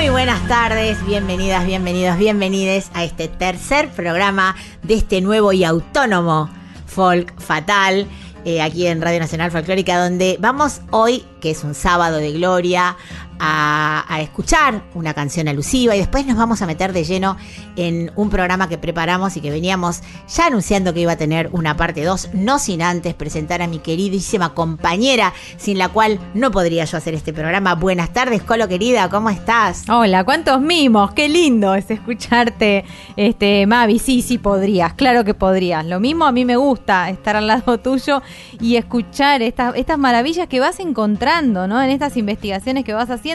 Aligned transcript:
Muy 0.00 0.08
buenas 0.08 0.48
tardes, 0.48 1.04
bienvenidas, 1.04 1.66
bienvenidos, 1.66 2.16
bienvenides 2.16 2.90
a 2.94 3.04
este 3.04 3.28
tercer 3.28 3.90
programa 3.90 4.56
de 4.82 4.94
este 4.94 5.20
nuevo 5.20 5.52
y 5.52 5.62
autónomo 5.62 6.48
Folk 6.86 7.38
Fatal, 7.38 8.06
eh, 8.46 8.62
aquí 8.62 8.86
en 8.86 9.02
Radio 9.02 9.20
Nacional 9.20 9.50
Folclórica, 9.50 10.02
donde 10.02 10.38
vamos 10.40 10.80
hoy, 10.90 11.22
que 11.42 11.50
es 11.50 11.64
un 11.64 11.74
sábado 11.74 12.16
de 12.16 12.32
gloria, 12.32 12.96
a, 13.40 14.18
escuchar 14.20 14.82
una 14.94 15.14
canción 15.14 15.48
alusiva 15.48 15.96
y 15.96 15.98
después 15.98 16.26
nos 16.26 16.36
vamos 16.36 16.60
a 16.60 16.66
meter 16.66 16.92
de 16.92 17.04
lleno 17.04 17.38
en 17.76 18.12
un 18.16 18.28
programa 18.28 18.68
que 18.68 18.76
preparamos 18.76 19.34
y 19.36 19.40
que 19.40 19.50
veníamos 19.50 20.02
ya 20.28 20.46
anunciando 20.46 20.92
que 20.92 21.00
iba 21.00 21.12
a 21.12 21.16
tener 21.16 21.48
una 21.52 21.74
parte 21.74 22.04
2, 22.04 22.30
no 22.34 22.58
sin 22.58 22.82
antes 22.82 23.14
presentar 23.14 23.62
a 23.62 23.66
mi 23.66 23.78
queridísima 23.78 24.52
compañera, 24.52 25.32
sin 25.56 25.78
la 25.78 25.88
cual 25.88 26.20
no 26.34 26.50
podría 26.50 26.84
yo 26.84 26.98
hacer 26.98 27.14
este 27.14 27.32
programa. 27.32 27.74
Buenas 27.76 28.12
tardes, 28.12 28.42
Colo 28.42 28.68
querida, 28.68 29.08
¿cómo 29.08 29.30
estás? 29.30 29.84
Hola, 29.88 30.22
cuántos 30.24 30.60
mimos, 30.60 31.12
qué 31.12 31.28
lindo 31.28 31.74
es 31.74 31.90
escucharte, 31.90 32.84
este, 33.16 33.66
Mavi, 33.66 33.98
sí, 33.98 34.20
sí 34.20 34.36
podrías, 34.36 34.92
claro 34.92 35.24
que 35.24 35.32
podrías. 35.32 35.86
Lo 35.86 35.98
mismo 35.98 36.26
a 36.26 36.32
mí 36.32 36.44
me 36.44 36.56
gusta 36.56 37.08
estar 37.08 37.36
al 37.36 37.46
lado 37.46 37.78
tuyo 37.78 38.22
y 38.60 38.76
escuchar 38.76 39.40
estas, 39.40 39.74
estas 39.76 39.98
maravillas 39.98 40.46
que 40.46 40.60
vas 40.60 40.78
encontrando, 40.78 41.66
¿no? 41.66 41.80
En 41.80 41.90
estas 41.90 42.18
investigaciones 42.18 42.84
que 42.84 42.92
vas 42.92 43.08
haciendo, 43.08 43.29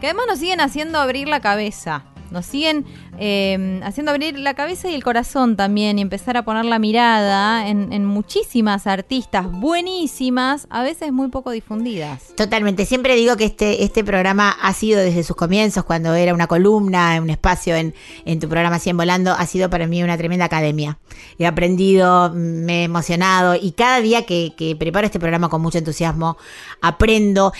que 0.00 0.06
además 0.06 0.26
nos 0.28 0.38
siguen 0.38 0.60
haciendo 0.60 0.98
abrir 0.98 1.28
la 1.28 1.40
cabeza. 1.40 2.04
Nos 2.30 2.46
siguen 2.46 2.86
eh, 3.18 3.80
haciendo 3.82 4.12
abrir 4.12 4.38
la 4.38 4.54
cabeza 4.54 4.88
y 4.88 4.94
el 4.94 5.02
corazón 5.02 5.56
también 5.56 5.98
y 5.98 6.02
empezar 6.02 6.36
a 6.36 6.44
poner 6.44 6.64
la 6.64 6.78
mirada 6.78 7.68
en, 7.68 8.04
muchísimas 8.04 8.86
artistas 8.86 9.50
buenísimas, 9.50 10.66
a 10.70 10.82
veces 10.82 11.12
muy 11.12 11.28
poco 11.28 11.50
difundidas. 11.50 12.34
Totalmente, 12.36 12.86
siempre 12.86 13.14
digo 13.16 13.36
que 13.36 13.44
este, 13.44 13.84
este 13.84 14.04
programa 14.04 14.50
ha 14.50 14.72
sido 14.72 15.00
desde 15.00 15.22
sus 15.22 15.36
comienzos, 15.36 15.84
cuando 15.84 16.14
era 16.14 16.32
una 16.32 16.46
columna, 16.46 17.18
un 17.20 17.30
espacio 17.30 17.76
en, 17.76 17.94
en 18.24 18.40
tu 18.40 18.48
programa 18.48 18.78
100 18.78 18.96
Volando, 18.96 19.32
ha 19.32 19.46
sido 19.46 19.68
para 19.68 19.86
mí 19.86 20.02
una 20.02 20.16
tremenda 20.16 20.46
academia. 20.46 20.98
He 21.38 21.46
aprendido, 21.46 22.30
me 22.34 22.82
he 22.82 22.84
emocionado 22.84 23.54
y 23.54 23.72
cada 23.72 24.00
día 24.00 24.24
que 24.24 24.76
preparo 24.78 25.06
este 25.06 25.18
programa 25.18 25.48
con 25.48 25.62
mucho 25.62 25.78
entusiasmo, 25.78 26.36
aprendo. 26.80 27.52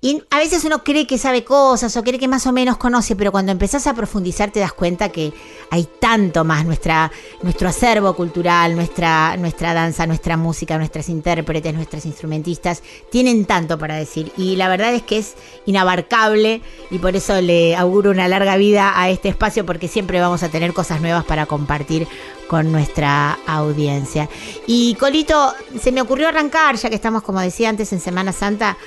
Y 0.00 0.22
a 0.30 0.38
veces 0.38 0.64
uno 0.64 0.84
cree 0.84 1.08
que 1.08 1.18
sabe 1.18 1.42
cosas 1.42 1.96
o 1.96 2.04
cree 2.04 2.20
que 2.20 2.28
más 2.28 2.46
o 2.46 2.52
menos 2.52 2.76
conoce, 2.76 3.16
pero 3.16 3.32
cuando 3.32 3.50
empezás 3.50 3.88
a 3.88 3.94
profundizar 3.94 4.52
te 4.52 4.60
das 4.60 4.72
cuenta 4.72 5.08
que 5.08 5.32
hay 5.70 5.88
tanto 5.98 6.44
más 6.44 6.64
nuestra, 6.64 7.10
nuestro 7.42 7.68
acervo 7.68 8.14
cultural, 8.14 8.76
nuestra, 8.76 9.36
nuestra 9.36 9.74
danza, 9.74 10.06
nuestra 10.06 10.36
música, 10.36 10.78
nuestras 10.78 11.08
intérpretes, 11.08 11.74
nuestras 11.74 12.06
instrumentistas, 12.06 12.84
tienen 13.10 13.44
tanto 13.44 13.76
para 13.76 13.96
decir. 13.96 14.30
Y 14.36 14.54
la 14.54 14.68
verdad 14.68 14.94
es 14.94 15.02
que 15.02 15.18
es 15.18 15.34
inabarcable 15.66 16.62
y 16.92 16.98
por 16.98 17.16
eso 17.16 17.40
le 17.40 17.74
auguro 17.74 18.12
una 18.12 18.28
larga 18.28 18.56
vida 18.56 18.92
a 18.94 19.10
este 19.10 19.28
espacio 19.28 19.66
porque 19.66 19.88
siempre 19.88 20.20
vamos 20.20 20.44
a 20.44 20.48
tener 20.48 20.74
cosas 20.74 21.00
nuevas 21.00 21.24
para 21.24 21.46
compartir 21.46 22.06
con 22.46 22.70
nuestra 22.70 23.36
audiencia. 23.48 24.28
Y 24.66 24.94
Colito, 24.94 25.54
se 25.80 25.90
me 25.90 26.00
ocurrió 26.00 26.28
arrancar, 26.28 26.76
ya 26.76 26.88
que 26.88 26.94
estamos, 26.94 27.24
como 27.24 27.40
decía 27.40 27.68
antes, 27.68 27.92
en 27.92 28.00
Semana 28.00 28.32
Santa, 28.32 28.78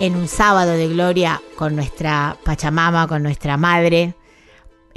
en 0.00 0.16
un 0.16 0.28
sábado 0.28 0.72
de 0.72 0.88
gloria 0.88 1.40
con 1.56 1.74
nuestra 1.74 2.36
Pachamama, 2.44 3.06
con 3.06 3.22
nuestra 3.22 3.56
madre, 3.56 4.14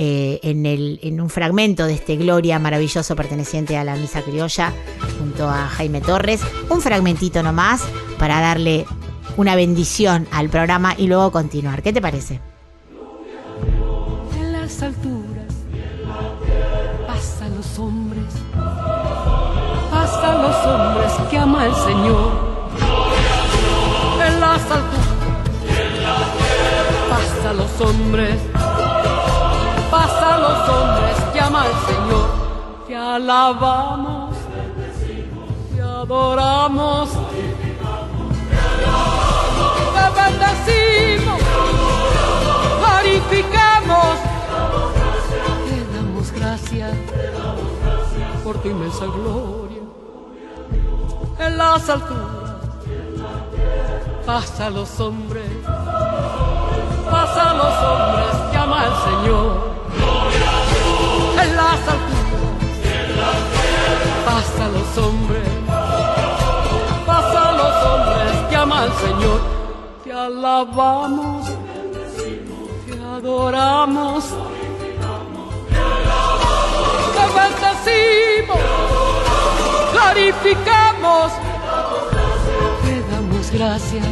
eh, 0.01 0.39
en, 0.43 0.65
el, 0.65 0.99
en 1.03 1.19
un 1.19 1.29
fragmento 1.29 1.85
de 1.85 1.95
este 1.95 2.15
Gloria 2.15 2.57
maravilloso 2.57 3.17
perteneciente 3.17 3.75
a 3.75 3.83
la 3.83 3.95
Misa 3.95 4.21
Criolla, 4.21 4.71
junto 5.19 5.49
a 5.49 5.67
Jaime 5.67 5.99
Torres. 5.99 6.41
Un 6.69 6.79
fragmentito 6.79 7.43
nomás 7.43 7.83
para 8.17 8.39
darle 8.39 8.85
una 9.35 9.55
bendición 9.55 10.25
al 10.31 10.49
programa 10.49 10.95
y 10.97 11.07
luego 11.07 11.31
continuar. 11.31 11.81
¿Qué 11.81 11.91
te 11.91 12.01
parece? 12.01 12.39
En 14.39 14.53
las 14.53 14.81
alturas 14.81 15.53
pasan 17.05 17.55
los 17.57 17.79
hombres, 17.79 18.33
pasan 19.91 20.41
los 20.41 20.55
hombres 20.65 21.11
que 21.29 21.37
ama 21.37 21.65
el 21.65 21.75
Señor. 21.75 22.48
En 24.49 24.55
las 24.55 24.71
alturas 24.71 25.05
pasan 27.07 27.57
los 27.57 27.81
hombres, 27.81 28.35
pasan 29.91 30.41
los 30.41 30.69
hombres 30.69 31.17
que 31.31 31.39
ama 31.39 31.65
el 31.67 31.73
Señor. 31.85 32.29
Te 32.87 32.95
alabamos, 32.95 34.35
te 35.75 35.81
adoramos, 35.83 37.09
te 39.93 40.03
bendecimos, 40.19 41.41
glorificamos. 42.79 44.15
Te 45.67 45.95
damos 45.95 46.31
gracias 46.31 46.97
por 48.43 48.57
tu 48.57 48.69
inmensa 48.69 49.05
gloria. 49.05 49.83
En 51.37 51.55
las 51.55 51.87
alturas 51.87 52.39
pasa 54.25 54.69
los 54.69 54.99
hombres, 54.99 55.49
pasa 57.09 57.53
los 57.53 57.73
hombres, 57.89 58.53
llama 58.53 58.81
al 58.81 58.95
Señor. 59.03 59.69
En 61.41 61.55
las 61.55 61.79
alturas 61.93 62.19
pasa 64.25 64.67
los 64.69 64.97
hombres, 65.05 65.49
pasa 67.05 67.51
los 67.53 67.75
hombres, 67.85 68.51
llama 68.51 68.81
al 68.83 68.93
Señor. 68.93 69.39
Te 70.03 70.13
alabamos, 70.13 71.47
te 72.85 72.93
adoramos. 73.01 74.25
Te 77.15 77.23
bendecimos, 77.37 78.59
glorificamos, 79.93 81.31
gracias 83.51 84.05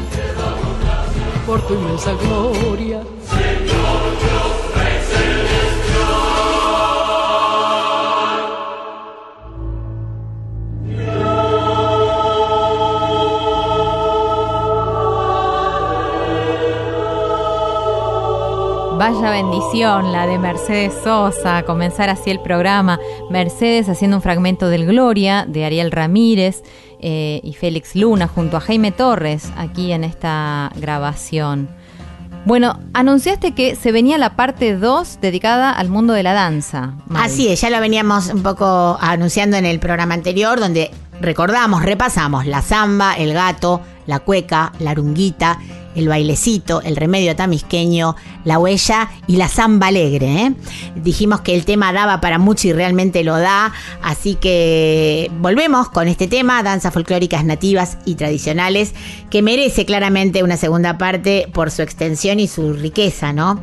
por 1.45 1.65
tu 1.67 1.73
inmensa 1.73 2.13
gloria. 2.13 3.03
Vaya 18.97 19.29
bendición 19.29 20.11
la 20.11 20.25
de 20.25 20.37
Mercedes 20.37 20.93
Sosa, 21.03 21.63
comenzar 21.63 22.09
así 22.09 22.29
el 22.29 22.41
programa. 22.41 22.99
Mercedes 23.29 23.87
haciendo 23.87 24.17
un 24.17 24.23
fragmento 24.23 24.69
del 24.69 24.85
Gloria 24.85 25.45
de 25.47 25.63
Ariel 25.65 25.91
Ramírez 25.91 26.63
eh, 27.01 27.41
y 27.43 27.53
Félix 27.53 27.95
Luna 27.95 28.27
junto 28.27 28.57
a 28.57 28.59
Jaime 28.59 28.91
Torres 28.91 29.51
aquí 29.57 29.91
en 29.91 30.03
esta 30.03 30.71
grabación. 30.75 31.69
Bueno, 32.45 32.79
anunciaste 32.93 33.53
que 33.53 33.75
se 33.75 33.91
venía 33.91 34.17
la 34.17 34.37
parte 34.37 34.77
2 34.77 35.19
dedicada 35.21 35.71
al 35.71 35.89
mundo 35.89 36.13
de 36.13 36.23
la 36.23 36.33
danza. 36.33 36.93
Así 37.13 37.49
es, 37.49 37.59
ya 37.59 37.69
lo 37.69 37.81
veníamos 37.81 38.27
un 38.29 38.41
poco 38.41 38.97
anunciando 39.01 39.57
en 39.57 39.65
el 39.65 39.79
programa 39.79 40.13
anterior, 40.13 40.57
donde 40.57 40.91
recordamos, 41.19 41.83
repasamos 41.83 42.45
la 42.45 42.61
zamba, 42.61 43.15
el 43.15 43.33
gato, 43.33 43.81
la 44.05 44.19
cueca, 44.19 44.71
la 44.79 44.91
arunguita, 44.91 45.59
el 45.97 46.07
bailecito, 46.07 46.81
el 46.83 46.95
remedio 46.95 47.35
tamisqueño, 47.35 48.15
la 48.45 48.59
huella 48.59 49.09
y 49.25 49.35
la 49.35 49.49
zamba 49.49 49.87
alegre. 49.87 50.27
¿eh? 50.27 50.53
Dijimos 50.95 51.41
que 51.41 51.55
el 51.55 51.65
tema 51.65 51.91
daba 51.91 52.21
para 52.21 52.37
mucho 52.37 52.67
y 52.67 52.73
realmente 52.73 53.23
lo 53.23 53.37
da, 53.37 53.73
así 54.01 54.35
que 54.35 55.29
volvemos 55.39 55.89
con 55.89 56.07
este 56.07 56.27
tema, 56.27 56.61
danzas 56.61 56.93
folclóricas 56.93 57.43
nativas 57.43 57.97
y 58.05 58.15
tradicionales, 58.15 58.93
que 59.31 59.41
merece 59.41 59.85
claramente 59.85 60.43
una 60.43 60.55
segunda 60.55 60.97
parte 60.97 61.49
por 61.51 61.71
su 61.71 61.81
extensión 61.81 62.39
y 62.39 62.47
su 62.47 62.73
riqueza, 62.73 63.33
¿no? 63.33 63.59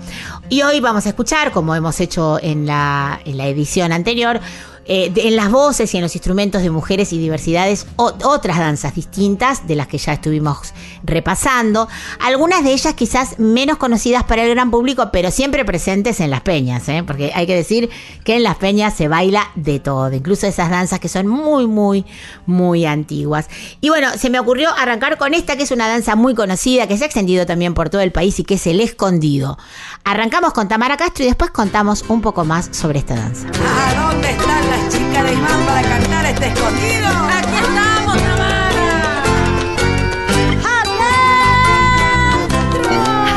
Y 0.48 0.62
hoy 0.62 0.80
vamos 0.80 1.06
a 1.06 1.10
escuchar, 1.10 1.52
como 1.52 1.74
hemos 1.74 2.00
hecho 2.00 2.38
en 2.42 2.66
la, 2.66 3.20
en 3.24 3.38
la 3.38 3.46
edición 3.46 3.92
anterior, 3.92 4.40
eh, 4.86 5.12
en 5.16 5.36
las 5.36 5.50
voces 5.50 5.92
y 5.94 5.96
en 5.96 6.02
los 6.02 6.14
instrumentos 6.14 6.62
de 6.62 6.70
mujeres 6.70 7.12
y 7.12 7.18
diversidades 7.18 7.86
o- 7.96 8.12
otras 8.24 8.58
danzas 8.58 8.94
distintas 8.94 9.66
de 9.66 9.76
las 9.76 9.86
que 9.86 9.98
ya 9.98 10.12
estuvimos 10.12 10.74
repasando. 11.04 11.88
Algunas 12.20 12.64
de 12.64 12.72
ellas 12.72 12.94
quizás 12.94 13.38
menos 13.38 13.78
conocidas 13.78 14.24
para 14.24 14.42
el 14.44 14.50
gran 14.50 14.70
público, 14.70 15.10
pero 15.12 15.30
siempre 15.30 15.64
presentes 15.64 16.20
en 16.20 16.30
las 16.30 16.42
peñas, 16.42 16.88
¿eh? 16.88 17.02
porque 17.06 17.32
hay 17.34 17.46
que 17.46 17.54
decir 17.54 17.88
que 18.24 18.36
en 18.36 18.42
las 18.42 18.56
peñas 18.56 18.94
se 18.94 19.08
baila 19.08 19.50
de 19.54 19.80
todo, 19.80 20.12
incluso 20.12 20.46
esas 20.46 20.70
danzas 20.70 21.00
que 21.00 21.08
son 21.08 21.26
muy, 21.26 21.66
muy, 21.66 22.04
muy 22.46 22.84
antiguas. 22.86 23.48
Y 23.80 23.88
bueno, 23.88 24.08
se 24.18 24.30
me 24.30 24.38
ocurrió 24.40 24.70
arrancar 24.76 25.18
con 25.18 25.34
esta 25.34 25.56
que 25.56 25.62
es 25.64 25.70
una 25.70 25.88
danza 25.88 26.16
muy 26.16 26.34
conocida, 26.34 26.86
que 26.86 26.96
se 26.98 27.04
ha 27.04 27.06
extendido 27.06 27.46
también 27.46 27.74
por 27.74 27.90
todo 27.90 28.00
el 28.02 28.12
país 28.12 28.38
y 28.40 28.44
que 28.44 28.54
es 28.54 28.66
el 28.66 28.80
escondido. 28.80 29.58
Arrancamos 30.04 30.52
con 30.52 30.68
Tamara 30.68 30.96
Castro 30.96 31.24
y 31.24 31.28
después 31.28 31.50
contamos 31.50 32.04
un 32.08 32.20
poco 32.20 32.44
más 32.44 32.68
sobre 32.72 32.98
esta 32.98 33.14
danza. 33.14 33.48
¿A 33.48 34.10
dónde 34.12 34.30
están 34.30 34.70
las 34.70 34.73
chicas 35.14 35.24
del 35.24 35.38
imán 35.38 35.66
para 35.66 35.82
cantar 35.88 36.26
este 36.26 36.46
escondido? 36.48 37.08
Aquí 37.38 37.56
estamos, 37.56 38.16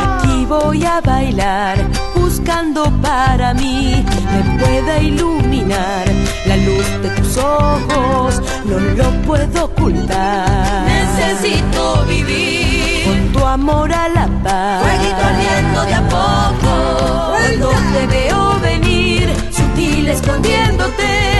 Aquí 0.03 0.45
voy 0.45 0.85
a 0.85 1.01
bailar, 1.01 1.77
buscando 2.15 2.91
para 3.01 3.53
mí 3.53 4.03
me 4.33 4.59
pueda 4.59 4.99
iluminar 4.99 6.05
la 6.45 6.57
luz 6.57 6.85
de 7.03 7.09
tus 7.09 7.37
ojos, 7.37 8.41
no 8.65 8.79
lo 8.79 9.11
puedo 9.21 9.65
ocultar. 9.65 10.85
Necesito 10.85 12.05
vivir 12.07 13.05
con 13.05 13.33
tu 13.33 13.45
amor 13.45 13.93
a 13.93 14.07
la 14.09 14.27
paz. 14.43 14.83
Fueguito 14.83 15.23
ardiendo 15.23 15.83
de 15.83 15.93
a 15.93 16.01
poco, 16.09 17.35
cuando 17.37 17.69
te 17.93 18.07
veo 18.07 18.59
venir, 18.61 19.29
sutil 19.51 20.07
escondiéndote, 20.07 21.36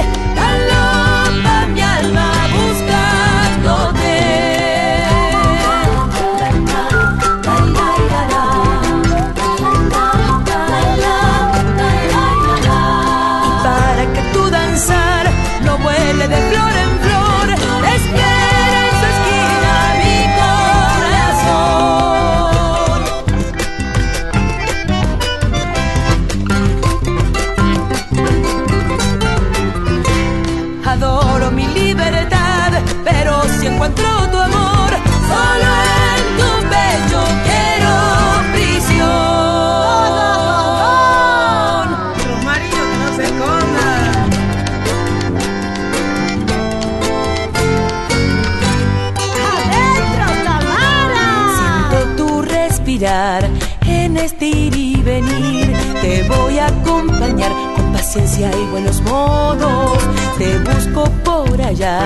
con 58.17 58.25
paciencia 58.25 58.51
y 58.57 58.65
buenos 58.71 59.01
modos. 59.01 59.97
Te 60.37 60.57
busco 60.59 61.03
por 61.23 61.61
allá. 61.61 61.99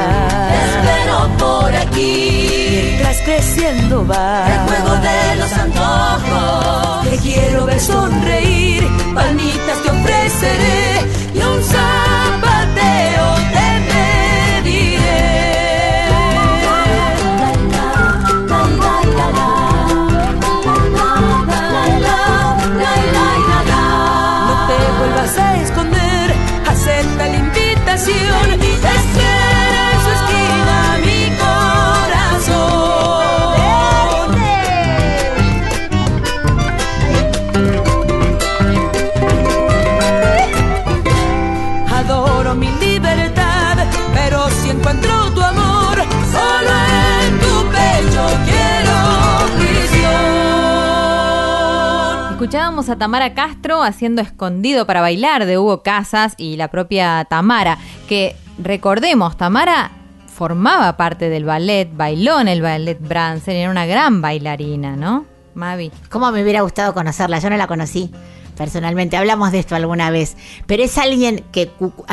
espero 0.66 1.38
por 1.38 1.75
aquí. 1.75 2.69
Mientras 2.72 3.22
creciendo 3.22 4.06
va 4.06 4.46
el 4.48 4.60
juego 4.68 4.96
de 5.02 5.36
los 5.38 5.54
antojos. 5.54 7.10
Te 7.10 7.18
quiero 7.18 7.66
ver 7.66 7.80
sonreír. 7.80 8.88
Palmitas 9.13 9.84
te 9.84 9.90
pasión. 28.01 28.71
Escuchábamos 52.51 52.89
a 52.89 52.98
Tamara 52.98 53.33
Castro 53.33 53.81
haciendo 53.81 54.21
Escondido 54.21 54.86
para 54.86 55.00
bailar 55.00 55.45
de 55.45 55.57
Hugo 55.57 55.83
Casas 55.83 56.33
y 56.36 56.57
la 56.57 56.68
propia 56.68 57.25
Tamara, 57.30 57.77
que 58.09 58.36
recordemos, 58.57 59.38
Tamara 59.38 59.92
formaba 60.27 60.98
parte 60.98 61.30
del 61.30 61.45
ballet, 61.45 61.89
bailó 61.94 62.42
en 62.42 62.50
el 62.50 62.62
ballet 62.62 63.00
Bransen, 63.00 63.56
era 63.56 63.71
una 63.71 63.86
gran 63.86 64.21
bailarina, 64.21 64.98
¿no? 64.98 65.25
Mavi. 65.53 65.94
¿Cómo 66.09 66.30
me 66.33 66.44
hubiera 66.44 66.59
gustado 66.59 66.94
conocerla? 66.94 67.39
Yo 67.39 67.50
no 67.50 67.56
la 67.56 67.68
conocí 67.68 68.12
personalmente, 68.57 69.15
hablamos 69.15 69.53
de 69.53 69.59
esto 69.59 69.75
alguna 69.75 70.12
vez, 70.12 70.36
pero 70.65 70.83
es 70.83 70.98
alguien 70.98 71.45
que, 71.53 71.71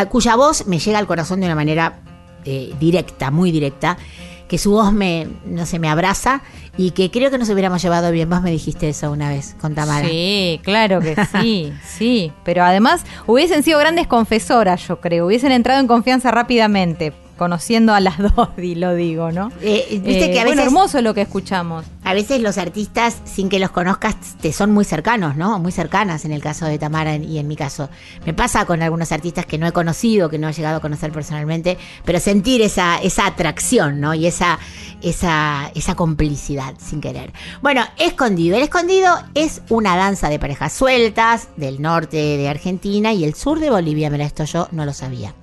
cuya 0.09 0.37
voz 0.37 0.69
me 0.69 0.79
llega 0.79 1.01
al 1.01 1.09
corazón 1.09 1.41
de 1.41 1.47
una 1.47 1.57
manera 1.57 1.99
eh, 2.45 2.73
directa, 2.79 3.33
muy 3.33 3.51
directa, 3.51 3.99
que 4.47 4.57
su 4.57 4.71
voz 4.71 4.93
me, 4.93 5.27
no 5.45 5.67
sé, 5.67 5.81
me 5.81 5.89
abraza 5.89 6.43
y 6.79 6.93
que 6.93 7.11
creo 7.11 7.31
que 7.31 7.37
nos 7.37 7.51
hubiéramos 7.51 7.83
llevado 7.83 8.11
bien. 8.13 8.31
Vos 8.31 8.41
me 8.41 8.53
dijiste 8.53 8.89
eso 8.89 9.11
una 9.11 9.29
vez 9.29 9.57
con 9.61 9.75
Tamara. 9.75 10.09
Sí, 10.09 10.61
claro 10.63 11.01
que 11.01 11.17
sí, 11.27 11.73
sí. 11.85 12.33
Pero 12.45 12.63
además 12.63 13.05
hubiesen 13.27 13.65
sido 13.65 13.81
grandes 13.81 14.07
confesoras, 14.07 14.87
yo 14.87 15.01
creo. 15.01 15.27
Hubiesen 15.27 15.53
entrado 15.53 15.81
en 15.81 15.89
confianza 15.89 16.31
rápidamente, 16.31 17.13
conociendo 17.39 17.95
a 17.95 18.01
las 18.01 18.19
dos, 18.37 18.51
lo 18.59 18.95
digo, 18.95 19.33
¿no? 19.33 19.51
Eh, 19.63 19.87
Viste 20.05 20.27
Eh, 20.27 20.33
que 20.33 20.41
a 20.41 20.43
bueno, 20.45 20.57
veces, 20.57 20.67
hermoso 20.67 21.01
lo 21.01 21.15
que 21.15 21.23
escuchamos. 21.23 21.87
a 22.05 22.13
veces 22.13 22.43
los 22.43 22.59
artistas, 22.59 23.17
sin 23.25 23.49
que 23.49 23.59
los 23.59 23.71
conozcas, 23.71 24.17
te 24.41 24.53
son 24.53 24.73
muy 24.73 24.85
cercanos, 24.85 25.37
¿no? 25.37 25.59
Muy 25.59 25.73
cercanas 25.73 26.25
en 26.27 26.33
el 26.33 26.43
caso 26.43 26.67
de 26.67 26.79
Tamara 26.79 27.17
y 27.17 27.39
en 27.39 27.49
mi 27.49 27.57
caso. 27.57 27.89
Me 28.27 28.35
pasa 28.35 28.67
con 28.67 28.83
algunos 28.83 29.13
artistas 29.13 29.47
que 29.47 29.57
no 29.57 29.67
he 29.67 29.73
conocido, 29.73 30.29
que 30.29 30.39
no 30.39 30.49
he 30.49 30.53
llegado 30.53 30.77
a 30.77 30.81
conocer 30.81 31.13
personalmente, 31.13 31.79
pero 32.05 32.21
sentir 32.21 32.61
esa, 32.61 32.99
esa 32.99 33.27
atracción, 33.27 34.01
¿no? 34.01 34.13
Y 34.15 34.27
esa, 34.27 34.59
esa, 35.01 35.71
esa 35.75 35.95
complicidad 35.95 36.75
sin 36.79 37.01
querer. 37.01 37.33
Bueno, 37.63 37.85
escondido. 37.99 38.57
El 38.57 38.65
escondido 38.65 39.15
es 39.35 39.63
una 39.69 39.97
danza 39.97 40.29
de 40.29 40.39
parejas 40.39 40.73
sueltas 40.73 41.49
del 41.57 41.81
norte 41.81 42.17
de 42.17 42.49
Argentina 42.49 43.13
y 43.13 43.25
el 43.25 43.35
sur 43.35 43.61
de 43.61 43.71
Bolivia. 43.71 44.11
Mira, 44.11 44.25
esto 44.25 44.45
yo 44.45 44.69
no 44.73 44.85
lo 44.85 44.93
sabía. 44.93 45.35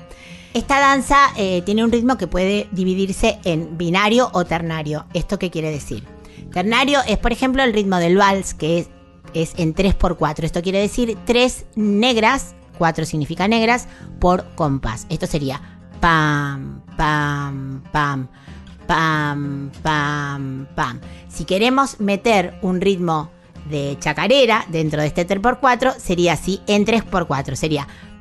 Esta 0.55 0.79
danza 0.79 1.33
eh, 1.35 1.63
tiene 1.65 1.83
un 1.83 1.91
ritmo 1.91 2.17
que 2.17 2.27
puede 2.27 2.69
dividirse 2.71 3.39
en 3.43 3.77
binario 3.77 4.29
o 4.31 4.45
ternario. 4.45 5.05
¿Esto 5.13 5.38
qué 5.38 5.51
quiere 5.51 5.69
decir? 5.69 6.05
Ternario 6.53 7.00
es, 7.09 7.17
por 7.17 7.33
ejemplo, 7.33 7.62
el 7.62 7.74
ritmo 7.74 7.97
del 7.97 8.15
vals, 8.15 8.53
que 8.53 8.88
es, 9.33 9.53
en 9.57 9.75
3x4. 9.75 10.45
Esto 10.45 10.62
quiere 10.62 10.79
decir 10.79 11.17
3 11.25 11.65
negras, 11.75 12.55
4 12.77 13.03
significa 13.03 13.50
negras, 13.50 13.89
por 14.21 14.45
compás. 14.55 15.07
Esto 15.09 15.27
sería 15.27 15.59
pam, 16.00 16.81
pam, 16.95 17.83
pam, 17.91 18.29
pam, 18.88 19.71
pam, 19.83 20.67
pam. 20.74 21.01
Si 21.27 21.43
queremos 21.43 22.00
meter 22.00 22.57
un 22.62 22.79
ritmo 22.79 23.29
de 23.69 23.97
chacarera 24.00 24.65
dentro 24.69 25.01
de 25.01 25.07
este 25.07 25.27
3x4, 25.27 25.97
sería 25.97 26.31
así 26.31 26.62
en 26.65 26.85
3x4. 26.85 27.55
Sería 27.55 27.89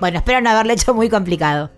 Bueno, 0.00 0.18
espero 0.18 0.40
no 0.40 0.50
haberlo 0.50 0.72
hecho 0.72 0.94
muy 0.94 1.08
complicado. 1.08 1.70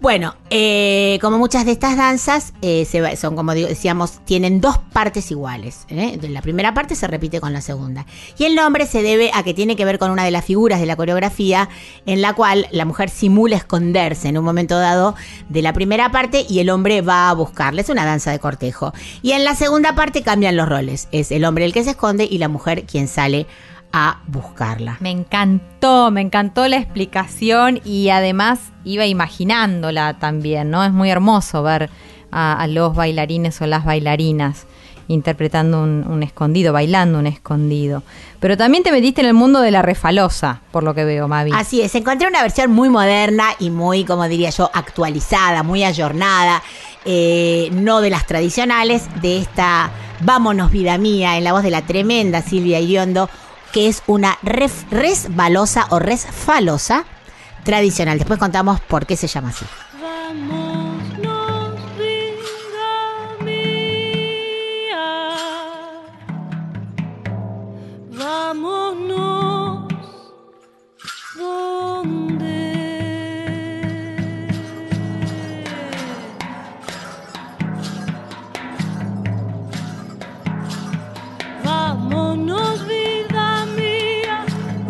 Bueno, 0.00 0.36
eh, 0.50 1.18
como 1.20 1.38
muchas 1.38 1.64
de 1.64 1.72
estas 1.72 1.96
danzas, 1.96 2.52
eh, 2.62 2.86
son 3.16 3.34
como 3.34 3.52
decíamos, 3.52 4.24
tienen 4.24 4.60
dos 4.60 4.78
partes 4.78 5.30
iguales. 5.30 5.86
¿eh? 5.88 6.18
La 6.28 6.40
primera 6.40 6.72
parte 6.74 6.94
se 6.94 7.06
repite 7.06 7.40
con 7.40 7.52
la 7.52 7.60
segunda. 7.60 8.06
Y 8.38 8.44
el 8.44 8.54
nombre 8.54 8.86
se 8.86 9.02
debe 9.02 9.30
a 9.34 9.42
que 9.42 9.54
tiene 9.54 9.76
que 9.76 9.84
ver 9.84 9.98
con 9.98 10.10
una 10.10 10.24
de 10.24 10.30
las 10.30 10.44
figuras 10.44 10.80
de 10.80 10.86
la 10.86 10.96
coreografía 10.96 11.68
en 12.06 12.22
la 12.22 12.34
cual 12.34 12.66
la 12.70 12.84
mujer 12.84 13.10
simula 13.10 13.56
esconderse 13.56 14.28
en 14.28 14.38
un 14.38 14.44
momento 14.44 14.78
dado 14.78 15.14
de 15.48 15.62
la 15.62 15.72
primera 15.72 16.10
parte 16.10 16.46
y 16.48 16.60
el 16.60 16.70
hombre 16.70 17.02
va 17.02 17.28
a 17.30 17.34
buscarla. 17.34 17.80
Es 17.80 17.88
una 17.88 18.04
danza 18.04 18.30
de 18.30 18.38
cortejo. 18.38 18.92
Y 19.22 19.32
en 19.32 19.44
la 19.44 19.54
segunda 19.54 19.94
parte 19.94 20.22
cambian 20.22 20.56
los 20.56 20.68
roles. 20.68 21.08
Es 21.12 21.32
el 21.32 21.44
hombre 21.44 21.64
el 21.64 21.72
que 21.72 21.84
se 21.84 21.90
esconde 21.90 22.24
y 22.30 22.38
la 22.38 22.48
mujer 22.48 22.84
quien 22.84 23.08
sale 23.08 23.46
a 23.92 24.20
buscarla. 24.26 24.96
Me 25.00 25.10
encantó, 25.10 26.10
me 26.10 26.20
encantó 26.20 26.68
la 26.68 26.76
explicación 26.76 27.80
y 27.84 28.10
además 28.10 28.60
iba 28.84 29.06
imaginándola 29.06 30.18
también, 30.18 30.70
¿no? 30.70 30.84
Es 30.84 30.92
muy 30.92 31.10
hermoso 31.10 31.62
ver 31.62 31.90
a, 32.30 32.60
a 32.60 32.66
los 32.66 32.94
bailarines 32.94 33.60
o 33.60 33.66
las 33.66 33.84
bailarinas 33.84 34.66
interpretando 35.08 35.82
un, 35.82 36.06
un 36.06 36.22
escondido, 36.22 36.72
bailando 36.72 37.18
un 37.18 37.26
escondido. 37.26 38.02
Pero 38.40 38.58
también 38.58 38.82
te 38.82 38.92
metiste 38.92 39.22
en 39.22 39.28
el 39.28 39.34
mundo 39.34 39.60
de 39.60 39.70
la 39.70 39.80
refalosa, 39.80 40.60
por 40.70 40.82
lo 40.84 40.94
que 40.94 41.04
veo, 41.04 41.26
Mavi. 41.26 41.50
Así 41.54 41.80
es, 41.80 41.94
encontré 41.94 42.28
una 42.28 42.42
versión 42.42 42.70
muy 42.70 42.90
moderna 42.90 43.46
y 43.58 43.70
muy, 43.70 44.04
como 44.04 44.28
diría 44.28 44.50
yo, 44.50 44.70
actualizada, 44.74 45.62
muy 45.62 45.82
ayornada, 45.82 46.62
eh, 47.06 47.70
no 47.72 48.02
de 48.02 48.10
las 48.10 48.26
tradicionales, 48.26 49.08
de 49.22 49.38
esta 49.38 49.90
Vámonos 50.20 50.72
vida 50.72 50.98
mía, 50.98 51.38
en 51.38 51.44
la 51.44 51.52
voz 51.52 51.62
de 51.62 51.70
la 51.70 51.82
tremenda 51.82 52.42
Silvia 52.42 52.80
Iriondo, 52.80 53.30
que 53.72 53.88
es 53.88 54.02
una 54.06 54.38
ref- 54.42 54.88
resbalosa 54.90 55.86
o 55.90 55.98
resfalosa 55.98 57.04
tradicional. 57.64 58.18
Después 58.18 58.38
contamos 58.38 58.80
por 58.80 59.06
qué 59.06 59.16
se 59.16 59.26
llama 59.26 59.50
así. 59.50 59.64
Vámonos, 60.00 60.67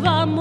vamos. 0.09 0.38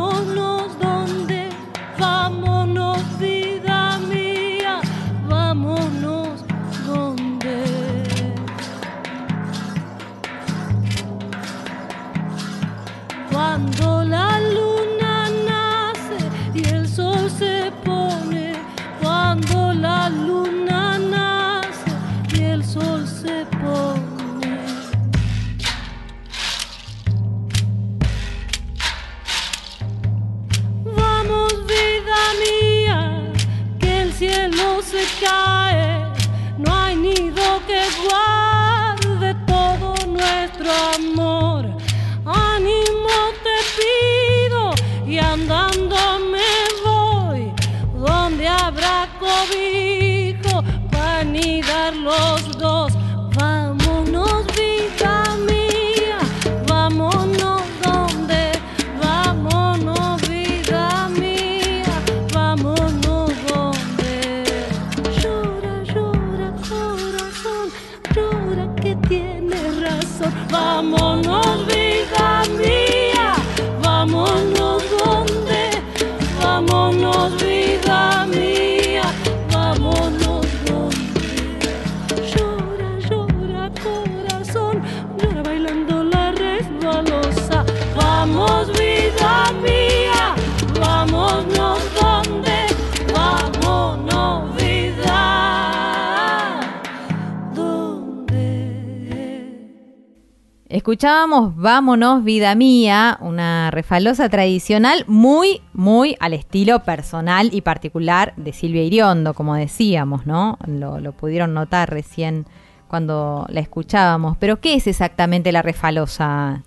Escuchábamos 100.99 101.55
Vámonos, 101.55 102.25
vida 102.25 102.57
mía, 102.57 103.19
una 103.21 103.71
refalosa 103.71 104.29
tradicional 104.29 105.05
muy, 105.07 105.61
muy 105.73 106.17
al 106.19 106.35
estilo 106.35 106.81
personal 106.81 107.51
y 107.53 107.61
particular 107.61 108.35
de 108.37 108.53
Silvia 108.53 108.83
Iriondo, 108.83 109.33
como 109.33 109.55
decíamos, 109.55 110.27
¿no? 110.27 110.59
Lo, 110.67 110.99
lo 110.99 111.13
pudieron 111.13 111.55
notar 111.55 111.89
recién 111.89 112.47
cuando 112.89 113.47
la 113.49 113.61
escuchábamos. 113.61 114.37
Pero, 114.39 114.61
¿qué 114.61 114.75
es 114.75 114.89
exactamente 114.89 115.53
la 115.53 115.63
refalosa, 115.63 116.65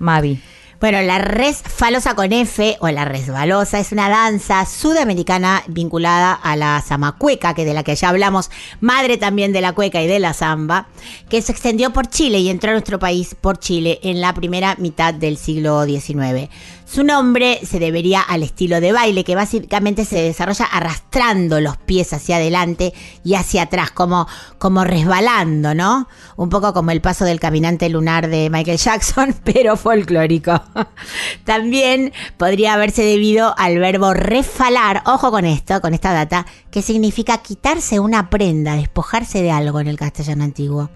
Mavi? 0.00 0.40
Bueno, 0.80 1.02
la 1.02 1.18
resfalosa 1.18 2.14
con 2.14 2.32
F 2.32 2.76
o 2.78 2.88
la 2.88 3.04
resbalosa 3.04 3.80
es 3.80 3.90
una 3.90 4.08
danza 4.08 4.64
sudamericana 4.64 5.64
vinculada 5.66 6.32
a 6.32 6.54
la 6.54 6.80
zamacueca, 6.86 7.52
que 7.54 7.64
de 7.64 7.74
la 7.74 7.82
que 7.82 7.96
ya 7.96 8.10
hablamos, 8.10 8.48
madre 8.80 9.16
también 9.16 9.52
de 9.52 9.60
la 9.60 9.72
cueca 9.72 10.00
y 10.00 10.06
de 10.06 10.20
la 10.20 10.34
zamba, 10.34 10.86
que 11.28 11.42
se 11.42 11.50
extendió 11.50 11.92
por 11.92 12.06
Chile 12.06 12.38
y 12.38 12.48
entró 12.48 12.70
a 12.70 12.74
nuestro 12.74 13.00
país 13.00 13.34
por 13.34 13.58
Chile 13.58 13.98
en 14.04 14.20
la 14.20 14.32
primera 14.34 14.76
mitad 14.78 15.12
del 15.12 15.36
siglo 15.36 15.84
XIX. 15.84 16.48
Su 16.90 17.04
nombre 17.04 17.60
se 17.66 17.78
debería 17.78 18.22
al 18.22 18.42
estilo 18.42 18.80
de 18.80 18.92
baile, 18.92 19.22
que 19.22 19.34
básicamente 19.34 20.06
se 20.06 20.22
desarrolla 20.22 20.64
arrastrando 20.64 21.60
los 21.60 21.76
pies 21.76 22.14
hacia 22.14 22.36
adelante 22.36 22.94
y 23.22 23.34
hacia 23.34 23.64
atrás, 23.64 23.90
como, 23.90 24.26
como 24.56 24.84
resbalando, 24.84 25.74
¿no? 25.74 26.08
Un 26.36 26.48
poco 26.48 26.72
como 26.72 26.90
el 26.90 27.02
paso 27.02 27.26
del 27.26 27.40
caminante 27.40 27.90
lunar 27.90 28.28
de 28.28 28.48
Michael 28.48 28.78
Jackson, 28.78 29.36
pero 29.44 29.76
folclórico. 29.76 30.62
También 31.44 32.14
podría 32.38 32.72
haberse 32.72 33.02
debido 33.02 33.54
al 33.58 33.78
verbo 33.78 34.14
refalar, 34.14 35.02
ojo 35.04 35.30
con 35.30 35.44
esto, 35.44 35.82
con 35.82 35.92
esta 35.92 36.14
data, 36.14 36.46
que 36.70 36.80
significa 36.80 37.42
quitarse 37.42 38.00
una 38.00 38.30
prenda, 38.30 38.76
despojarse 38.76 39.42
de 39.42 39.50
algo 39.50 39.78
en 39.80 39.88
el 39.88 39.98
castellano 39.98 40.42
antiguo. 40.42 40.88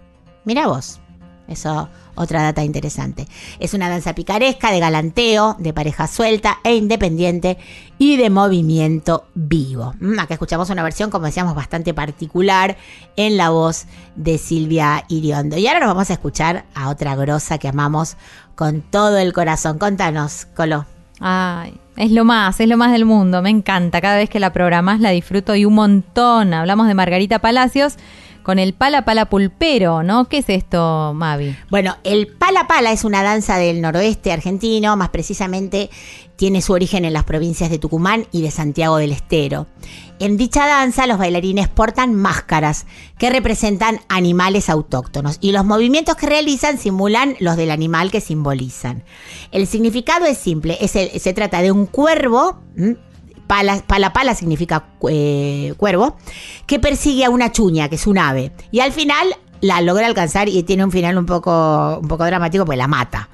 Mira 0.47 0.69
vos. 0.69 1.02
Eso, 1.53 1.89
otra 2.15 2.43
data 2.43 2.63
interesante. 2.63 3.27
Es 3.61 3.75
una 3.75 3.89
danza 3.89 4.15
picaresca, 4.15 4.71
de 4.71 4.81
galanteo, 4.81 5.57
de 5.59 5.73
pareja 5.73 6.07
suelta 6.07 6.59
e 6.65 6.75
independiente 6.75 7.59
y 7.99 8.17
de 8.17 8.31
movimiento 8.31 9.27
vivo. 9.35 9.95
Mm, 10.01 10.19
Acá 10.19 10.35
escuchamos 10.35 10.71
una 10.71 10.83
versión, 10.83 11.11
como 11.11 11.27
decíamos, 11.27 11.55
bastante 11.55 11.95
particular 11.95 12.77
en 13.17 13.37
la 13.37 13.51
voz 13.51 13.87
de 14.17 14.39
Silvia 14.39 15.05
Iriondo. 15.09 15.57
Y 15.57 15.67
ahora 15.67 15.81
nos 15.81 15.89
vamos 15.89 16.11
a 16.11 16.15
escuchar 16.15 16.65
a 16.75 16.89
otra 16.89 17.15
grosa 17.17 17.59
que 17.59 17.69
amamos 17.69 18.17
con 18.55 18.83
todo 18.83 19.19
el 19.19 19.33
corazón. 19.33 19.79
Contanos, 19.79 20.47
Colo. 20.57 20.87
Ay, 21.21 21.79
es 21.97 22.11
lo 22.11 22.25
más, 22.25 22.59
es 22.59 22.69
lo 22.69 22.77
más 22.77 22.91
del 22.91 23.05
mundo, 23.05 23.43
me 23.43 23.51
encanta. 23.51 24.01
Cada 24.01 24.17
vez 24.17 24.29
que 24.29 24.41
la 24.41 24.53
programás 24.53 25.01
la 25.01 25.11
disfruto 25.11 25.55
y 25.55 25.65
un 25.65 25.75
montón. 25.75 26.53
Hablamos 26.53 26.89
de 26.89 26.95
Margarita 26.95 27.39
Palacios 27.39 27.97
con 28.43 28.59
el 28.59 28.75
pala 28.75 29.05
pala 29.05 29.27
pulpero, 29.29 30.03
¿no? 30.03 30.29
¿Qué 30.29 30.39
es 30.39 30.49
esto, 30.49 31.13
Mavi? 31.15 31.57
Bueno, 31.71 31.97
el 32.05 32.27
pala 32.29 32.67
pala 32.67 32.93
es 32.93 33.05
una 33.05 33.23
danza 33.23 33.57
del 33.57 33.81
noroeste 33.81 34.33
argentino, 34.33 34.97
más 34.97 35.11
precisamente 35.11 35.91
tiene 36.37 36.61
su 36.63 36.73
origen 36.73 37.05
en 37.05 37.13
las 37.13 37.25
provincias 37.25 37.71
de 37.71 37.79
Tucumán 37.79 38.27
y 38.33 38.43
de 38.43 38.51
Santiago 38.51 38.97
del 38.97 39.13
Estero. 39.13 39.67
En 40.19 40.37
dicha 40.37 40.67
danza 40.67 41.07
los 41.07 41.19
bailarines 41.19 41.69
portan 41.69 42.15
máscaras 42.15 42.87
que 43.19 43.31
representan 43.31 44.01
animales 44.09 44.69
autóctonos 44.69 45.39
y 45.41 45.53
los 45.53 45.65
movimientos 45.65 46.17
que 46.17 46.27
realizan 46.27 46.79
simulan 46.79 47.37
los 47.39 47.57
del 47.57 47.71
animal 47.71 48.11
que 48.11 48.21
simbolizan. 48.21 49.05
El 49.53 49.67
significado 49.67 50.27
es 50.27 50.39
simple, 50.39 50.79
es 50.81 50.97
el- 50.97 51.21
se 51.21 51.33
trata 51.33 51.63
de 51.63 51.71
un 51.73 51.87
cuervo. 51.87 52.61
Pala, 53.53 53.83
pala 53.87 54.15
pala 54.15 54.35
significa 54.35 54.87
eh, 55.11 55.75
cuervo, 55.77 56.17
que 56.65 56.79
persigue 56.79 57.27
a 57.27 57.29
una 57.29 57.53
chuña, 57.53 57.91
que 57.91 57.97
es 57.97 58.07
un 58.07 58.17
ave, 58.17 58.51
y 58.71 58.81
al 58.81 58.93
final 58.93 59.29
la 59.61 59.83
logra 59.83 60.07
alcanzar 60.07 60.49
y 60.49 60.63
tiene 60.63 60.87
un 60.87 60.91
final 60.91 61.19
un 61.19 61.27
poco, 61.27 61.99
un 62.01 62.09
poco 62.09 62.25
dramático 62.25 62.65
porque 62.65 62.79
la 62.79 62.89
mata. 62.89 63.29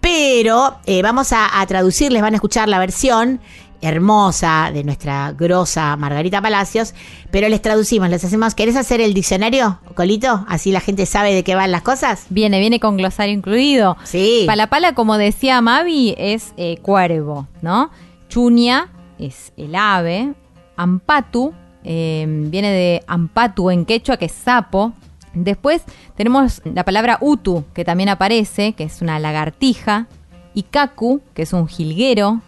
Pero 0.00 0.78
eh, 0.86 1.02
vamos 1.02 1.34
a, 1.34 1.60
a 1.60 1.66
traducirles, 1.66 2.22
van 2.22 2.32
a 2.32 2.36
escuchar 2.36 2.70
la 2.70 2.78
versión 2.78 3.42
hermosa 3.82 4.70
de 4.72 4.82
nuestra 4.82 5.32
grosa 5.32 5.94
Margarita 5.96 6.40
Palacios, 6.40 6.94
pero 7.30 7.46
les 7.50 7.60
traducimos, 7.60 8.08
les 8.08 8.24
hacemos, 8.24 8.54
¿querés 8.54 8.76
hacer 8.76 9.02
el 9.02 9.12
diccionario, 9.12 9.78
Colito? 9.94 10.46
Así 10.48 10.72
la 10.72 10.80
gente 10.80 11.04
sabe 11.04 11.34
de 11.34 11.44
qué 11.44 11.54
van 11.54 11.70
las 11.70 11.82
cosas. 11.82 12.24
Viene, 12.30 12.60
viene 12.60 12.80
con 12.80 12.96
glosario 12.96 13.34
incluido. 13.34 13.98
Sí. 14.04 14.44
Pala 14.46 14.68
pala, 14.68 14.94
como 14.94 15.18
decía 15.18 15.60
Mavi, 15.60 16.14
es 16.16 16.54
eh, 16.56 16.78
cuervo, 16.80 17.46
¿no? 17.60 17.90
Chuña 18.30 18.88
es 19.20 19.52
el 19.56 19.74
ave. 19.74 20.34
Ampatu 20.76 21.52
eh, 21.84 22.24
viene 22.28 22.70
de 22.70 23.02
ampatu 23.06 23.70
en 23.70 23.84
quechua, 23.84 24.16
que 24.16 24.26
es 24.26 24.32
sapo. 24.32 24.92
Después 25.34 25.82
tenemos 26.16 26.62
la 26.64 26.84
palabra 26.84 27.18
utu, 27.20 27.64
que 27.74 27.84
también 27.84 28.08
aparece, 28.08 28.72
que 28.72 28.84
es 28.84 29.00
una 29.02 29.18
lagartija. 29.18 30.06
Ikaku, 30.54 31.20
que 31.34 31.42
es 31.42 31.52
un 31.52 31.68
jilguero. 31.68 32.40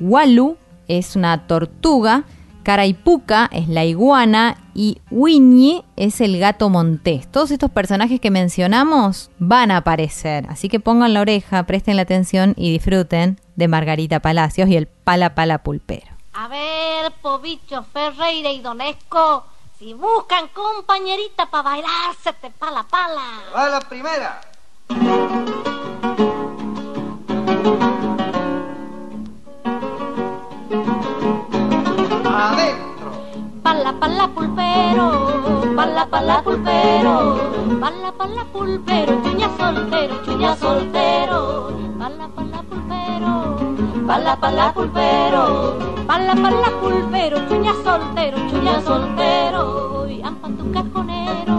Walu 0.00 0.56
es 0.88 1.16
una 1.16 1.46
tortuga. 1.46 2.24
Caraipuca 2.62 3.48
es 3.52 3.68
la 3.68 3.84
iguana 3.84 4.56
y 4.74 4.98
Winnie 5.10 5.82
es 5.96 6.20
el 6.20 6.38
gato 6.38 6.68
montés. 6.68 7.26
Todos 7.26 7.50
estos 7.50 7.70
personajes 7.70 8.20
que 8.20 8.30
mencionamos 8.30 9.30
van 9.38 9.70
a 9.70 9.78
aparecer, 9.78 10.44
así 10.48 10.68
que 10.68 10.78
pongan 10.78 11.14
la 11.14 11.22
oreja, 11.22 11.62
presten 11.64 11.96
la 11.96 12.02
atención 12.02 12.54
y 12.56 12.70
disfruten 12.70 13.38
de 13.56 13.68
Margarita 13.68 14.20
Palacios 14.20 14.68
y 14.68 14.76
el 14.76 14.86
Pala 14.86 15.34
Pala 15.34 15.62
Pulpero. 15.62 16.09
A 16.42 16.48
ver, 16.48 17.12
Pobicho, 17.20 17.84
Ferreira 17.92 18.50
y 18.50 18.62
Donesco, 18.62 19.44
si 19.78 19.92
buscan 19.92 20.48
compañerita 20.48 21.44
para 21.44 21.64
bailar, 21.64 22.14
se 22.22 22.32
te 22.32 22.50
pala 22.50 22.82
pala. 22.84 23.42
Va 23.54 23.68
la 23.68 23.80
primera. 23.80 24.40
Adentro. 32.24 33.12
Pala 33.62 33.92
pala 34.00 34.28
pulpero, 34.28 35.74
pala 35.76 36.06
pala 36.06 36.42
pulpero, 36.42 37.78
pala 37.78 38.12
pala 38.12 38.44
pulpero, 38.46 39.22
chuña 39.22 39.50
soltero, 39.58 40.24
chuña 40.24 40.56
soltero, 40.56 41.78
pala 41.98 42.28
pala 42.28 42.62
pulpero, 42.62 43.69
pala 44.06 44.36
pala 44.36 44.72
pulpero, 44.72 45.76
pala 46.06 46.34
pala 46.34 46.68
pulpero, 46.80 47.36
chuña 47.48 47.74
soltero, 47.84 48.38
chuña 48.50 48.80
soltero, 48.82 50.06
y 50.08 50.22
ampa 50.22 50.48
tu 50.48 50.70
cajonero, 50.72 51.58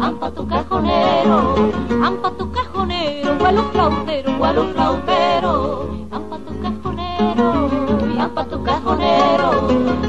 ampa 0.00 0.30
tu 0.30 0.46
cajonero, 0.46 1.54
ampa 2.02 2.30
tu 2.38 2.50
cajonero, 2.52 3.38
gualo 3.38 3.62
flautero, 3.72 4.36
gualo 4.38 4.62
flautero, 4.72 5.54
ampa 6.10 6.36
tu 6.46 6.52
cajonero, 6.62 7.68
y 8.14 8.18
ampa 8.18 8.44
tu 8.44 8.62
cajonero, 8.62 9.50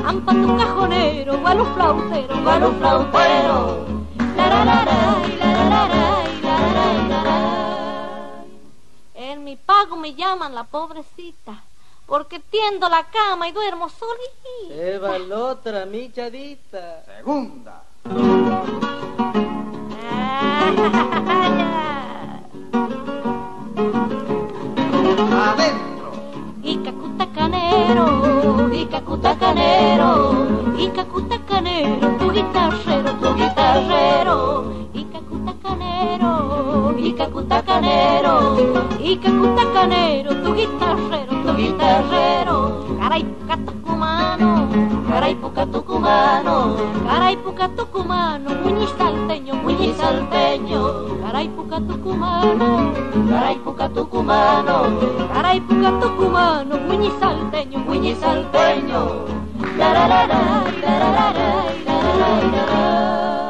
ampa 0.08 0.32
tu 0.34 0.58
cajonero, 0.58 1.38
gualo 1.40 1.66
flautero, 1.76 2.36
gualo 2.44 2.72
flautero. 2.80 3.86
La, 4.38 4.50
la, 4.50 4.66
la, 4.66 4.86
la, 4.86 5.00
y 5.28 5.38
la, 5.40 5.52
la, 5.72 5.88
la, 5.88 6.58
la, 6.74 7.24
la. 7.24 7.45
En 9.36 9.44
mi 9.44 9.58
pago 9.58 9.98
me 9.98 10.16
llaman 10.16 10.56
la 10.56 10.64
pobrecita, 10.64 11.62
porque 12.06 12.40
tiendo 12.40 12.88
la 12.88 13.04
cama 13.04 13.50
y 13.50 13.52
duermo 13.52 13.90
solita. 13.90 14.82
Eva 14.82 15.20
la 15.20 15.38
otra, 15.38 15.86
mi 15.86 16.10
chadita. 16.10 17.04
Segunda. 17.18 17.84
Adentro. 25.50 26.12
Icacuta 26.64 27.28
canero, 27.34 28.74
Icacuta 28.74 29.38
canero, 29.38 30.78
Icacuta 30.78 31.40
canero, 31.46 32.15
Canero, 39.18 40.36
tu 40.44 40.54
guitarrero, 40.54 41.32
tu 41.44 41.54
guitarrero, 41.56 42.86
caray 43.00 43.24
puca 43.24 43.56
tucumano, 43.66 44.68
caray 45.08 45.36
puca 45.36 45.66
tucumano, 45.66 46.76
caray 47.08 47.38
puca 47.38 47.70
tucumano, 47.70 48.50
muñiz 48.64 48.90
salteño, 48.98 49.56
muñiz 49.56 49.96
salteño, 49.98 50.82
caray 51.22 51.48
puca 51.50 51.80
tucumano, 51.80 52.92
caray 53.30 53.58
puca 53.60 53.90
tucumano, 53.90 54.76
caray 55.34 55.60
puca 55.62 55.92
tucumano, 56.02 56.78
muñiz 56.88 57.14
salteño, 57.20 57.80
muñiz 57.80 58.18
salteño. 58.20 59.26
La 59.78 59.94
la 59.94 60.08
la 60.08 60.28
la, 60.28 60.64
la 60.82 61.00
la 61.00 61.10
la 61.12 61.34
la 61.34 61.85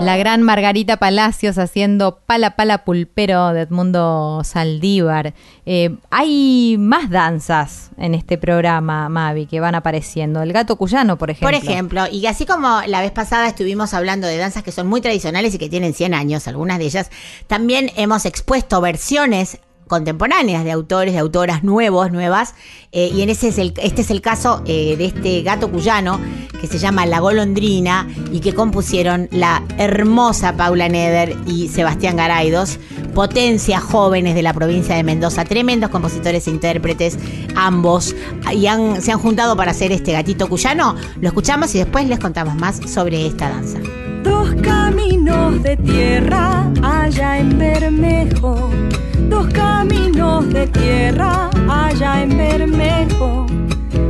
la. 0.01 0.17
Gran 0.17 0.41
Margarita 0.41 0.97
Palacios 0.97 1.57
haciendo 1.57 2.19
Pala 2.25 2.55
Pala 2.55 2.83
Pulpero 2.83 3.53
de 3.53 3.61
Edmundo 3.61 4.41
Saldívar. 4.43 5.33
Eh, 5.65 5.97
hay 6.09 6.77
más 6.79 7.09
danzas 7.09 7.91
en 7.97 8.15
este 8.15 8.37
programa, 8.37 9.09
Mavi, 9.09 9.45
que 9.45 9.59
van 9.59 9.75
apareciendo. 9.75 10.41
El 10.41 10.53
gato 10.53 10.75
cuyano, 10.77 11.17
por 11.17 11.29
ejemplo. 11.29 11.47
Por 11.47 11.69
ejemplo, 11.69 12.03
y 12.11 12.25
así 12.25 12.45
como 12.45 12.81
la 12.87 13.01
vez 13.01 13.11
pasada 13.11 13.47
estuvimos 13.47 13.93
hablando 13.93 14.27
de 14.27 14.37
danzas 14.37 14.63
que 14.63 14.71
son 14.71 14.87
muy 14.87 15.01
tradicionales 15.01 15.53
y 15.53 15.57
que 15.57 15.69
tienen 15.69 15.93
100 15.93 16.13
años, 16.13 16.47
algunas 16.47 16.79
de 16.79 16.85
ellas, 16.85 17.09
también 17.47 17.91
hemos 17.95 18.25
expuesto 18.25 18.81
versiones 18.81 19.59
contemporáneas 19.87 20.63
de 20.63 20.71
autores, 20.71 21.13
de 21.13 21.19
autoras 21.19 21.63
nuevos, 21.63 22.11
nuevas, 22.11 22.55
eh, 22.91 23.11
y 23.13 23.21
en 23.21 23.29
ese 23.29 23.49
es 23.49 23.57
el, 23.57 23.73
este 23.81 24.01
es 24.01 24.09
el 24.11 24.21
caso 24.21 24.61
eh, 24.65 24.95
de 24.97 25.05
este 25.05 25.41
gato 25.41 25.69
cuyano 25.69 26.19
que 26.59 26.67
se 26.67 26.79
llama 26.79 27.05
La 27.05 27.19
Golondrina 27.19 28.07
y 28.31 28.39
que 28.39 28.53
compusieron 28.53 29.27
la 29.31 29.61
hermosa 29.77 30.55
Paula 30.55 30.87
Neder 30.89 31.35
y 31.45 31.67
Sebastián 31.67 32.15
Garaidos, 32.15 32.79
potencias 33.13 33.83
jóvenes 33.83 34.33
de 34.35 34.41
la 34.41 34.53
provincia 34.53 34.95
de 34.95 35.03
Mendoza, 35.03 35.43
tremendos 35.45 35.89
compositores 35.89 36.47
e 36.47 36.51
intérpretes, 36.51 37.17
ambos, 37.55 38.15
y 38.53 38.67
han- 38.67 39.01
se 39.01 39.11
han 39.11 39.19
juntado 39.19 39.55
para 39.55 39.71
hacer 39.71 39.91
este 39.91 40.13
gatito 40.13 40.47
cuyano. 40.47 40.95
Lo 41.21 41.27
escuchamos 41.27 41.73
y 41.75 41.79
después 41.79 42.07
les 42.07 42.19
contamos 42.19 42.55
más 42.55 42.77
sobre 42.89 43.25
esta 43.27 43.49
danza. 43.49 43.79
Dos 44.23 44.53
caminos 44.63 45.61
de 45.61 45.77
tierra 45.77 46.71
allá 46.81 47.37
en 47.39 47.59
Bermejo. 47.59 48.71
Dos 49.29 49.47
caminos 49.47 50.49
de 50.53 50.67
tierra 50.67 51.49
allá 51.69 52.23
en 52.23 52.37
Bermejo. 52.37 53.47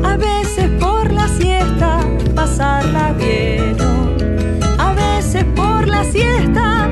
A 0.04 0.18
veces 0.18 0.70
por 0.80 1.12
la 1.12 1.28
siesta 1.28 2.00
pasarla 2.36 3.14
vieron. 3.14 4.18
A 4.78 4.94
veces 4.94 5.46
por 5.56 5.88
la 5.88 6.04
siesta 6.04 6.85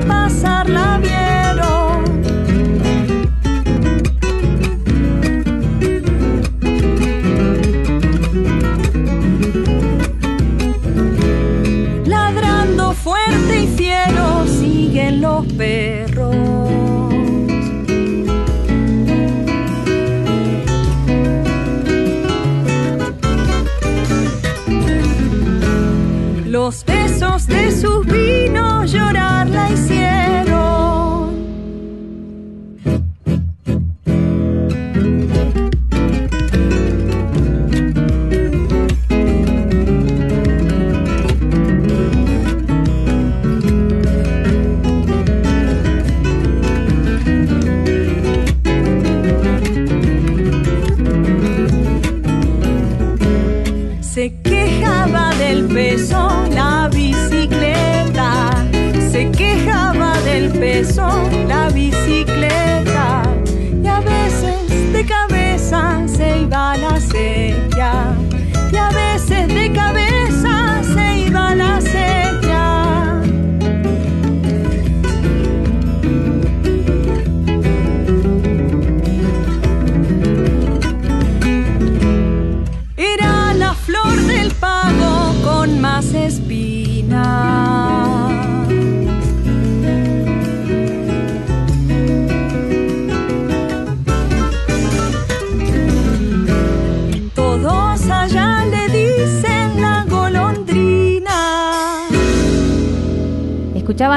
llorar 29.70 29.94
la 29.96 30.03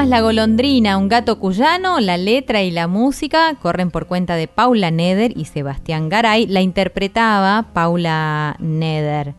La 0.05 0.21
Golondrina, 0.21 0.95
un 0.97 1.09
gato 1.09 1.39
cuyano, 1.39 1.99
la 1.99 2.17
letra 2.17 2.61
y 2.61 2.69
la 2.69 2.87
música 2.87 3.55
corren 3.55 3.89
por 3.89 4.05
cuenta 4.05 4.35
de 4.35 4.47
Paula 4.47 4.91
Neder 4.91 5.35
y 5.35 5.45
Sebastián 5.45 6.07
Garay. 6.07 6.45
La 6.45 6.61
interpretaba 6.61 7.65
Paula 7.73 8.55
Neder. 8.59 9.33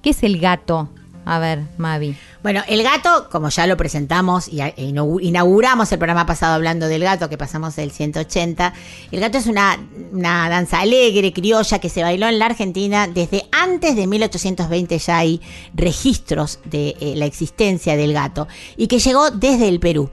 ¿Qué 0.00 0.10
es 0.10 0.22
el 0.22 0.40
gato? 0.40 0.88
A 1.30 1.38
ver, 1.38 1.60
Mavi. 1.76 2.16
Bueno, 2.42 2.64
el 2.66 2.82
gato, 2.82 3.28
como 3.30 3.50
ya 3.50 3.68
lo 3.68 3.76
presentamos 3.76 4.48
y 4.48 4.62
inauguramos 4.76 5.92
el 5.92 5.98
programa 6.00 6.26
pasado 6.26 6.54
hablando 6.54 6.88
del 6.88 7.04
gato, 7.04 7.28
que 7.28 7.38
pasamos 7.38 7.76
del 7.76 7.92
180, 7.92 8.74
el 9.12 9.20
gato 9.20 9.38
es 9.38 9.46
una, 9.46 9.78
una 10.10 10.48
danza 10.48 10.80
alegre, 10.80 11.32
criolla, 11.32 11.78
que 11.78 11.88
se 11.88 12.02
bailó 12.02 12.26
en 12.26 12.40
la 12.40 12.46
Argentina 12.46 13.06
desde 13.06 13.44
antes 13.52 13.94
de 13.94 14.08
1820 14.08 14.98
ya 14.98 15.18
hay 15.18 15.40
registros 15.72 16.58
de 16.64 16.96
eh, 16.98 17.14
la 17.14 17.26
existencia 17.26 17.96
del 17.96 18.12
gato 18.12 18.48
y 18.76 18.88
que 18.88 18.98
llegó 18.98 19.30
desde 19.30 19.68
el 19.68 19.78
Perú. 19.78 20.10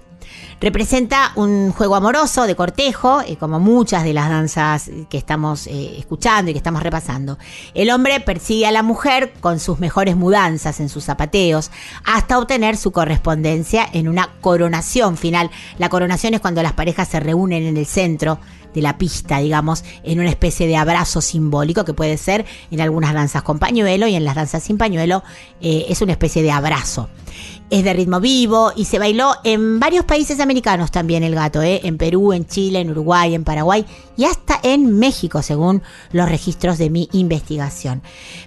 Representa 0.60 1.34
un 1.36 1.72
juego 1.72 1.96
amoroso 1.96 2.48
de 2.48 2.56
cortejo, 2.56 3.22
eh, 3.22 3.38
como 3.38 3.60
muchas 3.60 4.04
de 4.04 4.14
las 4.14 4.30
danzas 4.30 4.90
que 5.10 5.18
estamos 5.18 5.68
eh, 5.68 6.00
escuchando 6.00 6.50
y 6.50 6.54
que 6.54 6.58
estamos 6.58 6.82
repasando. 6.82 7.38
El 7.74 7.92
hombre 7.92 8.20
persigue 8.20 8.66
a 8.66 8.72
la 8.72 8.84
mujer 8.84 9.34
con 9.40 9.60
sus 9.60 9.80
mejores 9.80 10.16
mudanzas 10.16 10.80
en 10.80 10.90
sus 10.90 11.06
zapateos 11.06 11.72
hasta 12.04 12.40
obtener 12.40 12.78
su 12.78 12.92
correspondencia 12.92 13.88
en 13.94 14.08
una 14.08 14.30
coronación 14.42 15.18
final. 15.18 15.52
La 15.78 15.90
coronación 15.90 16.34
es 16.34 16.42
cuando 16.42 16.64
las 16.64 16.74
parejas 16.74 17.08
se 17.08 17.20
reúnen 17.20 17.64
en 17.64 17.78
el 17.78 17.86
centro 17.86 18.40
de 18.74 18.82
la 18.82 18.98
pista, 18.98 19.40
digamos, 19.40 19.84
en 20.04 20.20
una 20.20 20.30
especie 20.30 20.68
de 20.68 20.78
abrazo 20.78 21.22
simbólico 21.22 21.86
que 21.86 21.94
puede 21.94 22.18
ser 22.18 22.46
en 22.70 22.82
algunas 22.82 23.14
danzas 23.14 23.42
con 23.44 23.60
pañuelo 23.60 24.08
y 24.08 24.16
en 24.16 24.24
las 24.24 24.36
danzas 24.36 24.64
sin 24.64 24.78
pañuelo 24.78 25.24
eh, 25.62 25.86
es 25.90 26.02
una 26.02 26.12
especie 26.12 26.44
de 26.44 26.52
abrazo 26.52 27.10
es 27.70 27.84
de 27.84 27.94
ritmo 27.94 28.20
vivo 28.20 28.72
y 28.76 28.86
se 28.86 29.00
bailó 29.00 29.34
en 29.44 29.80
varios 29.80 30.06
países 30.06 30.40
americanos 30.40 30.92
también 30.92 31.24
el 31.24 31.36
gato, 31.36 31.62
¿eh? 31.62 31.82
en 31.84 31.98
Perú, 31.98 32.34
en 32.34 32.46
Chile, 32.46 32.80
en 32.80 32.92
Uruguay, 32.92 33.36
en 33.36 33.44
Paraguay 33.44 33.86
y 34.16 34.26
hasta 34.26 34.60
en 34.64 34.98
México, 34.98 35.42
según 35.42 35.82
los 36.12 36.30
registros 36.30 36.78
de 36.78 36.90
mi 36.90 37.10
investigación. 37.12 38.02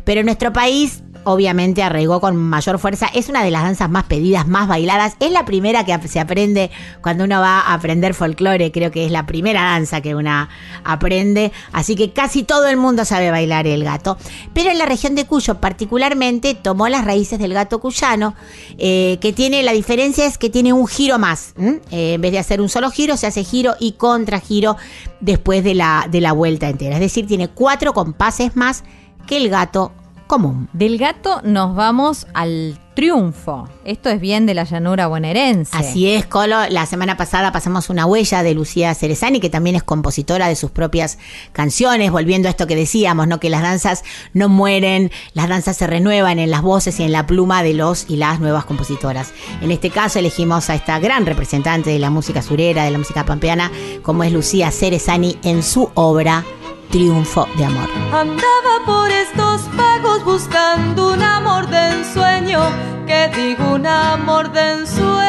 Pero 0.04 0.20
en 0.20 0.26
nuestro 0.26 0.52
país 0.52 1.02
obviamente 1.24 1.82
arraigó 1.82 2.20
con 2.20 2.36
mayor 2.36 2.78
fuerza. 2.78 3.08
Es 3.14 3.28
una 3.28 3.44
de 3.44 3.50
las 3.50 3.62
danzas 3.62 3.90
más 3.90 4.04
pedidas, 4.04 4.46
más 4.46 4.68
bailadas. 4.68 5.16
Es 5.20 5.32
la 5.32 5.44
primera 5.44 5.84
que 5.84 6.08
se 6.08 6.20
aprende 6.20 6.70
cuando 7.02 7.24
uno 7.24 7.40
va 7.40 7.60
a 7.60 7.74
aprender 7.74 8.14
folclore. 8.14 8.72
Creo 8.72 8.90
que 8.90 9.06
es 9.06 9.12
la 9.12 9.26
primera 9.26 9.62
danza 9.62 10.00
que 10.00 10.14
uno 10.14 10.48
aprende. 10.84 11.52
Así 11.72 11.96
que 11.96 12.12
casi 12.12 12.42
todo 12.42 12.68
el 12.68 12.76
mundo 12.76 13.04
sabe 13.04 13.30
bailar 13.30 13.66
el 13.66 13.84
gato. 13.84 14.18
Pero 14.54 14.70
en 14.70 14.78
la 14.78 14.86
región 14.86 15.14
de 15.14 15.26
Cuyo 15.26 15.60
particularmente 15.60 16.54
tomó 16.54 16.88
las 16.88 17.04
raíces 17.04 17.38
del 17.38 17.54
gato 17.54 17.80
cuyano, 17.80 18.34
eh, 18.78 19.18
que 19.20 19.32
tiene, 19.32 19.62
la 19.62 19.72
diferencia 19.72 20.26
es 20.26 20.38
que 20.38 20.50
tiene 20.50 20.72
un 20.72 20.86
giro 20.86 21.18
más. 21.18 21.54
Eh, 21.90 22.14
en 22.14 22.20
vez 22.20 22.32
de 22.32 22.38
hacer 22.38 22.60
un 22.60 22.68
solo 22.68 22.90
giro, 22.90 23.16
se 23.16 23.26
hace 23.26 23.44
giro 23.44 23.74
y 23.78 23.92
contragiro 23.92 24.76
después 25.20 25.64
de 25.64 25.74
la, 25.74 26.06
de 26.10 26.20
la 26.20 26.32
vuelta 26.32 26.68
entera. 26.68 26.96
Es 26.96 27.00
decir, 27.00 27.26
tiene 27.26 27.48
cuatro 27.48 27.92
compases 27.92 28.56
más 28.56 28.84
que 29.26 29.36
el 29.36 29.48
gato 29.48 29.92
común. 30.30 30.68
Del 30.72 30.96
gato 30.96 31.40
nos 31.42 31.74
vamos 31.74 32.28
al 32.34 32.78
triunfo. 32.94 33.68
Esto 33.84 34.10
es 34.10 34.20
bien 34.20 34.46
de 34.46 34.54
la 34.54 34.62
llanura 34.62 35.08
bonaerense. 35.08 35.76
Así 35.76 36.08
es, 36.08 36.24
Colo. 36.24 36.68
La 36.68 36.86
semana 36.86 37.16
pasada 37.16 37.50
pasamos 37.50 37.90
una 37.90 38.06
huella 38.06 38.44
de 38.44 38.54
Lucía 38.54 38.94
Cerezani, 38.94 39.40
que 39.40 39.50
también 39.50 39.74
es 39.74 39.82
compositora 39.82 40.46
de 40.46 40.54
sus 40.54 40.70
propias 40.70 41.18
canciones, 41.52 42.12
volviendo 42.12 42.46
a 42.46 42.52
esto 42.52 42.68
que 42.68 42.76
decíamos, 42.76 43.26
¿no? 43.26 43.40
Que 43.40 43.50
las 43.50 43.62
danzas 43.62 44.04
no 44.32 44.48
mueren, 44.48 45.10
las 45.34 45.48
danzas 45.48 45.76
se 45.76 45.88
renuevan 45.88 46.38
en 46.38 46.52
las 46.52 46.62
voces 46.62 47.00
y 47.00 47.02
en 47.02 47.10
la 47.10 47.26
pluma 47.26 47.64
de 47.64 47.74
los 47.74 48.08
y 48.08 48.14
las 48.14 48.38
nuevas 48.38 48.64
compositoras. 48.64 49.32
En 49.62 49.72
este 49.72 49.90
caso 49.90 50.20
elegimos 50.20 50.70
a 50.70 50.76
esta 50.76 51.00
gran 51.00 51.26
representante 51.26 51.90
de 51.90 51.98
la 51.98 52.10
música 52.10 52.40
surera, 52.40 52.84
de 52.84 52.92
la 52.92 52.98
música 52.98 53.26
pampeana, 53.26 53.72
como 54.02 54.22
es 54.22 54.32
Lucía 54.32 54.70
Cerezani 54.70 55.38
en 55.42 55.64
su 55.64 55.90
obra 55.94 56.44
triunfo 56.90 57.46
de 57.56 57.64
amor. 57.64 57.88
Andaba 58.12 58.84
por 58.84 59.10
estos 59.10 59.62
pagos 59.76 60.24
buscando 60.24 61.12
un 61.12 61.22
amor 61.22 61.68
de 61.68 62.00
ensueño, 62.00 62.60
que 63.06 63.30
digo 63.34 63.74
un 63.74 63.86
amor 63.86 64.52
de 64.52 64.72
ensueño. 64.72 65.19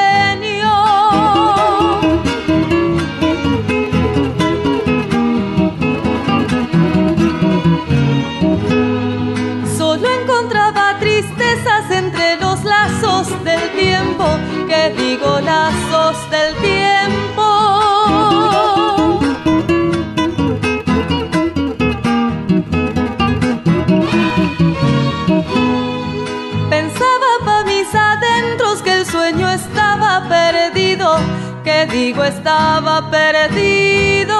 Digo 31.91 32.23
estaba 32.23 33.11
perdido. 33.11 34.37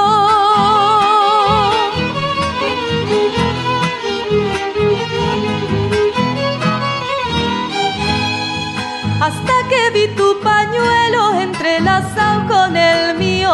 Hasta 9.19 9.53
que 9.69 9.81
vi 9.93 10.07
tu 10.15 10.39
pañuelo 10.41 11.41
entrelazado 11.41 12.47
con 12.47 12.77
el 12.77 13.17
mío, 13.17 13.53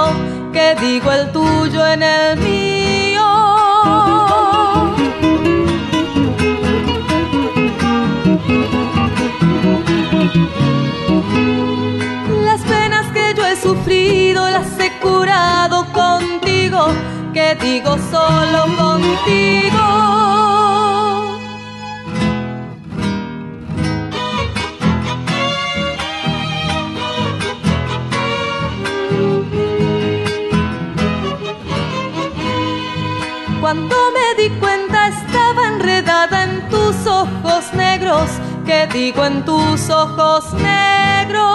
que 0.53 0.75
digo 0.79 1.12
el 1.12 1.31
tuyo 1.31 1.86
en 1.88 2.03
el 2.03 2.38
mío. 2.38 2.87
Que 17.47 17.55
digo 17.65 17.95
solo 18.12 18.65
contigo. 18.75 19.86
Cuando 33.62 33.95
me 34.15 34.43
di 34.43 34.49
cuenta 34.60 35.07
estaba 35.07 35.67
enredada 35.67 36.43
en 36.43 36.67
tus 36.69 37.07
ojos 37.07 37.73
negros, 37.73 38.29
que 38.65 38.88
digo 38.88 39.23
en 39.23 39.45
tus 39.45 39.89
ojos 39.89 40.53
negros. 40.53 41.47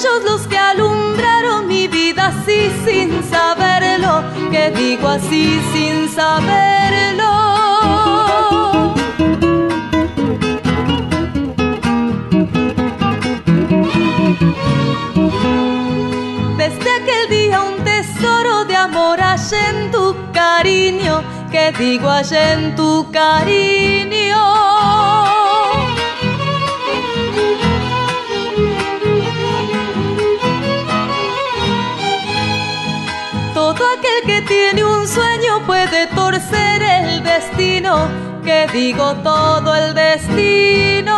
Ellos 0.00 0.24
los 0.24 0.46
que 0.46 0.56
alumbraron 0.56 1.66
mi 1.66 1.86
vida 1.86 2.28
así 2.28 2.70
sin 2.86 3.22
saberlo, 3.22 4.22
que 4.50 4.70
digo 4.70 5.08
así 5.08 5.60
sin 5.74 6.08
saberlo. 6.08 7.30
Desde 16.56 16.90
aquel 16.98 17.28
día 17.28 17.60
un 17.60 17.84
tesoro 17.84 18.64
de 18.64 18.76
amor 18.76 19.20
hallé 19.20 19.68
en 19.68 19.90
tu 19.90 20.16
cariño, 20.32 21.22
que 21.50 21.72
digo 21.72 22.08
hallé 22.08 22.52
en 22.52 22.74
tu 22.74 23.10
cariño. 23.12 24.79
Puede 35.90 36.06
torcer 36.08 36.82
el 36.82 37.22
destino, 37.24 38.08
que 38.44 38.68
digo 38.72 39.12
todo 39.24 39.74
el 39.74 39.92
destino. 39.92 41.16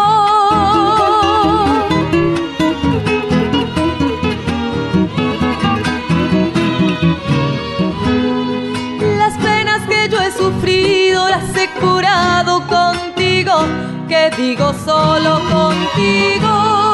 Las 9.18 9.36
penas 9.36 9.86
que 9.88 10.08
yo 10.08 10.20
he 10.22 10.30
sufrido 10.32 11.28
las 11.28 11.54
he 11.54 11.68
curado 11.78 12.62
contigo, 12.66 13.66
que 14.08 14.30
digo 14.38 14.72
solo 14.84 15.38
contigo. 15.50 16.91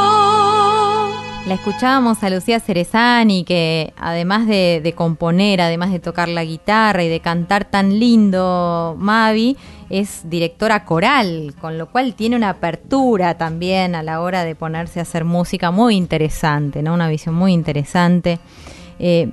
La 1.49 1.55
escuchábamos 1.55 2.23
a 2.23 2.29
Lucía 2.29 2.61
Cerezani, 2.61 3.43
que 3.43 3.95
además 3.97 4.47
de, 4.47 4.93
componer, 4.95 5.63
además 5.63 5.91
de 5.91 5.99
tocar 5.99 6.29
la 6.29 6.45
guitarra 6.45 7.03
y 7.05 7.09
de 7.09 7.21
cantar 7.21 7.65
tan 7.65 7.99
lindo, 7.99 8.95
Mavi, 8.99 9.57
es 9.89 10.29
directora 10.29 10.85
coral, 10.85 11.55
con 11.59 11.79
lo 11.79 11.87
cual 11.87 12.13
tiene 12.13 12.37
una 12.37 12.51
apertura 12.51 13.39
también 13.39 13.95
a 13.95 14.03
la 14.03 14.21
hora 14.21 14.45
de 14.45 14.57
ponerse 14.57 14.99
a 14.99 15.05
hacer 15.05 15.25
música 15.25 15.71
muy 15.71 15.97
interesante, 15.97 16.83
¿no? 16.83 16.93
Una 16.93 17.09
visión 17.09 17.35
muy 17.35 17.55
interesante. 17.55 18.41
Eh, 18.99 19.31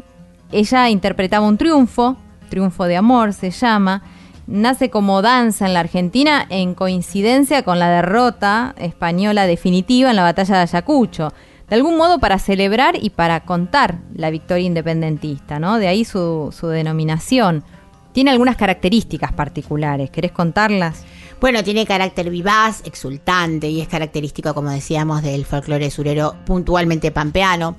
ella 0.54 0.90
interpretaba 0.90 1.46
un 1.46 1.58
triunfo, 1.58 2.16
Triunfo 2.48 2.86
de 2.86 2.96
Amor 2.96 3.34
se 3.34 3.52
llama, 3.52 4.04
nace 4.48 4.90
como 4.90 5.22
danza 5.22 5.66
en 5.66 5.74
la 5.74 5.82
Argentina 5.82 6.46
en 6.48 6.76
coincidencia 6.76 7.64
con 7.64 7.78
la 7.78 7.90
derrota 7.90 8.74
española 8.78 9.48
definitiva 9.48 10.12
en 10.12 10.16
la 10.16 10.24
batalla 10.24 10.56
de 10.56 10.62
Ayacucho 10.62 11.34
de 11.70 11.76
algún 11.76 11.98
modo 11.98 12.20
para 12.20 12.40
celebrar 12.40 12.96
y 13.02 13.10
para 13.10 13.42
contar 13.42 14.00
la 14.14 14.30
victoria 14.30 14.66
independentista, 14.66 15.60
¿no? 15.60 15.80
De 15.80 15.88
ahí 15.88 16.06
su, 16.06 16.54
su 16.58 16.68
denominación. 16.68 17.64
Tiene 18.12 18.32
algunas 18.32 18.56
características 18.56 19.34
particulares, 19.34 20.10
¿querés 20.10 20.32
contarlas? 20.32 21.06
Bueno, 21.42 21.64
tiene 21.64 21.86
carácter 21.86 22.30
vivaz, 22.30 22.82
exultante 22.86 23.68
y 23.68 23.82
es 23.82 23.88
característico, 23.88 24.54
como 24.54 24.70
decíamos, 24.70 25.22
del 25.22 25.46
folclore 25.46 25.92
surero 25.92 26.36
puntualmente 26.46 27.12
pampeano. 27.12 27.76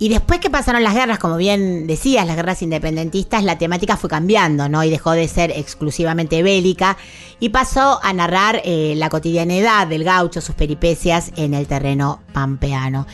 Y 0.00 0.08
después 0.08 0.38
que 0.38 0.50
pasaron 0.50 0.84
las 0.84 0.94
guerras, 0.94 1.18
como 1.18 1.36
bien 1.36 1.86
decías, 1.88 2.26
las 2.26 2.36
guerras 2.36 2.62
independentistas, 2.62 3.42
la 3.42 3.58
temática 3.58 3.96
fue 3.96 4.08
cambiando, 4.08 4.68
¿no? 4.68 4.84
Y 4.84 4.90
dejó 4.90 5.12
de 5.12 5.26
ser 5.26 5.50
exclusivamente 5.50 6.42
bélica 6.42 6.96
y 7.40 7.48
pasó 7.48 7.98
a 8.02 8.12
narrar 8.12 8.62
eh, 8.64 8.94
la 8.96 9.10
cotidianidad 9.10 9.88
del 9.88 10.04
gaucho, 10.04 10.40
sus 10.40 10.54
peripecias 10.54 11.32
en 11.36 11.54
el 11.54 11.66
terreno 11.66 12.20
pampeano. 12.32 13.06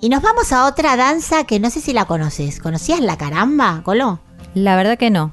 Y 0.00 0.08
nos 0.08 0.22
vamos 0.22 0.52
a 0.52 0.66
otra 0.66 0.96
danza 0.96 1.44
que 1.44 1.60
no 1.60 1.70
sé 1.70 1.80
si 1.80 1.92
la 1.92 2.04
conoces. 2.04 2.58
¿Conocías 2.58 3.00
la 3.00 3.16
caramba, 3.16 3.82
Colo? 3.84 4.18
La 4.54 4.76
verdad 4.76 4.98
que 4.98 5.10
no. 5.10 5.30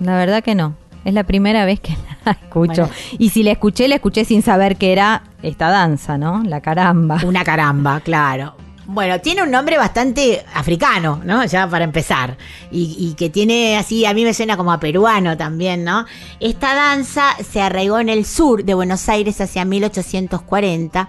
La 0.00 0.16
verdad 0.16 0.42
que 0.42 0.56
no. 0.56 0.74
Es 1.04 1.14
la 1.14 1.24
primera 1.24 1.64
vez 1.64 1.80
que 1.80 1.96
la 2.24 2.32
escucho. 2.32 2.82
Bueno. 2.82 2.94
Y 3.18 3.30
si 3.30 3.42
la 3.42 3.52
escuché, 3.52 3.88
la 3.88 3.96
escuché 3.96 4.24
sin 4.24 4.42
saber 4.42 4.76
que 4.76 4.92
era 4.92 5.24
esta 5.42 5.68
danza, 5.68 6.18
¿no? 6.18 6.42
La 6.44 6.60
caramba. 6.60 7.20
Una 7.24 7.44
caramba, 7.44 8.00
claro. 8.00 8.54
Bueno, 8.86 9.18
tiene 9.20 9.42
un 9.42 9.50
nombre 9.50 9.78
bastante 9.78 10.44
africano, 10.54 11.22
¿no? 11.24 11.44
Ya 11.46 11.66
para 11.68 11.84
empezar. 11.84 12.36
Y, 12.70 12.96
y, 12.98 13.14
que 13.14 13.30
tiene 13.30 13.78
así, 13.78 14.04
a 14.04 14.12
mí 14.12 14.24
me 14.24 14.34
suena 14.34 14.58
como 14.58 14.72
a 14.72 14.80
peruano 14.80 15.38
también, 15.38 15.84
¿no? 15.84 16.04
Esta 16.38 16.74
danza 16.74 17.34
se 17.50 17.62
arraigó 17.62 17.98
en 17.98 18.10
el 18.10 18.26
sur 18.26 18.62
de 18.62 18.74
Buenos 18.74 19.08
Aires 19.08 19.40
hacia 19.40 19.64
1840 19.64 21.08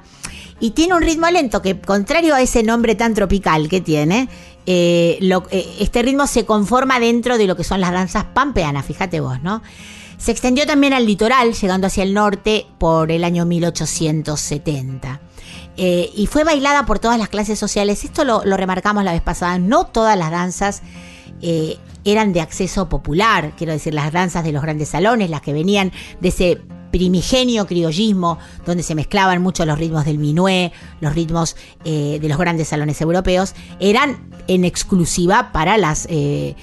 y 0.59 0.71
tiene 0.71 0.93
un 0.95 1.01
ritmo 1.01 1.29
lento 1.29 1.61
que, 1.61 1.79
contrario 1.79 2.33
a 2.33 2.41
ese 2.41 2.63
nombre 2.63 2.95
tan 2.95 3.13
tropical 3.13 3.67
que 3.67 3.81
tiene, 3.81 4.29
eh, 4.65 5.19
eh, 5.51 5.75
este 5.79 6.01
ritmo 6.01 6.27
se 6.27 6.45
conforma 6.45 6.99
dentro 6.99 7.37
de 7.37 7.47
lo 7.47 7.55
que 7.55 7.63
son 7.63 7.81
las 7.81 7.91
danzas 7.91 8.25
pampeanas, 8.25 8.85
fíjate 8.85 9.19
vos, 9.19 9.41
¿no? 9.41 9.61
Se 10.17 10.31
extendió 10.31 10.65
también 10.65 10.93
al 10.93 11.05
litoral, 11.05 11.53
llegando 11.53 11.87
hacia 11.87 12.03
el 12.03 12.13
norte 12.13 12.65
por 12.77 13.11
el 13.11 13.23
año 13.23 13.45
1870. 13.45 15.21
Eh, 15.77 16.09
y 16.15 16.27
fue 16.27 16.43
bailada 16.43 16.85
por 16.85 16.99
todas 16.99 17.19
las 17.19 17.27
clases 17.27 17.59
sociales. 17.59 18.05
Esto 18.05 18.23
lo, 18.23 18.45
lo 18.45 18.55
remarcamos 18.55 19.03
la 19.03 19.11
vez 19.11 19.21
pasada. 19.21 19.59
No 19.59 19.87
todas 19.87 20.17
las 20.17 20.31
danzas 20.31 20.81
eran 22.05 22.33
de 22.33 22.41
acceso 22.41 22.89
popular, 22.89 23.51
quiero 23.57 23.73
decir, 23.73 23.93
las 23.93 24.11
danzas 24.11 24.43
de 24.43 24.51
los 24.51 24.63
grandes 24.63 24.89
salones, 24.89 25.29
las 25.29 25.41
que 25.41 25.53
venían 25.53 25.91
de 26.21 26.29
ese 26.29 26.61
primigenio 26.95 27.67
criollismo, 27.67 28.39
donde 28.65 28.81
se 28.81 28.95
mezclaban 28.95 29.41
mucho 29.41 29.65
los 29.65 29.77
ritmos 29.77 30.05
del 30.05 30.17
minué, 30.17 30.71
los 31.01 31.13
ritmos 31.13 31.57
eh, 31.83 32.19
de 32.21 32.29
los 32.29 32.37
grandes 32.37 32.69
salones 32.69 33.01
europeos, 33.01 33.53
eran 33.81 34.29
en 34.47 34.63
exclusiva 34.63 35.51
para 35.51 35.77
las 35.77 36.07
eh, 36.09 36.55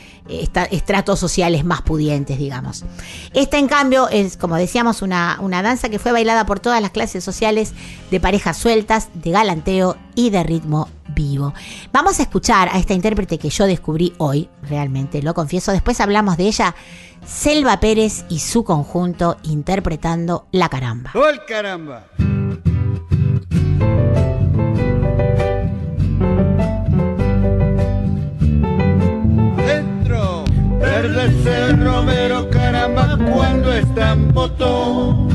estratos 0.70 1.18
sociales 1.18 1.66
más 1.66 1.82
pudientes, 1.82 2.38
digamos. 2.38 2.86
Esta, 3.34 3.58
en 3.58 3.68
cambio, 3.68 4.08
es, 4.08 4.38
como 4.38 4.56
decíamos, 4.56 5.02
una, 5.02 5.36
una 5.42 5.62
danza 5.62 5.90
que 5.90 5.98
fue 5.98 6.12
bailada 6.12 6.46
por 6.46 6.60
todas 6.60 6.80
las 6.80 6.92
clases 6.92 7.22
sociales, 7.22 7.74
de 8.10 8.18
parejas 8.18 8.56
sueltas, 8.56 9.10
de 9.12 9.32
galanteo 9.32 9.98
y 10.14 10.30
de 10.30 10.44
ritmo 10.44 10.88
vivo. 11.14 11.52
Vamos 11.92 12.20
a 12.20 12.22
escuchar 12.22 12.70
a 12.72 12.78
esta 12.78 12.94
intérprete 12.94 13.36
que 13.36 13.50
yo 13.50 13.66
descubrí 13.66 14.14
hoy, 14.16 14.48
realmente, 14.62 15.20
lo 15.20 15.34
confieso, 15.34 15.72
después 15.72 16.00
hablamos 16.00 16.38
de 16.38 16.46
ella, 16.46 16.74
Selva 17.24 17.80
Pérez 17.80 18.24
y 18.28 18.40
su 18.40 18.64
conjunto 18.64 19.36
interpretando 19.42 20.46
La 20.52 20.68
Caramba. 20.68 21.12
¡Oh, 21.14 21.22
caramba! 21.46 22.04
Dentro, 29.56 30.44
verde 30.80 31.42
cerro, 31.42 32.04
pero 32.06 32.50
caramba, 32.50 33.18
cuando 33.32 33.72
está 33.72 34.12
en 34.12 34.32
botón. 34.32 35.31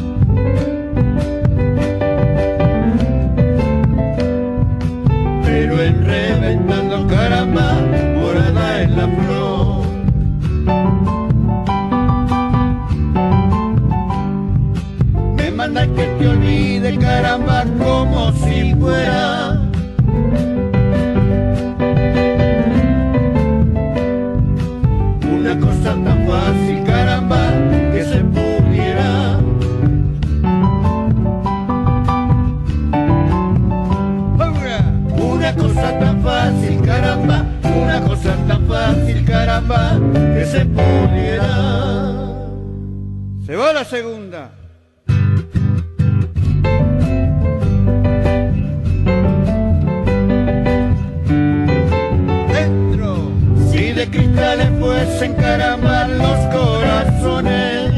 Como 17.77 18.31
si 18.33 18.73
fuera. 18.75 19.59
Una 25.31 25.59
cosa 25.59 25.95
tan 26.03 26.27
fácil 26.27 26.83
caramba 26.85 27.41
que 27.93 28.03
se 28.03 28.19
pudiera. 28.23 29.39
Una 35.19 35.55
cosa 35.55 35.99
tan 35.99 36.21
fácil 36.21 36.81
caramba, 36.81 37.45
una 37.63 38.01
cosa 38.01 38.35
tan 38.47 38.67
fácil 38.67 39.25
caramba 39.25 39.99
que 40.35 40.45
se 40.45 40.65
pudiera. 40.65 41.57
Se 43.45 43.55
va 43.55 43.73
la 43.73 43.85
segunda. 43.85 44.56
Fuesen 55.17 55.33
caramba 55.35 56.07
los 56.07 56.39
corazones. 56.53 57.91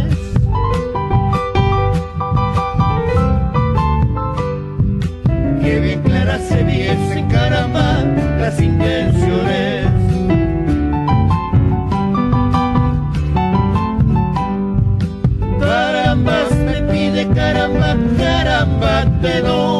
Que 5.61 5.79
bien 5.81 6.01
claras 6.01 6.41
se 6.47 6.63
viesen 6.63 7.27
caramba 7.27 8.03
las 8.39 8.61
intenciones. 8.61 9.87
Carambas 15.59 16.55
me 16.55 16.81
pide 16.83 17.27
caramba, 17.33 17.97
caramba 18.17 19.05
te 19.21 19.41
doy. 19.41 19.78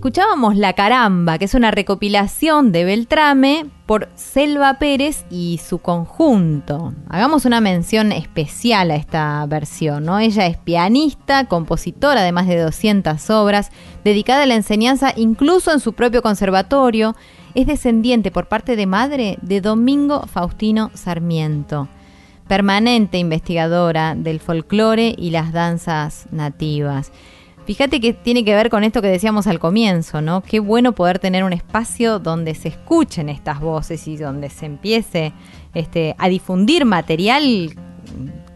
Escuchábamos 0.00 0.56
La 0.56 0.72
Caramba, 0.72 1.36
que 1.36 1.44
es 1.44 1.52
una 1.52 1.70
recopilación 1.70 2.72
de 2.72 2.86
Beltrame 2.86 3.66
por 3.84 4.08
Selva 4.14 4.78
Pérez 4.78 5.26
y 5.30 5.60
su 5.62 5.76
conjunto. 5.76 6.94
Hagamos 7.10 7.44
una 7.44 7.60
mención 7.60 8.10
especial 8.10 8.92
a 8.92 8.96
esta 8.96 9.44
versión, 9.44 10.06
¿no? 10.06 10.18
Ella 10.18 10.46
es 10.46 10.56
pianista, 10.56 11.44
compositora 11.44 12.22
de 12.22 12.32
más 12.32 12.46
de 12.46 12.58
200 12.58 13.28
obras, 13.28 13.72
dedicada 14.02 14.44
a 14.44 14.46
la 14.46 14.54
enseñanza 14.54 15.12
incluso 15.14 15.70
en 15.70 15.80
su 15.80 15.92
propio 15.92 16.22
conservatorio. 16.22 17.14
Es 17.54 17.66
descendiente 17.66 18.30
por 18.30 18.48
parte 18.48 18.76
de 18.76 18.86
madre 18.86 19.38
de 19.42 19.60
Domingo 19.60 20.26
Faustino 20.28 20.90
Sarmiento, 20.94 21.88
permanente 22.48 23.18
investigadora 23.18 24.14
del 24.14 24.40
folclore 24.40 25.14
y 25.18 25.28
las 25.28 25.52
danzas 25.52 26.24
nativas. 26.30 27.12
Fíjate 27.66 28.00
que 28.00 28.12
tiene 28.12 28.44
que 28.44 28.54
ver 28.54 28.70
con 28.70 28.84
esto 28.84 29.00
que 29.00 29.08
decíamos 29.08 29.46
al 29.46 29.58
comienzo, 29.58 30.20
¿no? 30.20 30.42
Qué 30.42 30.60
bueno 30.60 30.92
poder 30.92 31.18
tener 31.18 31.44
un 31.44 31.52
espacio 31.52 32.18
donde 32.18 32.54
se 32.54 32.68
escuchen 32.68 33.28
estas 33.28 33.60
voces 33.60 34.08
y 34.08 34.16
donde 34.16 34.50
se 34.50 34.66
empiece 34.66 35.32
este, 35.74 36.14
a 36.18 36.28
difundir 36.28 36.84
material 36.84 37.74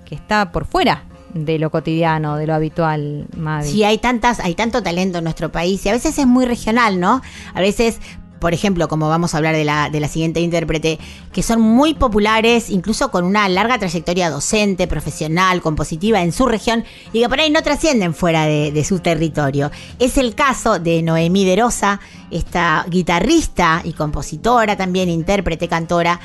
que 0.04 0.14
está 0.14 0.50
por 0.50 0.66
fuera 0.66 1.04
de 1.34 1.58
lo 1.58 1.70
cotidiano, 1.70 2.36
de 2.36 2.46
lo 2.46 2.54
habitual, 2.54 3.26
Mavi. 3.36 3.68
Sí, 3.68 3.84
hay 3.84 3.98
tantas, 3.98 4.40
hay 4.40 4.54
tanto 4.54 4.82
talento 4.82 5.18
en 5.18 5.24
nuestro 5.24 5.50
país 5.50 5.84
y 5.84 5.88
a 5.88 5.92
veces 5.92 6.16
es 6.18 6.26
muy 6.26 6.46
regional, 6.46 7.00
¿no? 7.00 7.22
A 7.54 7.60
veces 7.60 8.00
por 8.44 8.52
ejemplo, 8.52 8.88
como 8.88 9.08
vamos 9.08 9.32
a 9.32 9.38
hablar 9.38 9.56
de 9.56 9.64
la, 9.64 9.88
de 9.88 10.00
la 10.00 10.06
siguiente 10.06 10.38
intérprete, 10.38 10.98
que 11.32 11.42
son 11.42 11.62
muy 11.62 11.94
populares, 11.94 12.68
incluso 12.68 13.10
con 13.10 13.24
una 13.24 13.48
larga 13.48 13.78
trayectoria 13.78 14.28
docente, 14.28 14.86
profesional, 14.86 15.62
compositiva 15.62 16.20
en 16.20 16.30
su 16.30 16.44
región, 16.44 16.84
y 17.14 17.22
que 17.22 17.28
por 17.30 17.40
ahí 17.40 17.48
no 17.48 17.62
trascienden 17.62 18.12
fuera 18.12 18.44
de, 18.44 18.70
de 18.70 18.84
su 18.84 18.98
territorio. 18.98 19.70
Es 19.98 20.18
el 20.18 20.34
caso 20.34 20.78
de 20.78 21.00
Noemí 21.00 21.46
de 21.46 21.56
Rosa, 21.56 22.00
esta 22.30 22.84
guitarrista 22.90 23.80
y 23.82 23.94
compositora, 23.94 24.76
también 24.76 25.08
intérprete, 25.08 25.66
cantora, 25.66 26.20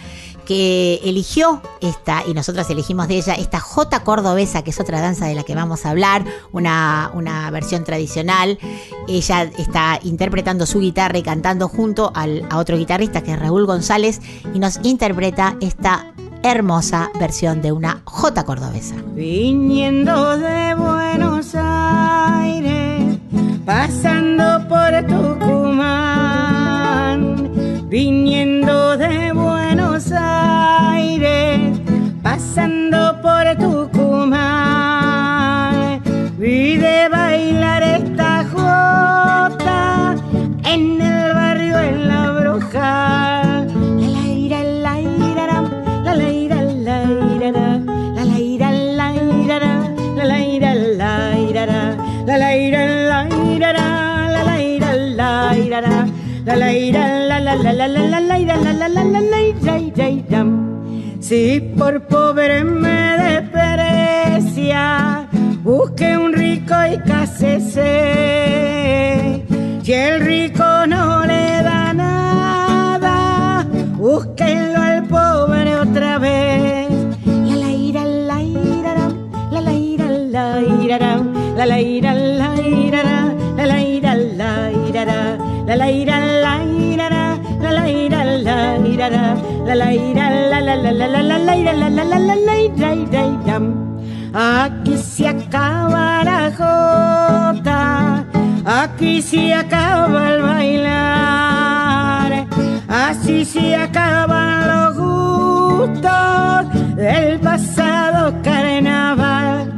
que 0.49 0.99
eligió 1.03 1.61
esta, 1.79 2.23
y 2.27 2.33
nosotros 2.33 2.67
elegimos 2.71 3.07
de 3.07 3.17
ella, 3.17 3.35
esta 3.35 3.59
J 3.59 4.03
cordobesa, 4.03 4.63
que 4.63 4.71
es 4.71 4.79
otra 4.79 4.99
danza 4.99 5.27
de 5.27 5.35
la 5.35 5.43
que 5.43 5.53
vamos 5.53 5.85
a 5.85 5.91
hablar, 5.91 6.25
una, 6.51 7.11
una 7.13 7.51
versión 7.51 7.83
tradicional. 7.83 8.57
Ella 9.07 9.43
está 9.43 9.99
interpretando 10.01 10.65
su 10.65 10.79
guitarra 10.79 11.19
y 11.19 11.21
cantando 11.21 11.67
junto 11.67 12.11
al, 12.15 12.47
a 12.49 12.57
otro 12.57 12.77
guitarrista, 12.77 13.21
que 13.21 13.33
es 13.33 13.39
Raúl 13.39 13.67
González, 13.67 14.21
y 14.51 14.57
nos 14.57 14.79
interpreta 14.81 15.55
esta 15.61 16.15
hermosa 16.41 17.11
versión 17.19 17.61
de 17.61 17.71
una 17.71 18.01
J 18.05 18.43
cordobesa. 18.43 18.95
Viniendo 19.13 20.35
de 20.35 20.73
Buenos 20.73 21.53
Aires, 21.53 23.19
pasando 23.67 24.67
por 24.67 25.05
Tucumán, 25.05 26.49
viniendo 27.87 28.97
de 28.97 29.31
Buenos 29.31 29.48
Pasando 32.23 33.19
por 33.21 33.43
Tucumán, 33.57 34.39
vi 36.37 36.77
de 36.77 37.09
bailar 37.09 37.83
esta 37.83 38.45
jota 38.45 40.15
en 40.63 41.01
el 41.01 41.33
barrio 41.33 41.79
en 41.79 42.07
la 42.07 42.31
bruja. 42.31 43.65
La 43.99 44.07
la 44.07 44.27
ira, 44.29 44.63
la 44.63 45.01
ira, 45.01 45.47
la 46.05 46.15
la 46.15 46.31
ira, 54.61 54.93
la 54.95 55.57
ira, 55.57 55.81
la 55.81 56.55
la 56.55 56.71
ira, 56.71 57.07
la 57.27 57.39
la 57.39 57.55
la 57.55 57.73
la 57.73 57.87
la 57.87 58.19
la 58.21 58.39
ira, 58.39 58.55
la 58.55 58.73
la 58.73 58.87
la 58.87 59.19
la 59.19 59.68
Si 61.19 61.59
por 61.77 62.07
pobre 62.07 62.63
me 62.63 63.17
desprecia, 63.17 65.27
busque 65.61 66.17
un 66.17 66.31
rico 66.33 66.73
y 66.91 66.97
cásese. 66.99 67.85
Si 69.83 69.93
el 69.93 70.21
rico 70.21 70.63
no 70.87 71.25
le 71.25 71.61
da 71.61 71.93
nada, 71.93 73.67
búsquenlo 73.97 74.81
al 74.81 75.03
pobre 75.07 75.75
otra 75.75 76.17
vez. 76.17 76.87
La 77.25 77.55
la 77.57 77.71
ira, 77.71 78.05
la 78.05 78.41
ira, 78.41 79.09
la 79.51 79.61
la 79.61 79.73
ira, 79.73 80.09
la 80.09 80.61
ira, 80.61 81.21
la 81.57 81.65
la 81.65 81.81
ira, 81.81 82.13
la 82.15 82.55
ira, 82.61 83.03
la 83.57 83.65
la 83.65 83.81
ira, 83.81 84.15
la 84.15 84.71
ira, 84.71 85.37
la 85.67 85.75
la 85.75 85.91
ira, 85.91 86.28
Aquí 94.33 94.97
se 94.97 95.27
acaba 95.27 96.23
la 96.23 96.51
jota, 96.51 98.23
aquí 98.65 99.21
se 99.21 99.53
acaba 99.53 100.29
el 100.29 100.41
bailar, 100.41 101.67
así 102.87 103.43
se 103.43 103.75
acaban 103.75 104.67
los 104.67 104.97
gustos 104.97 106.95
del 106.95 107.39
pasado 107.39 108.33
carnaval. 108.43 109.68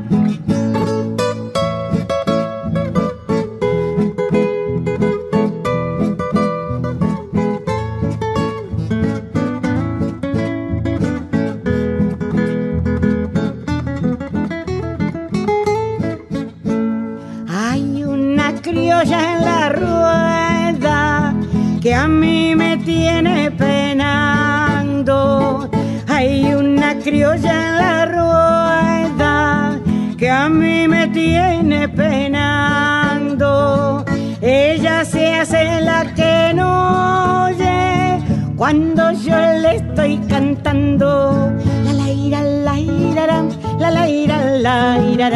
La 35.52 36.06
que 36.16 36.54
no 36.56 37.48
oye 37.48 38.24
cuando 38.56 39.12
yo 39.12 39.36
le 39.36 39.76
estoy 39.76 40.18
cantando. 40.30 41.52
La 41.84 41.92
la 41.92 42.10
ira, 42.10 42.42
la 42.42 42.80
ira, 42.80 43.44
la 43.78 43.92
la 43.92 44.08
ira, 44.08 44.38
la 44.60 44.98
ira, 44.98 45.30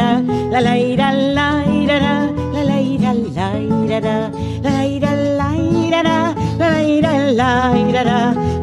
la 0.51 0.61
la 0.61 0.77
ira, 0.77 1.11
la 1.11 1.65
ira, 1.67 1.99
la 2.53 2.63
la 2.63 2.81
ira, 2.81 3.13
la 3.13 3.59
ira, 3.59 3.99
la 3.99 4.69
la 4.71 4.85
ira, 4.85 5.13
la 5.13 5.53
ira, 5.57 6.01
la 6.01 6.69
la 6.69 6.81
ira, 6.81 7.11
la 7.33 7.77
ira, 7.77 8.03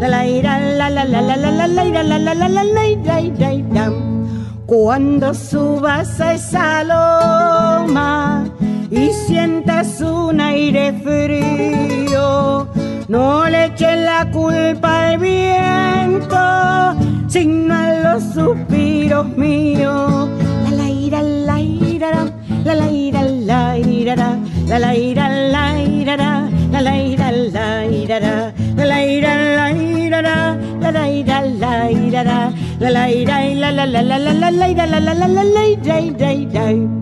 la 0.00 0.08
la 0.08 0.26
ira, 0.26 0.58
la 0.58 0.88
la 0.88 1.04
la 1.04 1.20
la 1.20 1.36
la 1.36 1.50
la 1.50 1.66
la 1.66 1.84
ira, 1.84 2.02
la 2.02 2.18
la 2.18 2.34
la 2.34 2.48
la 2.48 2.64
la 2.64 2.86
ira, 2.86 3.20
ira, 3.20 3.52
ira. 3.52 3.92
Cuando 4.64 5.34
subas 5.34 6.18
a 6.18 6.32
esa 6.32 6.82
loma 6.82 8.41
y 8.92 9.10
sientas 9.10 10.02
un 10.02 10.38
aire 10.38 10.92
frío, 10.92 12.68
no 13.08 13.48
le 13.48 13.66
eches 13.66 13.98
la 13.98 14.30
culpa 14.30 15.08
al 15.08 15.18
viento, 15.18 16.36
sino 17.26 17.74
a 17.74 17.92
los 17.94 18.22
suspiros 18.34 19.26
míos. 19.28 20.28
La 20.64 20.70
la 20.72 20.90
ira, 20.90 21.22
la 21.22 21.58
ira, 21.58 22.30
la 22.64 22.74
la 22.74 22.90
ira, 22.90 23.22
la 23.22 23.78
ira, 23.78 24.16
la 24.66 24.78
la 24.78 24.94
ira, 24.94 25.28
la 25.28 25.82
ira, 25.82 26.16
la 26.70 26.80
la 26.82 26.98
ira, 27.02 27.32
la 27.32 27.86
ira, 27.86 28.20
la 28.76 28.84
la 28.84 29.06
ira, 29.06 29.34
la 29.56 29.72
ira, 29.72 30.58
la 30.80 30.90
la 30.90 31.08
ira, 31.08 31.40
la 31.40 31.90
ira, 31.90 32.52
la 32.78 32.90
la 32.90 33.10
ira, 33.10 33.40
la 33.54 33.70
la 33.72 33.86
la 33.86 34.02
la 34.02 34.18
la 34.18 34.50
la 34.50 34.50
la 34.50 34.86
la 34.86 35.00
la 35.00 35.14
la 35.14 35.28
la 35.28 35.44
la 35.44 36.32
ira. 36.32 37.01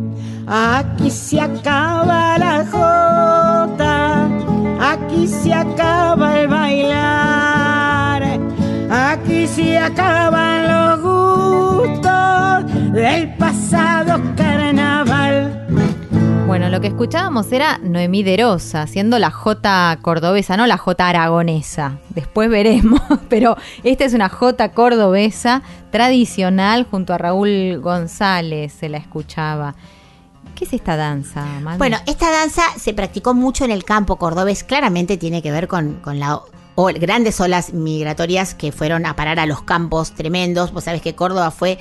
Aquí 0.53 1.13
se 1.13 1.41
acaba 1.41 2.37
la 2.37 2.66
jota, 2.66 4.29
aquí 4.81 5.29
se 5.29 5.55
acaba 5.55 6.41
el 6.41 6.49
bailar, 6.49 8.24
aquí 8.91 9.47
se 9.47 9.79
acaban 9.79 10.66
los 10.66 11.03
gustos 11.03 12.93
del 12.93 13.33
pasado 13.37 14.20
carnaval. 14.37 15.68
Bueno, 16.49 16.68
lo 16.68 16.81
que 16.81 16.89
escuchábamos 16.89 17.53
era 17.53 17.79
Noemí 17.79 18.24
de 18.24 18.37
Rosa, 18.39 18.83
haciendo 18.83 19.20
la 19.20 19.31
J 19.31 20.01
cordobesa, 20.03 20.57
no 20.57 20.66
la 20.66 20.79
J 20.79 21.09
aragonesa. 21.09 21.99
Después 22.09 22.51
veremos, 22.51 23.01
pero 23.29 23.57
esta 23.85 24.05
es 24.05 24.14
una 24.14 24.29
J 24.29 24.72
cordobesa 24.72 25.62
tradicional 25.93 26.89
junto 26.91 27.14
a 27.14 27.18
Raúl 27.18 27.79
González, 27.81 28.72
se 28.72 28.89
la 28.89 28.99
escuchaba. 28.99 29.77
¿Qué 30.61 30.67
es 30.67 30.75
esta 30.75 30.95
danza, 30.95 31.43
Mami? 31.63 31.79
Bueno, 31.79 31.97
esta 32.07 32.31
danza 32.31 32.61
se 32.79 32.93
practicó 32.93 33.33
mucho 33.33 33.65
en 33.65 33.71
el 33.71 33.83
campo 33.83 34.17
cordobés. 34.17 34.63
Claramente 34.63 35.17
tiene 35.17 35.41
que 35.41 35.51
ver 35.51 35.69
con, 35.69 35.95
con 36.03 36.21
la 36.21 36.43
o 36.75 36.85
grandes 36.85 37.41
olas 37.41 37.73
migratorias 37.73 38.55
que 38.55 38.71
fueron 38.71 39.07
a 39.07 39.17
parar 39.17 39.41
a 39.41 39.47
los 39.47 39.63
campos 39.63 40.13
tremendos. 40.13 40.71
Vos 40.75 40.85
sabés 40.85 41.01
que 41.01 41.15
Córdoba 41.15 41.51
fue 41.51 41.79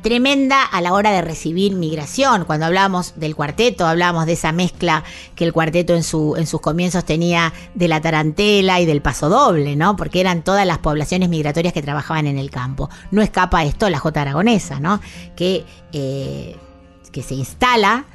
tremenda 0.00 0.62
a 0.62 0.80
la 0.80 0.94
hora 0.94 1.12
de 1.12 1.20
recibir 1.20 1.74
migración. 1.74 2.46
Cuando 2.46 2.64
hablábamos 2.64 3.12
del 3.16 3.36
cuarteto, 3.36 3.86
hablábamos 3.86 4.24
de 4.24 4.32
esa 4.32 4.50
mezcla 4.50 5.04
que 5.34 5.44
el 5.44 5.52
cuarteto 5.52 5.94
en, 5.94 6.02
su, 6.02 6.34
en 6.36 6.46
sus 6.46 6.62
comienzos 6.62 7.04
tenía 7.04 7.52
de 7.74 7.86
la 7.86 8.00
tarantela 8.00 8.80
y 8.80 8.86
del 8.86 9.02
paso 9.02 9.28
doble, 9.28 9.76
¿no? 9.76 9.94
Porque 9.94 10.20
eran 10.20 10.42
todas 10.42 10.66
las 10.66 10.78
poblaciones 10.78 11.28
migratorias 11.28 11.74
que 11.74 11.82
trabajaban 11.82 12.26
en 12.26 12.38
el 12.38 12.50
campo. 12.50 12.88
No 13.10 13.20
escapa 13.20 13.62
esto 13.62 13.90
la 13.90 13.98
J 13.98 14.22
aragonesa, 14.22 14.80
¿no? 14.80 15.02
Que, 15.36 15.66
eh, 15.92 16.56
que 17.12 17.22
se 17.22 17.34
instala 17.34 18.06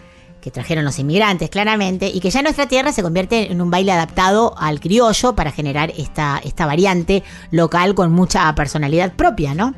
que 0.47 0.51
trajeron 0.51 0.85
los 0.85 0.97
inmigrantes, 0.97 1.49
claramente, 1.49 2.07
y 2.07 2.21
que 2.21 2.29
ya 2.29 2.41
nuestra 2.41 2.69
tierra 2.69 2.93
se 2.93 3.03
convierte 3.03 3.51
en 3.51 3.61
un 3.61 3.69
baile 3.69 3.91
adaptado 3.91 4.55
al 4.57 4.79
criollo 4.79 5.35
para 5.35 5.51
generar 5.51 5.91
esta, 5.97 6.39
esta 6.41 6.65
variante 6.65 7.21
local 7.51 7.95
con 7.95 8.13
mucha 8.13 8.55
personalidad 8.55 9.11
propia, 9.11 9.53
¿no? 9.53 9.75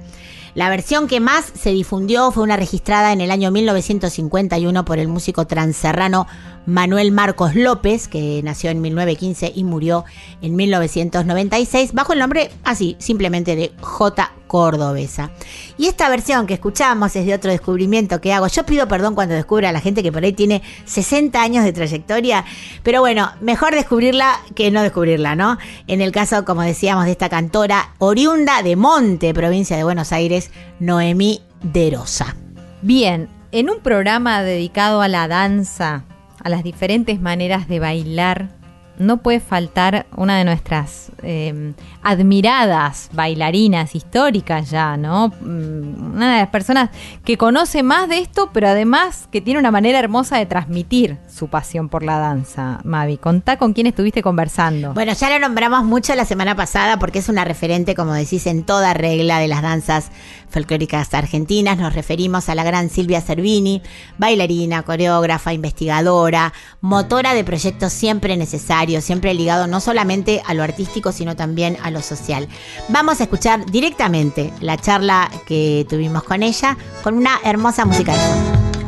La 0.53 0.69
versión 0.69 1.07
que 1.07 1.19
más 1.19 1.51
se 1.59 1.71
difundió 1.71 2.31
fue 2.31 2.43
una 2.43 2.55
registrada 2.55 3.13
en 3.13 3.21
el 3.21 3.31
año 3.31 3.49
1951 3.49 4.85
por 4.85 4.99
el 4.99 5.07
músico 5.07 5.47
transerrano 5.47 6.27
Manuel 6.69 7.11
Marcos 7.11 7.55
López, 7.55 8.07
que 8.07 8.41
nació 8.43 8.69
en 8.69 8.81
1915 8.81 9.51
y 9.55 9.63
murió 9.63 10.05
en 10.41 10.55
1996, 10.55 11.93
bajo 11.93 12.13
el 12.13 12.19
nombre 12.19 12.51
así, 12.63 12.95
simplemente 12.99 13.55
de 13.55 13.71
J. 13.81 14.31
Cordobesa. 14.47 15.31
Y 15.77 15.87
esta 15.87 16.09
versión 16.09 16.47
que 16.47 16.55
escuchamos 16.55 17.15
es 17.15 17.25
de 17.25 17.33
otro 17.33 17.51
descubrimiento 17.51 18.21
que 18.21 18.33
hago. 18.33 18.47
Yo 18.47 18.65
pido 18.65 18.87
perdón 18.87 19.15
cuando 19.15 19.35
descubro 19.35 19.67
a 19.67 19.71
la 19.71 19.81
gente 19.81 20.01
que 20.01 20.11
por 20.11 20.23
ahí 20.23 20.33
tiene 20.33 20.61
60 20.85 21.41
años 21.41 21.63
de 21.63 21.73
trayectoria, 21.73 22.45
pero 22.83 23.01
bueno, 23.01 23.31
mejor 23.41 23.73
descubrirla 23.75 24.39
que 24.55 24.71
no 24.71 24.81
descubrirla, 24.81 25.35
¿no? 25.35 25.57
En 25.87 26.01
el 26.01 26.11
caso, 26.11 26.45
como 26.45 26.61
decíamos, 26.61 27.05
de 27.05 27.11
esta 27.11 27.29
cantora 27.29 27.93
oriunda 27.99 28.63
de 28.63 28.75
Monte, 28.75 29.33
provincia 29.33 29.77
de 29.77 29.83
Buenos 29.83 30.11
Aires, 30.11 30.51
Noemí 30.79 31.41
de 31.61 31.91
Rosa. 31.95 32.35
Bien, 32.81 33.29
en 33.51 33.69
un 33.69 33.79
programa 33.79 34.41
dedicado 34.41 35.01
a 35.01 35.07
la 35.07 35.27
danza, 35.27 36.05
a 36.43 36.49
las 36.49 36.63
diferentes 36.63 37.19
maneras 37.21 37.67
de 37.67 37.79
bailar, 37.79 38.58
no 38.99 39.17
puede 39.17 39.39
faltar 39.39 40.05
una 40.15 40.37
de 40.37 40.43
nuestras 40.43 41.11
eh, 41.23 41.73
admiradas 42.03 43.09
bailarinas 43.13 43.95
históricas 43.95 44.69
ya, 44.69 44.97
¿no? 44.97 45.29
Mm, 45.29 46.15
Una 46.15 46.33
de 46.33 46.39
las 46.41 46.49
personas 46.49 46.89
que 47.23 47.37
conoce 47.37 47.81
más 47.81 48.09
de 48.09 48.19
esto, 48.19 48.49
pero 48.53 48.67
además 48.67 49.27
que 49.31 49.41
tiene 49.41 49.59
una 49.59 49.71
manera 49.71 49.99
hermosa 49.99 50.37
de 50.37 50.45
transmitir 50.45 51.17
su 51.27 51.47
pasión 51.47 51.89
por 51.89 52.03
la 52.03 52.19
danza. 52.19 52.79
Mavi, 52.83 53.17
contá 53.17 53.57
con 53.57 53.73
quién 53.73 53.87
estuviste 53.87 54.21
conversando. 54.21 54.93
Bueno, 54.93 55.13
ya 55.13 55.29
lo 55.29 55.39
nombramos 55.39 55.83
mucho 55.85 56.13
la 56.15 56.25
semana 56.25 56.55
pasada 56.55 56.99
porque 56.99 57.19
es 57.19 57.29
una 57.29 57.45
referente, 57.45 57.95
como 57.95 58.13
decís, 58.13 58.45
en 58.47 58.63
toda 58.63 58.93
regla 58.93 59.39
de 59.39 59.47
las 59.47 59.61
danzas 59.61 60.11
folclóricas 60.49 61.13
argentinas. 61.13 61.77
Nos 61.77 61.93
referimos 61.93 62.49
a 62.49 62.55
la 62.55 62.63
gran 62.63 62.89
Silvia 62.89 63.21
Cervini, 63.21 63.81
bailarina, 64.17 64.83
coreógrafa, 64.83 65.53
investigadora, 65.53 66.53
motora 66.81 67.33
de 67.33 67.43
proyectos 67.43 67.93
siempre 67.93 68.35
necesarios, 68.35 68.88
siempre 69.01 69.33
ligado 69.33 69.67
no 69.67 69.79
solamente 69.79 70.41
a 70.45 70.53
lo 70.53 70.63
artístico, 70.63 71.11
sino 71.11 71.35
también 71.35 71.77
a 71.83 71.91
lo 71.91 72.01
social. 72.01 72.47
Vamos 72.89 73.19
a 73.19 73.23
escuchar 73.23 73.65
directamente 73.65 74.51
la 74.59 74.77
charla 74.77 75.31
que 75.45 75.85
tuvimos 75.89 76.23
con 76.23 76.43
ella 76.43 76.77
con 77.03 77.15
una 77.15 77.39
hermosa 77.43 77.85
música. 77.85 78.13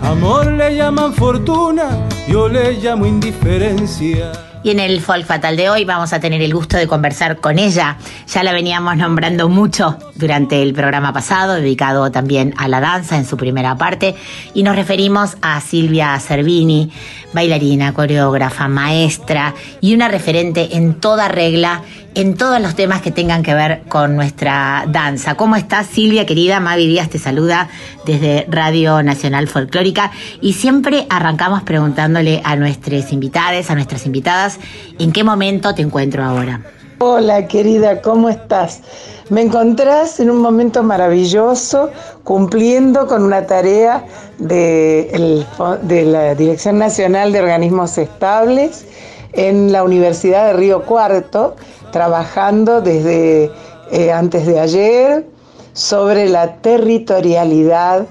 Amor 0.01 0.51
le 0.51 0.75
llaman 0.75 1.13
fortuna, 1.13 2.07
yo 2.27 2.49
le 2.49 2.73
llamo 2.73 3.05
indiferencia. 3.05 4.50
Y 4.63 4.69
en 4.69 4.79
el 4.79 5.01
Folk 5.01 5.25
Fatal 5.25 5.57
de 5.57 5.71
hoy 5.71 5.85
vamos 5.85 6.13
a 6.13 6.19
tener 6.19 6.39
el 6.41 6.53
gusto 6.53 6.77
de 6.77 6.85
conversar 6.85 7.37
con 7.37 7.57
ella. 7.57 7.97
Ya 8.27 8.43
la 8.43 8.53
veníamos 8.53 8.95
nombrando 8.95 9.49
mucho 9.49 9.97
durante 10.15 10.61
el 10.61 10.73
programa 10.73 11.11
pasado, 11.13 11.55
dedicado 11.55 12.11
también 12.11 12.53
a 12.57 12.67
la 12.67 12.79
danza 12.79 13.17
en 13.17 13.25
su 13.25 13.37
primera 13.37 13.75
parte. 13.75 14.15
Y 14.53 14.61
nos 14.61 14.75
referimos 14.75 15.35
a 15.41 15.59
Silvia 15.61 16.19
Cervini, 16.19 16.91
bailarina, 17.33 17.93
coreógrafa, 17.93 18.67
maestra 18.67 19.55
y 19.81 19.95
una 19.95 20.09
referente 20.09 20.75
en 20.75 20.93
toda 20.93 21.27
regla 21.27 21.81
en 22.13 22.35
todos 22.35 22.61
los 22.61 22.75
temas 22.75 23.01
que 23.01 23.11
tengan 23.11 23.43
que 23.43 23.53
ver 23.53 23.83
con 23.87 24.15
nuestra 24.15 24.85
danza. 24.87 25.35
¿Cómo 25.35 25.55
estás, 25.55 25.87
Silvia, 25.87 26.25
querida? 26.25 26.59
Mavi 26.59 26.87
Díaz 26.87 27.09
te 27.09 27.19
saluda 27.19 27.69
desde 28.05 28.45
Radio 28.49 29.01
Nacional 29.01 29.47
Folclórica 29.47 30.11
y 30.41 30.53
siempre 30.53 31.05
arrancamos 31.09 31.63
preguntándole 31.63 32.41
a 32.43 32.55
nuestras 32.55 33.13
invitadas, 33.13 33.69
a 33.69 33.75
nuestras 33.75 34.05
invitadas, 34.05 34.59
¿en 34.99 35.11
qué 35.11 35.23
momento 35.23 35.73
te 35.73 35.81
encuentro 35.81 36.23
ahora? 36.23 36.61
Hola 36.99 37.47
querida, 37.47 38.01
¿cómo 38.01 38.29
estás? 38.29 38.81
Me 39.29 39.41
encontrás 39.41 40.19
en 40.19 40.29
un 40.29 40.39
momento 40.39 40.83
maravilloso 40.83 41.89
cumpliendo 42.23 43.07
con 43.07 43.23
una 43.23 43.47
tarea 43.47 44.05
de, 44.37 45.45
de 45.83 46.05
la 46.05 46.35
Dirección 46.35 46.77
Nacional 46.77 47.31
de 47.31 47.39
Organismos 47.39 47.97
Estables 47.97 48.85
en 49.33 49.71
la 49.71 49.83
Universidad 49.83 50.47
de 50.47 50.53
Río 50.53 50.83
Cuarto, 50.83 51.55
trabajando 51.91 52.81
desde 52.81 53.51
eh, 53.91 54.11
antes 54.11 54.45
de 54.45 54.59
ayer 54.59 55.25
sobre 55.73 56.29
la 56.29 56.55
territorialidad 56.57 58.05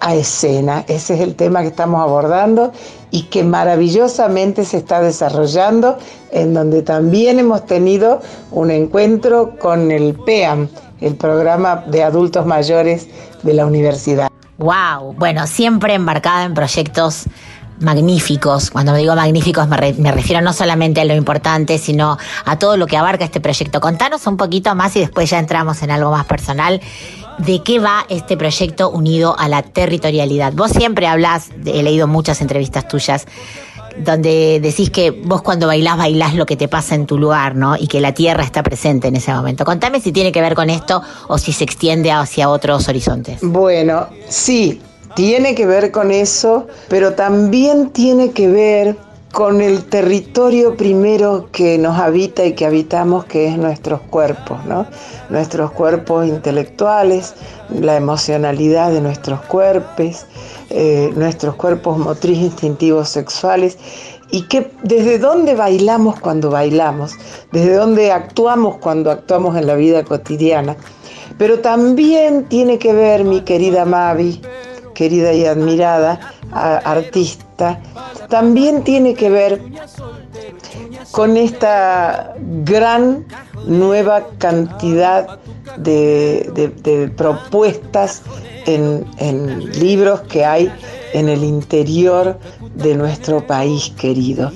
a 0.00 0.14
escena. 0.14 0.84
Ese 0.88 1.14
es 1.14 1.20
el 1.20 1.34
tema 1.34 1.62
que 1.62 1.68
estamos 1.68 2.00
abordando 2.00 2.72
y 3.10 3.24
que 3.24 3.42
maravillosamente 3.44 4.64
se 4.64 4.78
está 4.78 5.00
desarrollando, 5.00 5.96
en 6.32 6.54
donde 6.54 6.82
también 6.82 7.38
hemos 7.38 7.64
tenido 7.66 8.20
un 8.50 8.70
encuentro 8.70 9.56
con 9.58 9.90
el 9.90 10.14
PEAM, 10.14 10.68
el 11.00 11.14
programa 11.14 11.84
de 11.86 12.02
adultos 12.02 12.46
mayores 12.46 13.08
de 13.42 13.54
la 13.54 13.66
universidad. 13.66 14.28
Wow, 14.58 15.12
bueno, 15.18 15.46
siempre 15.46 15.94
embarcada 15.94 16.44
en 16.44 16.54
proyectos 16.54 17.24
magníficos. 17.80 18.70
Cuando 18.70 18.94
digo 18.94 19.14
magníficos 19.14 19.68
me, 19.68 19.92
me 19.94 20.12
refiero 20.12 20.40
no 20.42 20.52
solamente 20.52 21.00
a 21.00 21.04
lo 21.04 21.14
importante, 21.14 21.78
sino 21.78 22.18
a 22.44 22.58
todo 22.58 22.76
lo 22.76 22.86
que 22.86 22.96
abarca 22.96 23.24
este 23.24 23.40
proyecto. 23.40 23.80
Contanos 23.80 24.26
un 24.26 24.36
poquito 24.36 24.74
más 24.74 24.96
y 24.96 25.00
después 25.00 25.30
ya 25.30 25.38
entramos 25.38 25.82
en 25.82 25.90
algo 25.90 26.10
más 26.10 26.26
personal. 26.26 26.80
¿De 27.38 27.62
qué 27.62 27.78
va 27.78 28.06
este 28.08 28.36
proyecto 28.36 28.88
unido 28.88 29.38
a 29.38 29.48
la 29.48 29.62
territorialidad? 29.62 30.54
Vos 30.54 30.70
siempre 30.70 31.06
hablas, 31.06 31.50
he 31.66 31.82
leído 31.82 32.06
muchas 32.06 32.40
entrevistas 32.40 32.88
tuyas, 32.88 33.26
donde 33.98 34.58
decís 34.60 34.90
que 34.90 35.10
vos 35.10 35.42
cuando 35.42 35.66
bailás, 35.66 35.98
bailás 35.98 36.34
lo 36.34 36.46
que 36.46 36.56
te 36.56 36.66
pasa 36.66 36.94
en 36.94 37.06
tu 37.06 37.18
lugar, 37.18 37.54
¿no? 37.54 37.76
Y 37.76 37.88
que 37.88 38.00
la 38.00 38.12
tierra 38.12 38.42
está 38.42 38.62
presente 38.62 39.08
en 39.08 39.16
ese 39.16 39.34
momento. 39.34 39.66
Contame 39.66 40.00
si 40.00 40.12
tiene 40.12 40.32
que 40.32 40.40
ver 40.40 40.54
con 40.54 40.70
esto 40.70 41.02
o 41.28 41.36
si 41.36 41.52
se 41.52 41.64
extiende 41.64 42.10
hacia 42.10 42.48
otros 42.48 42.88
horizontes. 42.88 43.40
Bueno, 43.42 44.08
sí, 44.28 44.80
tiene 45.16 45.54
que 45.54 45.66
ver 45.66 45.90
con 45.92 46.10
eso, 46.10 46.66
pero 46.88 47.14
también 47.14 47.88
tiene 47.88 48.32
que 48.32 48.48
ver 48.48 48.96
con 49.32 49.62
el 49.62 49.84
territorio 49.86 50.76
primero 50.76 51.48
que 51.52 51.78
nos 51.78 51.98
habita 51.98 52.44
y 52.44 52.52
que 52.52 52.66
habitamos, 52.66 53.24
que 53.24 53.48
es 53.48 53.56
nuestros 53.56 54.02
cuerpos, 54.02 54.62
¿no? 54.66 54.86
Nuestros 55.30 55.70
cuerpos 55.72 56.26
intelectuales, 56.26 57.34
la 57.70 57.96
emocionalidad 57.96 58.92
de 58.92 59.00
nuestros 59.00 59.40
cuerpos, 59.40 60.26
eh, 60.68 61.10
nuestros 61.16 61.54
cuerpos 61.54 61.96
motriz, 61.96 62.38
instintivos, 62.38 63.08
sexuales, 63.08 63.78
y 64.30 64.42
que 64.42 64.70
desde 64.82 65.18
dónde 65.18 65.54
bailamos 65.54 66.20
cuando 66.20 66.50
bailamos, 66.50 67.12
desde 67.52 67.74
dónde 67.74 68.12
actuamos 68.12 68.76
cuando 68.76 69.10
actuamos 69.10 69.56
en 69.56 69.66
la 69.66 69.76
vida 69.76 70.04
cotidiana. 70.04 70.76
Pero 71.38 71.60
también 71.60 72.44
tiene 72.44 72.78
que 72.78 72.92
ver, 72.92 73.24
mi 73.24 73.40
querida 73.42 73.84
Mavi, 73.86 74.42
querida 74.96 75.32
y 75.32 75.44
admirada 75.44 76.32
artista, 76.52 77.80
también 78.28 78.82
tiene 78.82 79.14
que 79.14 79.30
ver 79.30 79.60
con 81.12 81.36
esta 81.36 82.34
gran 82.64 83.24
nueva 83.66 84.26
cantidad 84.38 85.38
de, 85.76 87.12
propuestas 87.16 88.22
en, 88.66 89.04
en 89.18 89.70
libros 89.78 90.22
que 90.22 90.44
hay 90.44 90.72
en 91.12 91.28
el 91.28 91.44
interior 91.44 92.38
de 92.74 92.94
nuestro 92.94 93.46
país 93.46 93.92
querido. 93.98 94.50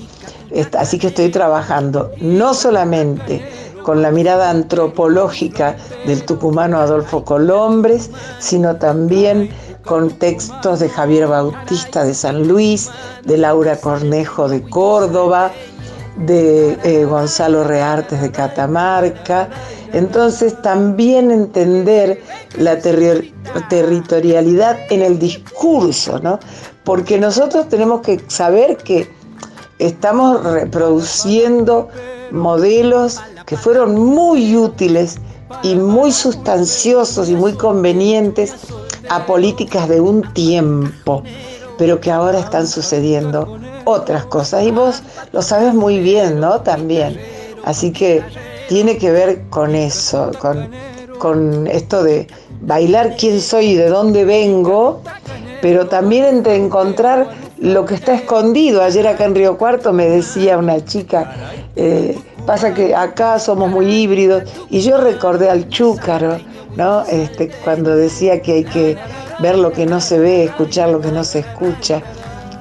Así 0.77 0.99
que 0.99 1.09
estoy 1.09 1.29
trabajando 1.29 2.11
no 2.21 2.55
solamente 2.55 3.43
con 3.83 4.03
la 4.03 4.11
mirada 4.11 4.51
antropológica 4.51 5.77
del 6.07 6.25
tucumano 6.25 6.79
Adolfo 6.79 7.25
Colombres, 7.25 8.11
sino 8.39 8.77
también 8.77 9.51
con 9.91 10.09
textos 10.11 10.79
de 10.79 10.89
Javier 10.89 11.27
Bautista 11.27 12.05
de 12.05 12.15
San 12.15 12.47
Luis, 12.47 12.89
de 13.25 13.37
Laura 13.37 13.77
Cornejo 13.77 14.49
de 14.49 14.63
Córdoba, 14.63 15.51
de 16.17 16.79
eh, 16.85 17.05
Gonzalo 17.05 17.65
Reartes 17.65 18.23
de 18.23 18.31
Catamarca. 18.31 19.49
Entonces 19.93 20.55
también 20.63 21.33
entender 21.33 22.23
la 22.57 22.79
terri- 22.79 23.33
territorialidad 23.69 24.79
en 24.91 25.03
el 25.03 25.19
discurso, 25.19 26.21
¿no? 26.21 26.39
Porque 26.85 27.19
nosotros 27.19 27.69
tenemos 27.69 28.01
que 28.03 28.21
saber 28.29 28.77
que 28.77 29.11
estamos 29.81 30.45
reproduciendo 30.45 31.89
modelos 32.31 33.21
que 33.45 33.57
fueron 33.57 33.97
muy 33.97 34.57
útiles 34.57 35.19
y 35.65 35.75
muy 35.75 36.13
sustanciosos 36.13 37.29
y 37.29 37.35
muy 37.35 37.55
convenientes 37.55 38.55
a 39.11 39.27
políticas 39.27 39.89
de 39.89 40.01
un 40.01 40.23
tiempo, 40.33 41.23
pero 41.77 42.01
que 42.01 42.11
ahora 42.11 42.39
están 42.39 42.67
sucediendo 42.67 43.59
otras 43.85 44.25
cosas. 44.27 44.65
Y 44.65 44.71
vos 44.71 45.03
lo 45.33 45.43
sabes 45.43 45.75
muy 45.75 45.99
bien, 45.99 46.41
¿no? 46.41 46.61
También. 46.61 47.21
Así 47.65 47.93
que 47.93 48.23
tiene 48.69 48.97
que 48.99 49.11
ver 49.11 49.43
con 49.51 49.75
eso, 49.75 50.31
con, 50.39 50.71
con 51.19 51.67
esto 51.67 52.03
de 52.05 52.29
bailar 52.61 53.17
quién 53.19 53.41
soy 53.41 53.73
y 53.73 53.75
de 53.75 53.89
dónde 53.89 54.25
vengo, 54.25 55.03
pero 55.61 55.89
también 55.89 56.25
entre 56.25 56.55
encontrar 56.55 57.31
lo 57.59 57.85
que 57.85 57.95
está 57.97 58.15
escondido. 58.15 58.81
Ayer 58.81 59.09
acá 59.09 59.25
en 59.25 59.35
Río 59.35 59.59
Cuarto 59.59 59.93
me 59.93 60.09
decía 60.09 60.57
una 60.57 60.85
chica, 60.85 61.33
eh, 61.75 62.17
pasa 62.47 62.73
que 62.73 62.95
acá 62.95 63.41
somos 63.41 63.71
muy 63.71 63.87
híbridos, 63.87 64.45
y 64.71 64.81
yo 64.81 64.99
recordé 64.99 65.51
al 65.51 65.69
chúcaro, 65.69 66.39
¿no? 66.77 67.03
Este, 67.03 67.51
cuando 67.65 67.95
decía 67.95 68.43
que 68.43 68.53
hay 68.53 68.65
que 68.65 68.97
ver 69.41 69.59
lo 69.59 69.73
que 69.73 69.87
no 69.87 70.01
se 70.01 70.19
ve, 70.19 70.45
escuchar 70.45 70.89
lo 70.91 71.01
que 71.01 71.11
no 71.11 71.25
se 71.25 71.41
escucha, 71.41 72.03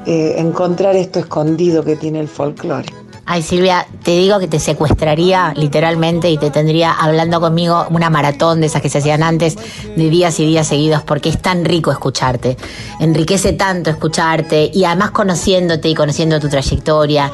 eh, 0.05 0.35
encontrar 0.37 0.95
esto 0.95 1.19
escondido 1.19 1.83
que 1.83 1.95
tiene 1.95 2.19
el 2.19 2.27
folclore. 2.27 2.87
Ay, 3.31 3.43
Silvia, 3.43 3.85
te 4.01 4.17
digo 4.17 4.39
que 4.39 4.47
te 4.47 4.57
secuestraría 4.57 5.53
literalmente 5.55 6.31
y 6.31 6.39
te 6.39 6.49
tendría 6.49 6.93
hablando 6.93 7.39
conmigo 7.39 7.85
una 7.91 8.09
maratón 8.09 8.59
de 8.59 8.65
esas 8.65 8.81
que 8.81 8.89
se 8.89 8.97
hacían 8.97 9.21
antes, 9.21 9.55
de 9.95 10.09
días 10.09 10.39
y 10.39 10.47
días 10.47 10.67
seguidos, 10.67 11.03
porque 11.03 11.29
es 11.29 11.39
tan 11.39 11.63
rico 11.63 11.91
escucharte. 11.91 12.57
Enriquece 12.99 13.53
tanto 13.53 13.91
escucharte 13.91 14.71
y 14.73 14.83
además 14.83 15.11
conociéndote 15.11 15.89
y 15.89 15.93
conociendo 15.93 16.39
tu 16.39 16.49
trayectoria 16.49 17.31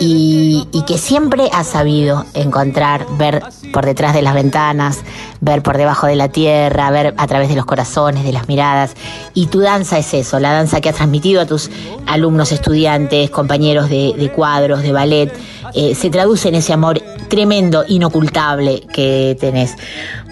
y, 0.00 0.66
que 0.86 0.96
siempre 0.96 1.50
has 1.52 1.66
sabido 1.66 2.24
encontrar, 2.34 3.06
ver 3.18 3.42
por 3.72 3.84
detrás 3.84 4.14
de 4.14 4.22
las 4.22 4.32
ventanas, 4.32 5.00
ver 5.40 5.62
por 5.62 5.76
debajo 5.76 6.06
de 6.06 6.16
la 6.16 6.28
tierra, 6.28 6.90
ver 6.90 7.14
a 7.18 7.26
través 7.26 7.48
de 7.48 7.56
los 7.56 7.66
corazones, 7.66 8.24
de 8.24 8.32
las 8.32 8.48
miradas. 8.48 8.94
Y 9.34 9.46
tu 9.46 9.60
danza 9.60 9.98
es 9.98 10.14
eso, 10.14 10.40
la 10.40 10.52
danza 10.52 10.80
que 10.80 10.88
has 10.88 10.94
transmitido 10.94 11.42
a 11.42 11.46
tus 11.46 11.70
alumnos, 12.06 12.52
estudiantes, 12.52 13.30
compañeros 13.30 13.90
de, 13.90 14.14
de 14.16 14.30
cuadros, 14.32 14.82
de 14.82 14.92
ballet, 14.92 15.32
eh, 15.74 15.94
se 15.94 16.10
traduce 16.10 16.48
en 16.48 16.54
ese 16.54 16.72
amor 16.72 17.02
tremendo, 17.28 17.84
inocultable 17.86 18.82
que 18.92 19.36
tenés. 19.40 19.76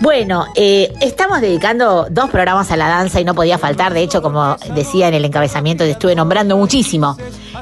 Bueno, 0.01 0.47
eh, 0.55 0.93
estamos 1.01 1.41
dedicando 1.41 2.07
dos 2.11 2.31
programas 2.31 2.71
a 2.71 2.77
la 2.77 2.89
danza 2.89 3.21
y 3.21 3.25
no 3.25 3.35
podía 3.35 3.59
faltar, 3.59 3.95
de 3.95 4.03
hecho, 4.03 4.23
como 4.23 4.57
decía 4.75 5.09
en 5.09 5.15
el 5.15 5.25
encabezamiento, 5.25 5.85
te 5.85 5.91
estuve 5.91 6.15
nombrando 6.15 6.57
muchísimo 6.57 7.17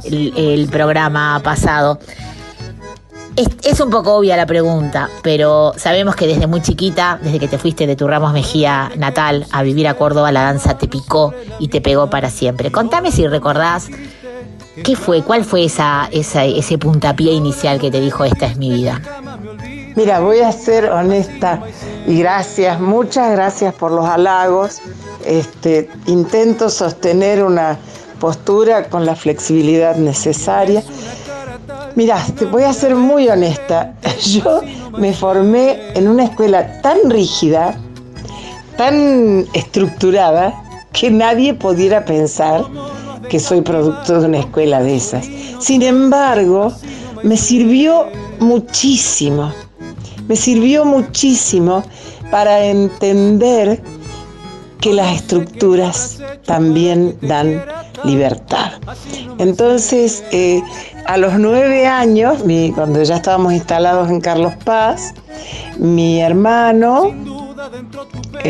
el, 0.05 0.68
programa 0.70 1.41
pasado. 1.43 1.99
Es, 3.37 3.49
es, 3.64 3.80
un 3.80 3.91
poco 3.91 4.14
obvia 4.14 4.37
la 4.37 4.47
pregunta, 4.47 5.11
pero 5.22 5.72
sabemos 5.76 6.14
que 6.14 6.26
desde 6.26 6.47
muy 6.47 6.62
chiquita, 6.62 7.18
desde 7.20 7.41
que 7.41 7.49
te 7.49 7.59
fuiste 7.59 7.87
de 7.87 7.97
tu 7.97 8.07
Ramos 8.07 8.32
Mejía 8.32 8.93
natal 8.97 9.47
a 9.51 9.62
vivir 9.62 9.89
a 9.89 9.95
Córdoba, 9.95 10.30
la 10.30 10.43
danza 10.43 10.78
te 10.78 10.87
picó 10.87 11.35
y 11.59 11.68
te 11.68 11.80
pegó 11.80 12.09
para 12.09 12.30
siempre. 12.30 12.70
Contame 12.70 13.11
si 13.11 13.26
recordás 13.26 13.89
qué 14.82 14.97
fue, 14.97 15.22
cuál 15.22 15.45
fue 15.45 15.64
esa, 15.64 16.09
esa, 16.11 16.45
ese 16.45 16.78
puntapié 16.78 17.32
inicial 17.32 17.80
que 17.80 17.91
te 17.91 18.01
dijo 18.01 18.24
esta 18.24 18.47
es 18.47 18.57
mi 18.57 18.70
vida. 18.70 19.01
Mira, 19.97 20.20
voy 20.20 20.40
a 20.40 20.51
ser 20.51 20.90
honesta 20.90 21.62
y 22.07 22.18
gracias, 22.18 22.80
muchas 22.80 23.30
gracias 23.30 23.74
por 23.74 23.92
los 23.92 24.05
halagos. 24.05 24.80
Este, 25.24 25.88
intento 26.07 26.68
sostener 26.68 27.45
una 27.45 27.78
postura 28.18 28.88
con 28.88 29.07
la 29.07 29.14
flexibilidad 29.14 29.97
necesaria. 29.97 30.82
Mira, 31.95 32.18
te 32.36 32.45
voy 32.47 32.64
a 32.64 32.72
ser 32.72 32.97
muy 32.97 33.28
honesta. 33.28 33.95
Yo 34.20 34.62
me 34.99 35.12
formé 35.12 35.92
en 35.95 36.09
una 36.09 36.24
escuela 36.24 36.80
tan 36.82 37.09
rígida, 37.09 37.78
tan 38.76 39.47
estructurada, 39.53 40.61
que 40.92 41.11
nadie 41.11 41.55
pudiera 41.55 42.05
pensar 42.05 42.64
que 43.28 43.38
soy 43.38 43.61
producto 43.61 44.20
de 44.20 44.26
una 44.26 44.38
escuela 44.38 44.82
de 44.82 44.97
esas. 44.97 45.26
Sin 45.61 45.82
embargo, 45.82 46.72
me 47.22 47.36
sirvió 47.36 48.07
muchísimo, 48.38 49.53
me 50.29 50.37
sirvió 50.37 50.85
muchísimo 50.85 51.83
para 52.31 52.64
entender 52.64 53.83
que 54.81 54.93
las 54.93 55.16
estructuras 55.16 56.20
también 56.45 57.16
dan 57.22 57.64
libertad. 58.05 58.72
Entonces, 59.39 60.25
eh, 60.31 60.62
a 61.07 61.16
los 61.16 61.39
nueve 61.39 61.87
años, 61.87 62.45
mi, 62.45 62.72
cuando 62.72 63.03
ya 63.03 63.16
estábamos 63.16 63.53
instalados 63.53 64.11
en 64.11 64.20
Carlos 64.20 64.53
Paz, 64.64 65.14
mi 65.79 66.20
hermano, 66.20 67.12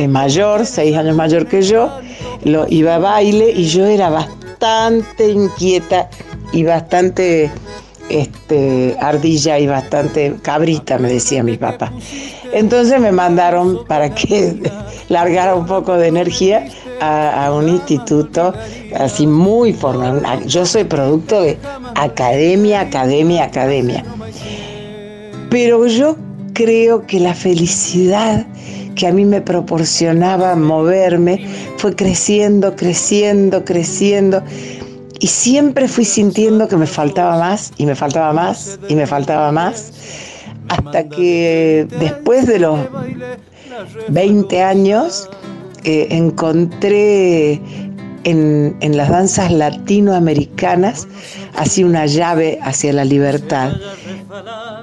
mayor, 0.08 0.66
seis 0.66 0.96
años 0.96 1.16
mayor 1.16 1.46
que 1.46 1.62
yo, 1.62 1.90
lo 2.44 2.66
iba 2.68 2.96
a 2.96 2.98
baile 2.98 3.50
y 3.50 3.66
yo 3.66 3.86
era 3.86 4.10
bastante 4.10 5.30
inquieta 5.30 6.08
y 6.52 6.64
bastante 6.64 7.50
este, 8.08 8.96
ardilla 9.00 9.58
y 9.58 9.66
bastante 9.66 10.36
cabrita, 10.42 10.98
me 10.98 11.08
decía 11.08 11.42
mi 11.42 11.56
papá. 11.56 11.92
Entonces 12.52 13.00
me 13.00 13.12
mandaron 13.12 13.84
para 13.86 14.14
que 14.14 14.56
largara 15.08 15.54
un 15.54 15.66
poco 15.66 15.94
de 15.94 16.08
energía 16.08 16.66
a, 17.00 17.46
a, 17.46 17.52
un 17.52 17.68
instituto 17.68 18.54
así 18.96 19.26
muy 19.26 19.72
formal. 19.72 20.22
Yo 20.46 20.64
soy 20.64 20.84
producto 20.84 21.40
de 21.42 21.58
academia, 21.94 22.80
academia, 22.80 23.44
academia. 23.44 24.04
Pero 25.50 25.86
yo 25.86 26.16
creo 26.52 27.06
que 27.06 27.20
la 27.20 27.34
felicidad 27.34 28.46
que 28.94 29.06
a 29.06 29.12
mí 29.12 29.24
me 29.24 29.40
proporcionaba 29.40 30.54
moverme 30.54 31.46
fue 31.78 31.94
creciendo, 31.94 32.76
creciendo, 32.76 33.64
creciendo. 33.64 34.42
Y 35.20 35.26
siempre 35.26 35.88
fui 35.88 36.04
sintiendo 36.04 36.68
que 36.68 36.76
me 36.76 36.86
faltaba 36.86 37.38
más 37.38 37.72
y 37.76 37.86
me 37.86 37.94
faltaba 37.94 38.32
más 38.32 38.78
y 38.88 38.94
me 38.94 39.06
faltaba 39.06 39.52
más. 39.52 39.92
Hasta 40.68 41.08
que 41.08 41.86
después 41.98 42.46
de 42.46 42.58
los 42.58 42.80
20 44.08 44.62
años 44.62 45.28
eh, 45.84 46.08
encontré 46.10 47.60
en, 48.24 48.76
en, 48.80 48.96
las 48.96 49.10
danzas 49.10 49.52
latinoamericanas 49.52 51.06
así 51.56 51.84
una 51.84 52.06
llave 52.06 52.58
hacia 52.62 52.92
la 52.92 53.04
libertad. 53.04 53.72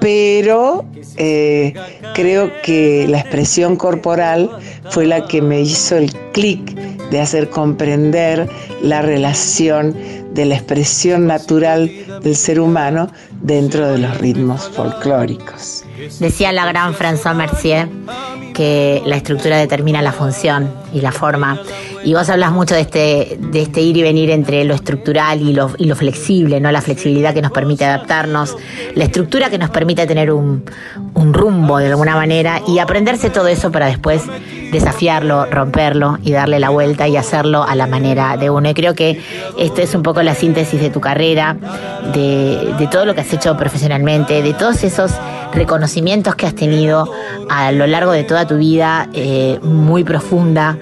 Pero 0.00 0.84
eh, 1.16 1.74
creo 2.14 2.50
que 2.62 3.06
la 3.08 3.18
expresión 3.20 3.76
corporal 3.76 4.50
fue 4.90 5.06
la 5.06 5.26
que 5.26 5.42
me 5.42 5.60
hizo 5.60 5.96
el 5.96 6.12
clic 6.32 6.76
de 7.12 7.20
hacer 7.20 7.50
comprender 7.50 8.48
la 8.82 9.02
relación 9.02 9.94
de 10.32 10.46
la 10.46 10.54
expresión 10.54 11.26
natural 11.26 11.92
del 12.22 12.34
ser 12.34 12.58
humano 12.58 13.10
dentro 13.42 13.86
de 13.86 13.98
los 13.98 14.16
ritmos 14.16 14.70
folclóricos. 14.70 15.84
Decía 16.18 16.52
la 16.52 16.64
gran 16.64 16.94
François 16.94 17.34
Mercier 17.34 17.86
que 18.54 19.02
la 19.04 19.16
estructura 19.16 19.58
determina 19.58 20.00
la 20.00 20.12
función 20.12 20.72
y 20.94 21.02
la 21.02 21.12
forma. 21.12 21.60
Y 22.04 22.14
vos 22.14 22.28
hablas 22.28 22.52
mucho 22.52 22.74
de 22.74 22.80
este, 22.80 23.38
de 23.38 23.62
este 23.62 23.80
ir 23.80 23.96
y 23.96 24.02
venir 24.02 24.30
entre 24.30 24.64
lo 24.64 24.74
estructural 24.74 25.40
y 25.40 25.52
lo, 25.52 25.70
y 25.78 25.84
lo 25.84 25.94
flexible, 25.94 26.60
¿no? 26.60 26.72
La 26.72 26.80
flexibilidad 26.80 27.32
que 27.32 27.42
nos 27.42 27.52
permite 27.52 27.84
adaptarnos, 27.84 28.56
la 28.94 29.04
estructura 29.04 29.50
que 29.50 29.58
nos 29.58 29.70
permite 29.70 30.06
tener 30.06 30.32
un, 30.32 30.64
un 31.14 31.34
rumbo 31.34 31.78
de 31.78 31.86
alguna 31.86 32.16
manera 32.16 32.60
y 32.66 32.78
aprenderse 32.78 33.30
todo 33.30 33.46
eso 33.46 33.70
para 33.70 33.86
después 33.86 34.22
desafiarlo, 34.72 35.46
romperlo 35.46 36.18
y 36.22 36.32
darle 36.32 36.58
la 36.58 36.70
vuelta 36.70 37.06
y 37.06 37.16
hacerlo 37.16 37.62
a 37.62 37.74
la 37.76 37.86
manera 37.86 38.36
de 38.36 38.50
uno. 38.50 38.70
Y 38.70 38.74
creo 38.74 38.94
que 38.94 39.20
esto 39.58 39.80
es 39.82 39.94
un 39.94 40.02
poco 40.02 40.22
la 40.22 40.34
síntesis 40.34 40.80
de 40.80 40.90
tu 40.90 41.00
carrera, 41.00 41.56
de, 42.14 42.74
de 42.78 42.86
todo 42.88 43.04
lo 43.04 43.14
que 43.14 43.20
has 43.20 43.32
hecho 43.32 43.56
profesionalmente, 43.56 44.42
de 44.42 44.54
todos 44.54 44.82
esos 44.82 45.12
reconocimientos 45.52 46.34
que 46.34 46.46
has 46.46 46.54
tenido 46.54 47.12
a 47.48 47.70
lo 47.72 47.86
largo 47.86 48.12
de 48.12 48.24
toda 48.24 48.46
tu 48.46 48.56
vida, 48.56 49.08
eh, 49.12 49.58
muy 49.62 50.02
profunda 50.02 50.78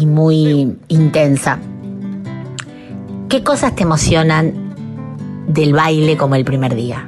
y 0.00 0.06
muy 0.06 0.76
intensa. 0.88 1.58
¿Qué 3.28 3.44
cosas 3.44 3.76
te 3.76 3.82
emocionan 3.82 4.74
del 5.46 5.74
baile 5.74 6.16
como 6.16 6.36
el 6.36 6.44
primer 6.44 6.74
día? 6.74 7.06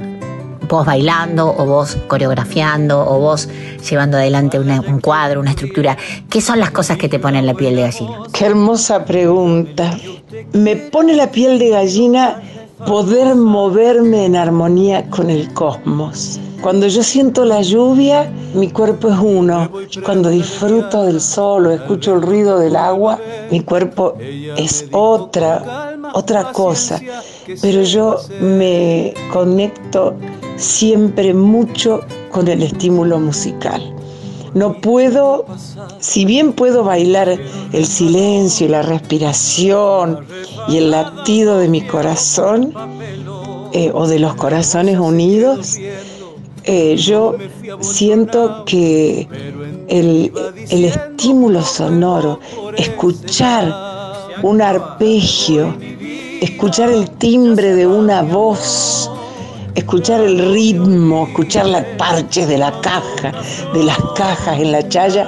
Vos 0.69 0.87
bailando 0.87 1.55
o 1.57 1.67
vos 1.67 1.97
coreografiando 2.07 3.01
o 3.01 3.19
vos 3.19 3.49
llevando 3.89 4.19
adelante 4.19 4.59
una, 4.59 4.81
un 4.81 5.01
cuadro, 5.01 5.41
una 5.41 5.51
estructura. 5.51 5.97
¿Qué 6.29 6.41
son 6.41 6.61
las 6.61 6.71
cosas 6.71 6.99
que 6.99 7.09
te 7.09 7.19
ponen 7.19 7.47
la 7.47 7.55
piel 7.55 7.77
de 7.77 7.83
gallina? 7.83 8.19
Qué 8.33 8.47
hermosa 8.47 9.05
pregunta. 9.05 9.99
Me 10.53 10.77
pone 10.77 11.15
la 11.15 11.31
piel 11.31 11.59
de 11.59 11.71
gallina 11.71 12.43
poder 12.87 13.35
moverme 13.35 14.27
en 14.27 14.37
armonía 14.37 15.09
con 15.11 15.31
el 15.31 15.53
cosmos. 15.53 16.41
Cuando 16.63 16.87
yo 16.87 17.03
siento 17.03 17.45
la 17.45 17.61
lluvia, 17.61 18.33
mi 18.55 18.71
cuerpo 18.71 19.09
es 19.09 19.19
uno. 19.19 19.69
Cuando 20.05 20.29
disfruto 20.29 21.03
del 21.03 21.21
sol 21.21 21.67
o 21.67 21.71
escucho 21.73 22.15
el 22.15 22.23
ruido 22.23 22.59
del 22.61 22.77
agua, 22.77 23.19
mi 23.51 23.61
cuerpo 23.61 24.17
es 24.21 24.87
otra, 24.93 25.97
otra 26.15 26.53
cosa. 26.53 27.01
Pero 27.61 27.83
yo 27.83 28.17
me 28.41 29.13
conecto 29.33 30.15
siempre 30.57 31.35
mucho 31.35 32.01
con 32.31 32.47
el 32.47 32.63
estímulo 32.63 33.19
musical. 33.19 33.93
No 34.55 34.75
puedo, 34.75 35.47
si 35.99 36.25
bien 36.25 36.53
puedo 36.53 36.85
bailar 36.85 37.39
el 37.73 37.87
silencio 37.87 38.67
y 38.67 38.71
la 38.71 38.83
respiración 38.83 40.27
y 40.69 40.77
el 40.77 40.91
latido 40.91 41.59
de 41.59 41.69
mi 41.69 41.81
corazón 41.83 42.75
eh, 43.73 43.91
o 43.95 44.07
de 44.07 44.19
los 44.19 44.35
corazones 44.35 44.99
unidos, 44.99 45.79
eh, 46.65 46.97
yo 46.97 47.37
siento 47.81 48.65
que 48.65 49.27
el, 49.89 50.33
el, 50.71 50.85
estímulo 50.85 51.63
sonoro, 51.63 52.39
escuchar 52.77 53.75
un 54.43 54.63
arpegio 54.63 55.75
escuchar 56.43 56.91
el 56.91 57.09
timbre 57.11 57.75
de 57.75 57.87
una 57.87 58.23
voz, 58.23 59.11
escuchar 59.75 60.21
el 60.21 60.53
ritmo, 60.53 61.27
escuchar 61.27 61.67
las 61.67 61.85
parches 61.97 62.49
de 62.49 62.59
la 62.59 62.73
caja, 62.81 63.33
de 63.73 63.83
las 63.83 63.99
cajas 64.17 64.59
en 64.59 64.73
la 64.73 64.89
chaya, 64.89 65.27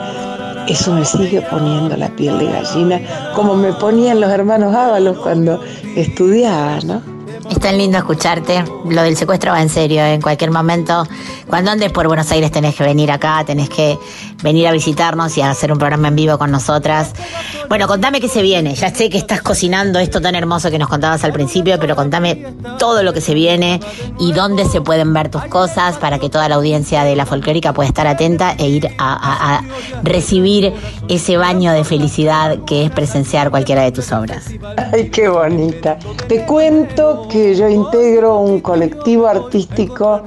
eso 0.68 0.92
me 0.92 1.04
sigue 1.04 1.42
poniendo 1.42 1.96
la 1.96 2.08
piel 2.08 2.38
de 2.38 2.46
gallina, 2.46 3.00
como 3.34 3.54
me 3.54 3.72
ponían 3.74 4.20
los 4.20 4.30
hermanos 4.30 4.74
Ábalos 4.74 5.18
cuando 5.18 5.60
estudiaba, 5.96 6.80
¿no? 6.80 7.14
Es 7.50 7.60
tan 7.60 7.76
lindo 7.76 7.98
escucharte. 7.98 8.64
Lo 8.88 9.02
del 9.02 9.16
secuestro 9.16 9.52
va 9.52 9.60
en 9.60 9.68
serio. 9.68 10.02
En 10.02 10.22
cualquier 10.22 10.50
momento, 10.50 11.06
cuando 11.46 11.70
andes 11.70 11.92
por 11.92 12.06
Buenos 12.06 12.30
Aires, 12.30 12.50
tenés 12.50 12.74
que 12.74 12.84
venir 12.84 13.10
acá, 13.10 13.44
tenés 13.44 13.68
que 13.68 13.98
venir 14.42 14.66
a 14.68 14.72
visitarnos 14.72 15.36
y 15.38 15.40
a 15.42 15.50
hacer 15.50 15.72
un 15.72 15.78
programa 15.78 16.08
en 16.08 16.16
vivo 16.16 16.38
con 16.38 16.50
nosotras. 16.50 17.12
Bueno, 17.68 17.86
contame 17.86 18.20
qué 18.20 18.28
se 18.28 18.42
viene. 18.42 18.74
Ya 18.74 18.94
sé 18.94 19.08
que 19.08 19.18
estás 19.18 19.40
cocinando 19.42 19.98
esto 19.98 20.20
tan 20.20 20.34
hermoso 20.34 20.70
que 20.70 20.78
nos 20.78 20.88
contabas 20.88 21.24
al 21.24 21.32
principio, 21.32 21.78
pero 21.80 21.96
contame 21.96 22.46
todo 22.78 23.02
lo 23.02 23.12
que 23.12 23.20
se 23.20 23.34
viene 23.34 23.80
y 24.18 24.32
dónde 24.32 24.66
se 24.66 24.80
pueden 24.80 25.12
ver 25.14 25.30
tus 25.30 25.44
cosas 25.46 25.96
para 25.96 26.18
que 26.18 26.28
toda 26.28 26.48
la 26.48 26.56
audiencia 26.56 27.04
de 27.04 27.16
la 27.16 27.24
folclórica 27.26 27.72
pueda 27.72 27.88
estar 27.88 28.06
atenta 28.06 28.54
e 28.58 28.68
ir 28.68 28.88
a, 28.98 29.58
a- 29.58 29.62
recibir 30.02 30.72
ese 31.08 31.36
baño 31.36 31.72
de 31.72 31.84
felicidad 31.84 32.58
que 32.66 32.84
es 32.84 32.90
presenciar 32.90 33.50
cualquiera 33.50 33.82
de 33.82 33.92
tus 33.92 34.12
obras. 34.12 34.44
Ay, 34.92 35.08
qué 35.10 35.28
bonita. 35.28 35.98
Te 36.28 36.44
cuento 36.44 37.26
que 37.30 37.54
yo 37.54 37.68
integro 37.68 38.38
un 38.40 38.60
colectivo 38.60 39.26
artístico 39.26 40.22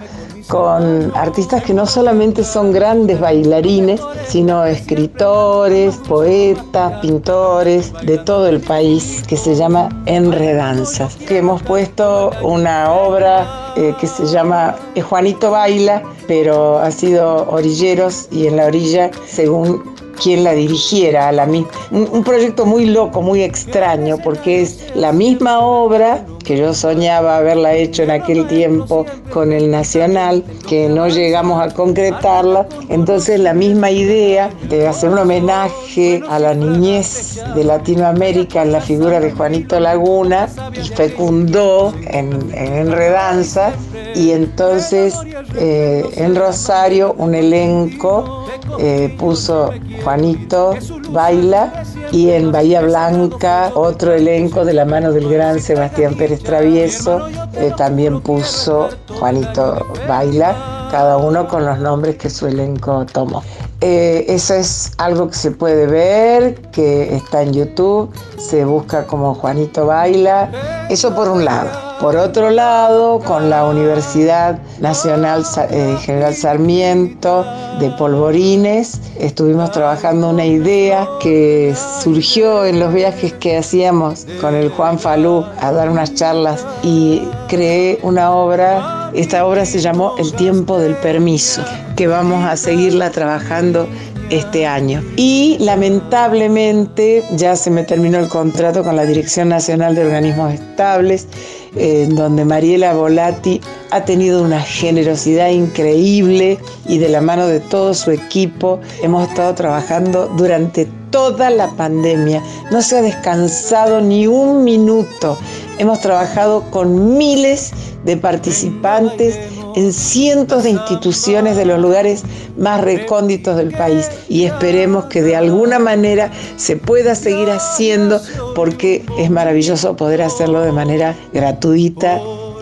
con 0.47 1.11
artistas 1.15 1.63
que 1.63 1.73
no 1.73 1.85
solamente 1.85 2.43
son 2.43 2.71
grandes 2.71 3.19
bailarines, 3.19 4.01
sino 4.27 4.65
escritores, 4.65 5.97
poetas, 6.07 6.99
pintores 7.01 7.93
de 8.03 8.17
todo 8.19 8.47
el 8.47 8.59
país, 8.59 9.23
que 9.27 9.37
se 9.37 9.55
llama 9.55 9.89
Enredanzas. 10.05 11.15
Que 11.15 11.39
hemos 11.39 11.61
puesto 11.63 12.31
una 12.41 12.91
obra 12.91 13.73
eh, 13.75 13.93
que 13.99 14.07
se 14.07 14.25
llama 14.25 14.75
eh, 14.95 15.01
Juanito 15.01 15.51
Baila, 15.51 16.03
pero 16.27 16.79
ha 16.79 16.91
sido 16.91 17.47
orilleros 17.49 18.27
y 18.31 18.47
en 18.47 18.57
la 18.57 18.65
orilla 18.65 19.11
según 19.27 19.96
quien 20.21 20.43
la 20.43 20.53
dirigiera, 20.53 21.29
a 21.29 21.31
la 21.31 21.45
mi- 21.45 21.65
un, 21.91 22.07
un 22.11 22.23
proyecto 22.23 22.65
muy 22.65 22.85
loco, 22.85 23.21
muy 23.21 23.43
extraño, 23.43 24.17
porque 24.23 24.61
es 24.61 24.79
la 24.95 25.11
misma 25.11 25.59
obra 25.59 26.25
que 26.43 26.57
yo 26.57 26.73
soñaba 26.73 27.37
haberla 27.37 27.73
hecho 27.73 28.03
en 28.03 28.11
aquel 28.11 28.47
tiempo 28.47 29.05
con 29.33 29.51
el 29.51 29.69
Nacional, 29.69 30.43
que 30.67 30.87
no 30.87 31.07
llegamos 31.09 31.61
a 31.61 31.73
concretarla. 31.73 32.67
Entonces 32.89 33.39
la 33.39 33.53
misma 33.53 33.91
idea 33.91 34.49
de 34.69 34.87
hacer 34.87 35.09
un 35.09 35.19
homenaje 35.19 36.21
a 36.29 36.39
la 36.39 36.53
niñez 36.53 37.41
de 37.53 37.63
Latinoamérica 37.65 38.61
en 38.63 38.71
la 38.71 38.79
figura 38.81 39.19
de 39.19 39.31
Juanito 39.31 39.77
Laguna 39.79 40.47
y 40.73 40.87
fecundó 40.87 41.93
en, 42.07 42.31
en 42.53 42.73
Enredanza 42.75 43.73
y 44.15 44.31
entonces 44.31 45.15
eh, 45.59 46.05
en 46.15 46.33
Rosario 46.35 47.13
un 47.17 47.35
elenco 47.35 48.45
eh, 48.79 49.15
puso 49.17 49.71
Juanito 50.03 50.75
Baila 51.09 51.83
y 52.11 52.29
en 52.29 52.51
Bahía 52.51 52.81
Blanca 52.81 53.71
otro 53.75 54.13
elenco 54.13 54.65
de 54.65 54.73
la 54.73 54.85
mano 54.85 55.11
del 55.11 55.29
gran 55.29 55.59
Sebastián 55.59 56.15
Pérez 56.15 56.41
Travieso 56.43 57.27
eh, 57.53 57.71
también 57.77 58.21
puso 58.21 58.89
Juanito 59.19 59.85
Baila, 60.07 60.76
cada 60.91 61.17
uno 61.17 61.47
con 61.47 61.65
los 61.65 61.79
nombres 61.79 62.17
que 62.17 62.29
su 62.29 62.47
elenco 62.47 63.05
tomó. 63.05 63.43
Eh, 63.81 64.25
eso 64.27 64.55
es 64.55 64.91
algo 64.97 65.27
que 65.29 65.35
se 65.35 65.51
puede 65.51 65.85
ver, 65.85 66.55
que 66.71 67.15
está 67.15 67.43
en 67.43 67.53
YouTube, 67.53 68.11
se 68.37 68.65
busca 68.65 69.05
como 69.05 69.35
Juanito 69.35 69.85
Baila, 69.85 70.49
eso 70.89 71.13
por 71.13 71.29
un 71.29 71.45
lado. 71.45 71.69
Por 71.99 72.15
otro 72.15 72.51
lado, 72.51 73.19
con 73.19 73.49
la 73.49 73.65
Universidad 73.65 74.59
Nacional 74.79 75.43
eh, 75.71 75.97
General 75.99 76.33
Sarmiento 76.33 77.43
de 77.79 77.89
Polvorines, 77.91 79.01
estuvimos 79.19 79.71
trabajando 79.71 80.29
una 80.29 80.45
idea 80.45 81.07
que 81.19 81.75
surgió 82.01 82.65
en 82.65 82.79
los 82.79 82.93
viajes 82.93 83.33
que 83.33 83.57
hacíamos 83.57 84.27
con 84.41 84.53
el 84.53 84.69
Juan 84.69 84.99
Falú 84.99 85.43
a 85.59 85.71
dar 85.71 85.89
unas 85.89 86.13
charlas 86.13 86.65
y 86.83 87.27
creé 87.47 87.99
una 88.03 88.31
obra, 88.31 89.06
esta 89.17 89.45
obra 89.45 89.65
se 89.65 89.79
llamó 89.79 90.15
El 90.17 90.31
tiempo 90.33 90.77
del 90.77 90.95
permiso, 90.95 91.63
que 91.95 92.07
vamos 92.07 92.45
a 92.45 92.55
seguirla 92.55 93.09
trabajando 93.09 93.87
este 94.29 94.67
año. 94.67 95.03
Y 95.15 95.57
lamentablemente 95.59 97.23
ya 97.31 97.55
se 97.55 97.71
me 97.71 97.83
terminó 97.83 98.19
el 98.19 98.29
contrato 98.29 98.83
con 98.83 98.95
la 98.95 99.05
Dirección 99.05 99.49
Nacional 99.49 99.95
de 99.95 100.05
Organismos 100.05 100.53
Estables, 100.53 101.27
en 101.75 102.15
donde 102.15 102.45
Mariela 102.45 102.93
Volati 102.93 103.59
ha 103.91 104.05
tenido 104.05 104.43
una 104.43 104.61
generosidad 104.61 105.49
increíble 105.49 106.59
y 106.87 106.97
de 106.97 107.09
la 107.09 107.21
mano 107.21 107.47
de 107.47 107.59
todo 107.59 107.93
su 107.93 108.11
equipo 108.11 108.79
hemos 109.01 109.27
estado 109.27 109.53
trabajando 109.55 110.27
durante 110.37 110.87
toda 111.09 111.49
la 111.49 111.69
pandemia. 111.71 112.43
No 112.71 112.81
se 112.81 112.97
ha 112.97 113.01
descansado 113.01 114.01
ni 114.01 114.27
un 114.27 114.63
minuto. 114.63 115.37
Hemos 115.79 115.99
trabajado 115.99 116.63
con 116.71 117.17
miles 117.17 117.71
de 118.03 118.17
participantes 118.17 119.39
en 119.75 119.93
cientos 119.93 120.63
de 120.63 120.71
instituciones 120.71 121.55
de 121.55 121.65
los 121.65 121.79
lugares 121.79 122.23
más 122.57 122.81
recónditos 122.81 123.57
del 123.57 123.71
país 123.71 124.09
y 124.27 124.45
esperemos 124.45 125.05
que 125.05 125.21
de 125.21 125.35
alguna 125.35 125.77
manera 125.77 126.31
se 126.55 126.77
pueda 126.77 127.13
seguir 127.13 127.51
haciendo 127.51 128.19
porque 128.55 129.05
es 129.19 129.29
maravilloso 129.29 129.95
poder 129.95 130.23
hacerlo 130.23 130.61
de 130.61 130.71
manera 130.71 131.15
gratuita 131.31 132.19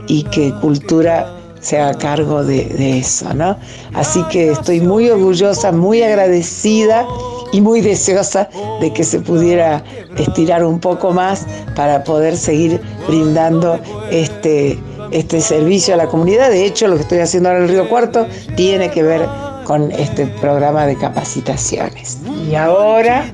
y 0.07 0.23
que 0.23 0.53
cultura 0.59 1.33
se 1.61 1.79
haga 1.79 1.97
cargo 1.97 2.43
de, 2.43 2.65
de 2.65 2.99
eso, 2.99 3.33
¿no? 3.33 3.57
Así 3.93 4.21
que 4.29 4.51
estoy 4.51 4.81
muy 4.81 5.09
orgullosa, 5.09 5.71
muy 5.71 6.03
agradecida 6.03 7.07
y 7.55 7.61
muy 7.61 7.79
deseosa 7.79 8.49
de 8.81 8.91
que 8.91 9.05
se 9.05 9.21
pudiera 9.21 9.81
estirar 10.17 10.65
un 10.65 10.81
poco 10.81 11.11
más 11.11 11.45
para 11.73 12.03
poder 12.03 12.35
seguir 12.35 12.81
brindando 13.07 13.79
este, 14.11 14.77
este 15.11 15.39
servicio 15.39 15.93
a 15.93 15.97
la 15.97 16.07
comunidad. 16.07 16.49
De 16.49 16.65
hecho, 16.65 16.87
lo 16.87 16.97
que 16.97 17.03
estoy 17.03 17.19
haciendo 17.19 17.47
ahora 17.47 17.59
en 17.59 17.69
el 17.69 17.71
Río 17.71 17.87
Cuarto 17.87 18.27
tiene 18.57 18.91
que 18.91 19.03
ver 19.03 19.25
con 19.63 19.89
este 19.93 20.27
programa 20.27 20.85
de 20.85 20.97
capacitaciones. 20.97 22.17
Y 22.47 22.55
ahora, 22.55 23.25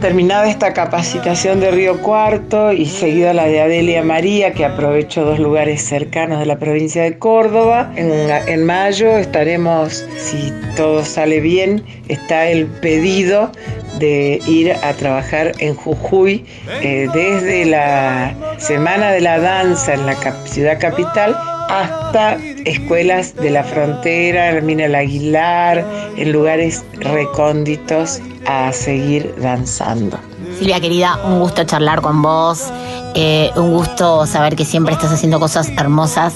terminada 0.00 0.48
esta 0.48 0.72
capacitación 0.72 1.60
de 1.60 1.70
Río 1.70 2.00
Cuarto 2.00 2.72
y 2.72 2.86
seguida 2.86 3.34
la 3.34 3.44
de 3.44 3.60
Adelia 3.60 4.02
María, 4.02 4.54
que 4.54 4.64
aprovecho 4.64 5.24
dos 5.24 5.38
lugares 5.38 5.82
cercanos 5.82 6.38
de 6.40 6.46
la 6.46 6.58
provincia 6.58 7.02
de 7.02 7.18
Córdoba, 7.18 7.92
en, 7.96 8.30
en 8.30 8.64
mayo 8.64 9.18
estaremos, 9.18 10.06
si 10.16 10.52
todo 10.76 11.04
sale 11.04 11.40
bien, 11.40 11.84
está 12.08 12.48
el 12.48 12.66
pedido 12.66 13.50
de 13.98 14.40
ir 14.46 14.72
a 14.72 14.92
trabajar 14.94 15.52
en 15.58 15.74
Jujuy 15.74 16.44
eh, 16.82 17.08
desde 17.12 17.66
la 17.66 18.34
Semana 18.58 19.10
de 19.12 19.20
la 19.20 19.38
Danza 19.38 19.94
en 19.94 20.06
la 20.06 20.16
ciudad 20.46 20.80
capital 20.80 21.36
hasta 21.68 22.38
escuelas 22.64 23.34
de 23.36 23.50
la 23.50 23.64
frontera, 23.64 24.50
en 24.50 24.66
Mina 24.66 24.86
el 24.86 24.94
Aguilar, 24.94 25.84
en 26.16 26.32
lugares 26.32 26.84
recónditos 27.00 28.20
a 28.46 28.72
seguir 28.72 29.34
danzando. 29.38 30.18
Silvia 30.58 30.80
querida, 30.80 31.18
un 31.24 31.40
gusto 31.40 31.64
charlar 31.64 32.00
con 32.00 32.22
vos, 32.22 32.70
eh, 33.14 33.50
un 33.56 33.72
gusto 33.72 34.26
saber 34.26 34.56
que 34.56 34.64
siempre 34.64 34.94
estás 34.94 35.12
haciendo 35.12 35.40
cosas 35.40 35.68
hermosas, 35.76 36.34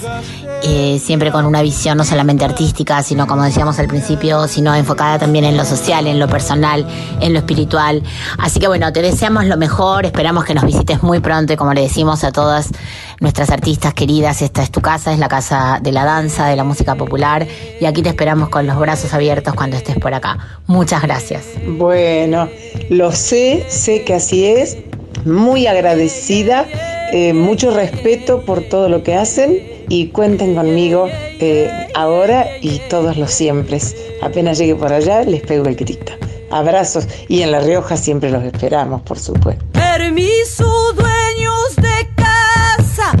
eh, 0.63 0.99
siempre 1.03 1.31
con 1.31 1.45
una 1.45 1.61
visión 1.61 1.97
no 1.97 2.03
solamente 2.03 2.43
artística, 2.43 3.01
sino 3.03 3.27
como 3.27 3.43
decíamos 3.43 3.79
al 3.79 3.87
principio, 3.87 4.47
sino 4.47 4.75
enfocada 4.75 5.17
también 5.17 5.45
en 5.45 5.55
lo 5.55 5.63
social, 5.63 6.05
en 6.07 6.19
lo 6.19 6.27
personal, 6.27 6.85
en 7.21 7.33
lo 7.33 7.39
espiritual. 7.39 8.03
Así 8.37 8.59
que 8.59 8.67
bueno, 8.67 8.91
te 8.91 9.01
deseamos 9.01 9.45
lo 9.45 9.57
mejor, 9.57 10.05
esperamos 10.05 10.43
que 10.43 10.53
nos 10.53 10.65
visites 10.65 11.01
muy 11.01 11.19
pronto 11.19 11.53
y 11.53 11.55
como 11.55 11.73
le 11.73 11.81
decimos 11.81 12.23
a 12.23 12.31
todas 12.31 12.71
nuestras 13.19 13.49
artistas 13.51 13.93
queridas, 13.93 14.41
esta 14.41 14.61
es 14.61 14.71
tu 14.71 14.81
casa, 14.81 15.13
es 15.13 15.19
la 15.19 15.29
casa 15.29 15.79
de 15.81 15.91
la 15.91 16.03
danza, 16.03 16.47
de 16.47 16.55
la 16.55 16.63
música 16.63 16.95
popular 16.95 17.47
y 17.79 17.85
aquí 17.85 18.01
te 18.01 18.09
esperamos 18.09 18.49
con 18.49 18.67
los 18.67 18.77
brazos 18.77 19.13
abiertos 19.13 19.53
cuando 19.53 19.77
estés 19.77 19.97
por 19.97 20.13
acá. 20.13 20.37
Muchas 20.67 21.01
gracias. 21.01 21.45
Bueno, 21.67 22.49
lo 22.89 23.11
sé, 23.11 23.65
sé 23.69 24.03
que 24.03 24.15
así 24.15 24.45
es, 24.45 24.77
muy 25.25 25.67
agradecida, 25.67 26.65
eh, 27.11 27.33
mucho 27.33 27.71
respeto 27.71 28.41
por 28.41 28.61
todo 28.61 28.89
lo 28.89 29.03
que 29.03 29.15
hacen 29.15 29.78
y 29.89 30.07
cuenten 30.07 30.55
conmigo 30.55 31.07
eh, 31.11 31.87
ahora 31.95 32.45
y 32.61 32.79
todos 32.89 33.17
los 33.17 33.31
siempre. 33.31 33.79
Apenas 34.21 34.57
llegue 34.57 34.75
por 34.75 34.93
allá, 34.93 35.23
les 35.23 35.41
pego 35.41 35.65
el 35.65 35.75
grito. 35.75 36.13
Abrazos 36.51 37.07
y 37.27 37.41
en 37.41 37.51
La 37.51 37.59
Rioja 37.59 37.97
siempre 37.97 38.31
los 38.31 38.43
esperamos, 38.43 39.01
por 39.01 39.19
supuesto. 39.19 39.63
Permiso, 39.73 40.93
dueños 40.93 41.75
de 41.75 42.09
casa, 42.15 43.11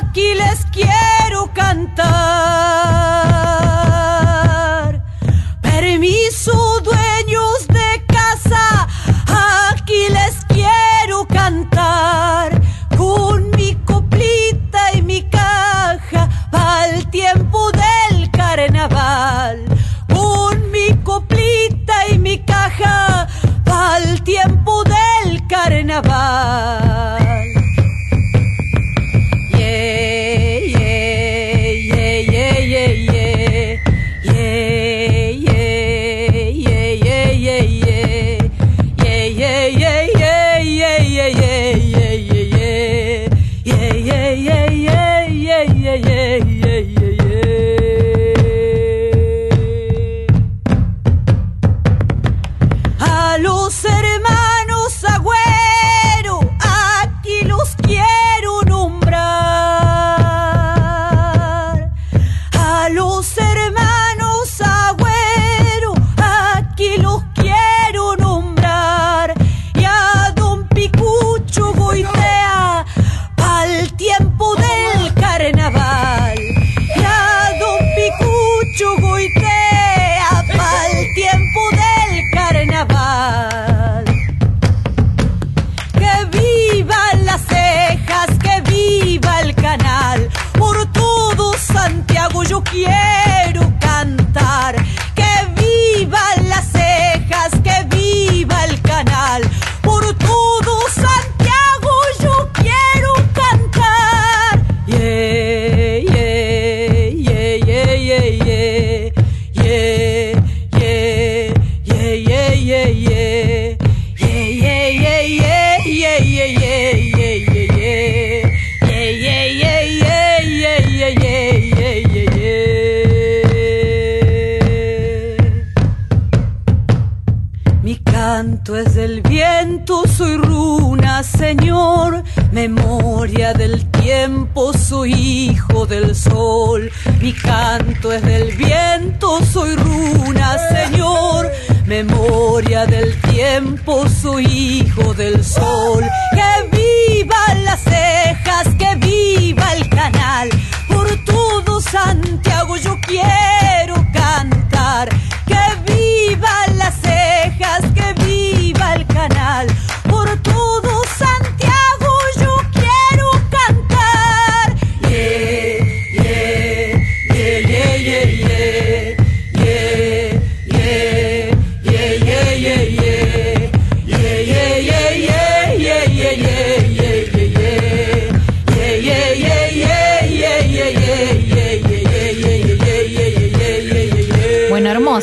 aquí 0.00 0.34
les 0.34 0.64
quiero 0.72 1.50
cantar. 1.54 2.27
acabar. 25.98 26.87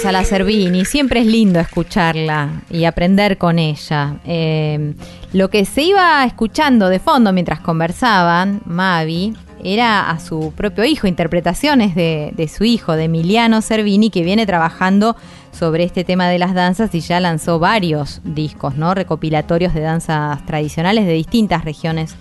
Hermosa 0.06 0.20
la 0.20 0.24
Cervini, 0.24 0.86
siempre 0.86 1.22
es 1.22 1.26
lindo 1.26 1.60
escucharla 1.60 2.62
y 2.70 2.86
aprender 2.86 3.39
con 3.39 3.58
ella. 3.58 4.18
Eh, 4.24 4.93
lo 5.34 5.49
que 5.49 5.66
se 5.66 5.82
iba 5.82 6.24
escuchando 6.26 6.89
de 6.89 6.99
fondo 6.99 7.34
mientras 7.34 7.60
conversaban, 7.60 8.62
Mavi, 8.66 9.34
era 9.64 10.12
a 10.12 10.20
su 10.20 10.53
propio 10.56 10.86
hijo, 10.86 11.08
interpretaciones 11.08 11.95
de, 11.95 12.34
de 12.36 12.47
su 12.47 12.66
hijo, 12.66 12.95
de 12.95 13.06
Emiliano 13.06 13.64
Cervini, 13.64 14.12
que 14.12 14.22
viene 14.22 14.45
trabajando 14.45 15.16
sobre 15.51 15.84
este 15.84 16.03
tema 16.03 16.30
de 16.30 16.38
las 16.38 16.53
danzas 16.53 16.93
y 16.93 16.99
ya 16.99 17.20
lanzó 17.20 17.58
varios 17.58 18.22
discos, 18.24 18.76
¿no? 18.76 18.93
Recopilatorios 18.93 19.74
de 19.74 19.82
danzas 19.82 20.45
tradicionales 20.45 21.08
de 21.08 21.14
distintas 21.14 21.66
regiones 21.66 22.16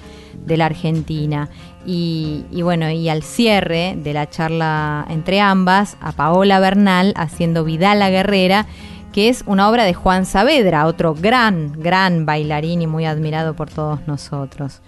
de 0.46 0.56
la 0.56 0.66
Argentina. 0.66 1.50
Y, 1.86 2.44
bueno, 2.62 2.90
y 2.90 3.08
al 3.08 3.22
cierre 3.22 3.94
de 3.96 4.12
la 4.12 4.28
charla 4.28 5.06
entre 5.10 5.40
ambas, 5.40 5.96
a 6.00 6.12
Paola 6.12 6.58
Bernal 6.58 7.12
haciendo 7.16 7.64
Vidal 7.64 7.98
la 7.98 8.10
Guerrera, 8.10 8.66
que 9.12 9.28
es 9.28 9.44
una 9.46 9.68
obra 9.68 9.84
de 9.84 9.94
Juan 9.94 10.26
Saavedra, 10.26 10.86
otro 10.86 11.14
gran, 11.14 11.72
gran 11.80 12.26
bailarín 12.26 12.82
y 12.82 12.86
muy 12.86 13.04
admirado 13.04 13.54
por 13.54 13.70
todos 13.70 14.00
nosotros. 14.06 14.80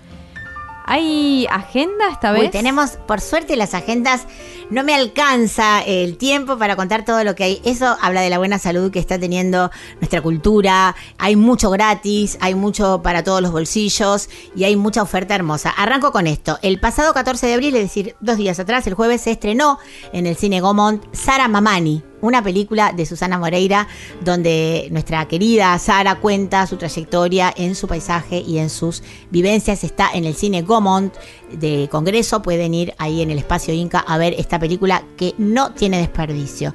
¿Hay 0.88 1.48
agenda 1.50 2.08
esta 2.12 2.30
vez? 2.30 2.44
Uy, 2.44 2.50
tenemos, 2.50 2.92
por 2.92 3.20
suerte, 3.20 3.56
las 3.56 3.74
agendas. 3.74 4.26
No 4.70 4.84
me 4.84 4.94
alcanza 4.94 5.82
el 5.82 6.16
tiempo 6.16 6.58
para 6.58 6.76
contar 6.76 7.04
todo 7.04 7.24
lo 7.24 7.34
que 7.34 7.44
hay. 7.44 7.62
Eso 7.64 7.96
habla 8.00 8.20
de 8.20 8.30
la 8.30 8.38
buena 8.38 8.58
salud 8.58 8.92
que 8.92 9.00
está 9.00 9.18
teniendo 9.18 9.70
nuestra 10.00 10.20
cultura. 10.22 10.94
Hay 11.18 11.34
mucho 11.34 11.70
gratis, 11.70 12.38
hay 12.40 12.54
mucho 12.54 13.00
para 13.02 13.24
todos 13.24 13.42
los 13.42 13.50
bolsillos 13.50 14.28
y 14.54 14.64
hay 14.64 14.76
mucha 14.76 15.02
oferta 15.02 15.34
hermosa. 15.34 15.70
Arranco 15.70 16.12
con 16.12 16.28
esto. 16.28 16.58
El 16.62 16.78
pasado 16.78 17.12
14 17.12 17.46
de 17.48 17.54
abril, 17.54 17.74
es 17.74 17.82
decir, 17.82 18.14
dos 18.20 18.36
días 18.36 18.58
atrás, 18.60 18.86
el 18.86 18.94
jueves, 18.94 19.22
se 19.22 19.32
estrenó 19.32 19.78
en 20.12 20.26
el 20.26 20.36
cine 20.36 20.60
Gomont 20.60 21.04
Sara 21.12 21.48
Mamani, 21.48 22.02
una 22.26 22.42
película 22.42 22.92
de 22.92 23.06
Susana 23.06 23.38
Moreira 23.38 23.88
donde 24.24 24.88
nuestra 24.90 25.26
querida 25.28 25.78
Sara 25.78 26.16
cuenta 26.16 26.66
su 26.66 26.76
trayectoria 26.76 27.52
en 27.56 27.74
su 27.74 27.86
paisaje 27.86 28.38
y 28.38 28.58
en 28.58 28.70
sus 28.70 29.02
vivencias. 29.30 29.84
Está 29.84 30.10
en 30.12 30.24
el 30.24 30.34
cine 30.34 30.62
Gomont 30.62 31.14
de 31.52 31.88
Congreso. 31.90 32.42
Pueden 32.42 32.74
ir 32.74 32.94
ahí 32.98 33.22
en 33.22 33.30
el 33.30 33.38
espacio 33.38 33.72
Inca 33.72 34.00
a 34.00 34.18
ver 34.18 34.34
esta 34.38 34.58
película 34.58 35.04
que 35.16 35.34
no 35.38 35.72
tiene 35.72 35.98
desperdicio. 35.98 36.74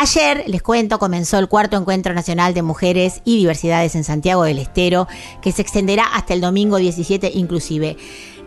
Ayer, 0.00 0.44
les 0.46 0.62
cuento, 0.62 1.00
comenzó 1.00 1.38
el 1.38 1.48
cuarto 1.48 1.76
encuentro 1.76 2.14
nacional 2.14 2.54
de 2.54 2.62
mujeres 2.62 3.20
y 3.24 3.36
diversidades 3.36 3.96
en 3.96 4.04
Santiago 4.04 4.44
del 4.44 4.60
Estero, 4.60 5.08
que 5.42 5.50
se 5.50 5.60
extenderá 5.62 6.04
hasta 6.04 6.34
el 6.34 6.40
domingo 6.40 6.76
17 6.76 7.32
inclusive. 7.34 7.96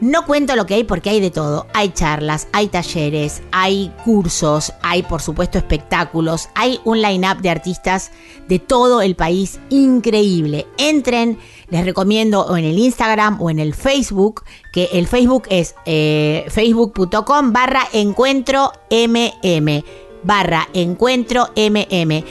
No 0.02 0.26
cuento 0.26 0.56
lo 0.56 0.66
que 0.66 0.74
hay 0.74 0.84
porque 0.84 1.12
hay 1.12 1.20
de 1.20 1.30
todo. 1.30 1.68
Hay 1.76 1.90
charlas, 1.90 2.48
hay 2.54 2.70
talleres, 2.70 3.44
hay 3.52 3.94
cursos, 4.04 4.74
hay 4.82 5.04
por 5.04 5.22
supuesto 5.22 5.60
espectáculos, 5.60 6.50
hay 6.56 6.80
un 6.86 7.04
line-up 7.04 7.42
de 7.42 7.52
artistas 7.52 8.12
de 8.48 8.58
todo 8.58 9.04
el 9.04 9.16
país 9.16 9.60
increíble. 9.70 10.66
Entren, 10.80 11.38
les 11.70 11.86
recomiendo 11.86 12.42
o 12.42 12.58
en 12.58 12.66
el 12.66 12.80
Instagram 12.80 13.40
o 13.40 13.52
en 13.52 13.60
el 13.60 13.76
Facebook, 13.76 14.44
que 14.74 14.90
el 14.94 15.08
Facebook 15.08 15.44
es 15.52 15.76
eh, 15.86 16.46
facebook.com 16.50 17.54
barra 17.54 17.88
encuentro 17.94 18.72
mm 18.90 20.11
barra 20.24 20.68
encuentro 20.74 21.50
mm. 21.56 22.24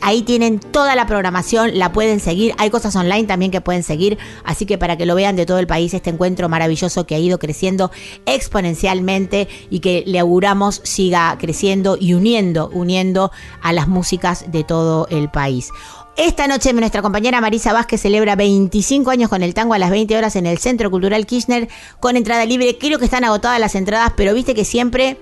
Ahí 0.00 0.22
tienen 0.22 0.58
toda 0.60 0.94
la 0.96 1.06
programación, 1.06 1.78
la 1.78 1.92
pueden 1.92 2.20
seguir. 2.20 2.54
Hay 2.58 2.70
cosas 2.70 2.94
online 2.96 3.24
también 3.24 3.50
que 3.50 3.60
pueden 3.60 3.82
seguir. 3.82 4.18
Así 4.44 4.66
que 4.66 4.78
para 4.78 4.96
que 4.96 5.06
lo 5.06 5.14
vean 5.14 5.36
de 5.36 5.46
todo 5.46 5.58
el 5.58 5.66
país, 5.66 5.94
este 5.94 6.10
encuentro 6.10 6.48
maravilloso 6.48 7.06
que 7.06 7.14
ha 7.14 7.18
ido 7.18 7.38
creciendo 7.38 7.90
exponencialmente 8.26 9.48
y 9.70 9.80
que 9.80 10.04
le 10.06 10.18
auguramos 10.18 10.80
siga 10.84 11.36
creciendo 11.38 11.96
y 11.98 12.14
uniendo, 12.14 12.70
uniendo 12.72 13.30
a 13.62 13.72
las 13.72 13.88
músicas 13.88 14.50
de 14.50 14.64
todo 14.64 15.06
el 15.10 15.30
país. 15.30 15.70
Esta 16.16 16.46
noche 16.46 16.72
nuestra 16.72 17.02
compañera 17.02 17.42
Marisa 17.42 17.74
Vázquez 17.74 18.00
celebra 18.00 18.36
25 18.36 19.10
años 19.10 19.28
con 19.28 19.42
el 19.42 19.52
tango 19.52 19.74
a 19.74 19.78
las 19.78 19.90
20 19.90 20.16
horas 20.16 20.34
en 20.36 20.46
el 20.46 20.56
Centro 20.56 20.90
Cultural 20.90 21.26
Kirchner 21.26 21.68
con 22.00 22.16
entrada 22.16 22.46
libre. 22.46 22.78
Creo 22.78 22.98
que 22.98 23.04
están 23.04 23.24
agotadas 23.24 23.60
las 23.60 23.74
entradas, 23.74 24.14
pero 24.16 24.32
viste 24.32 24.54
que 24.54 24.64
siempre 24.64 25.18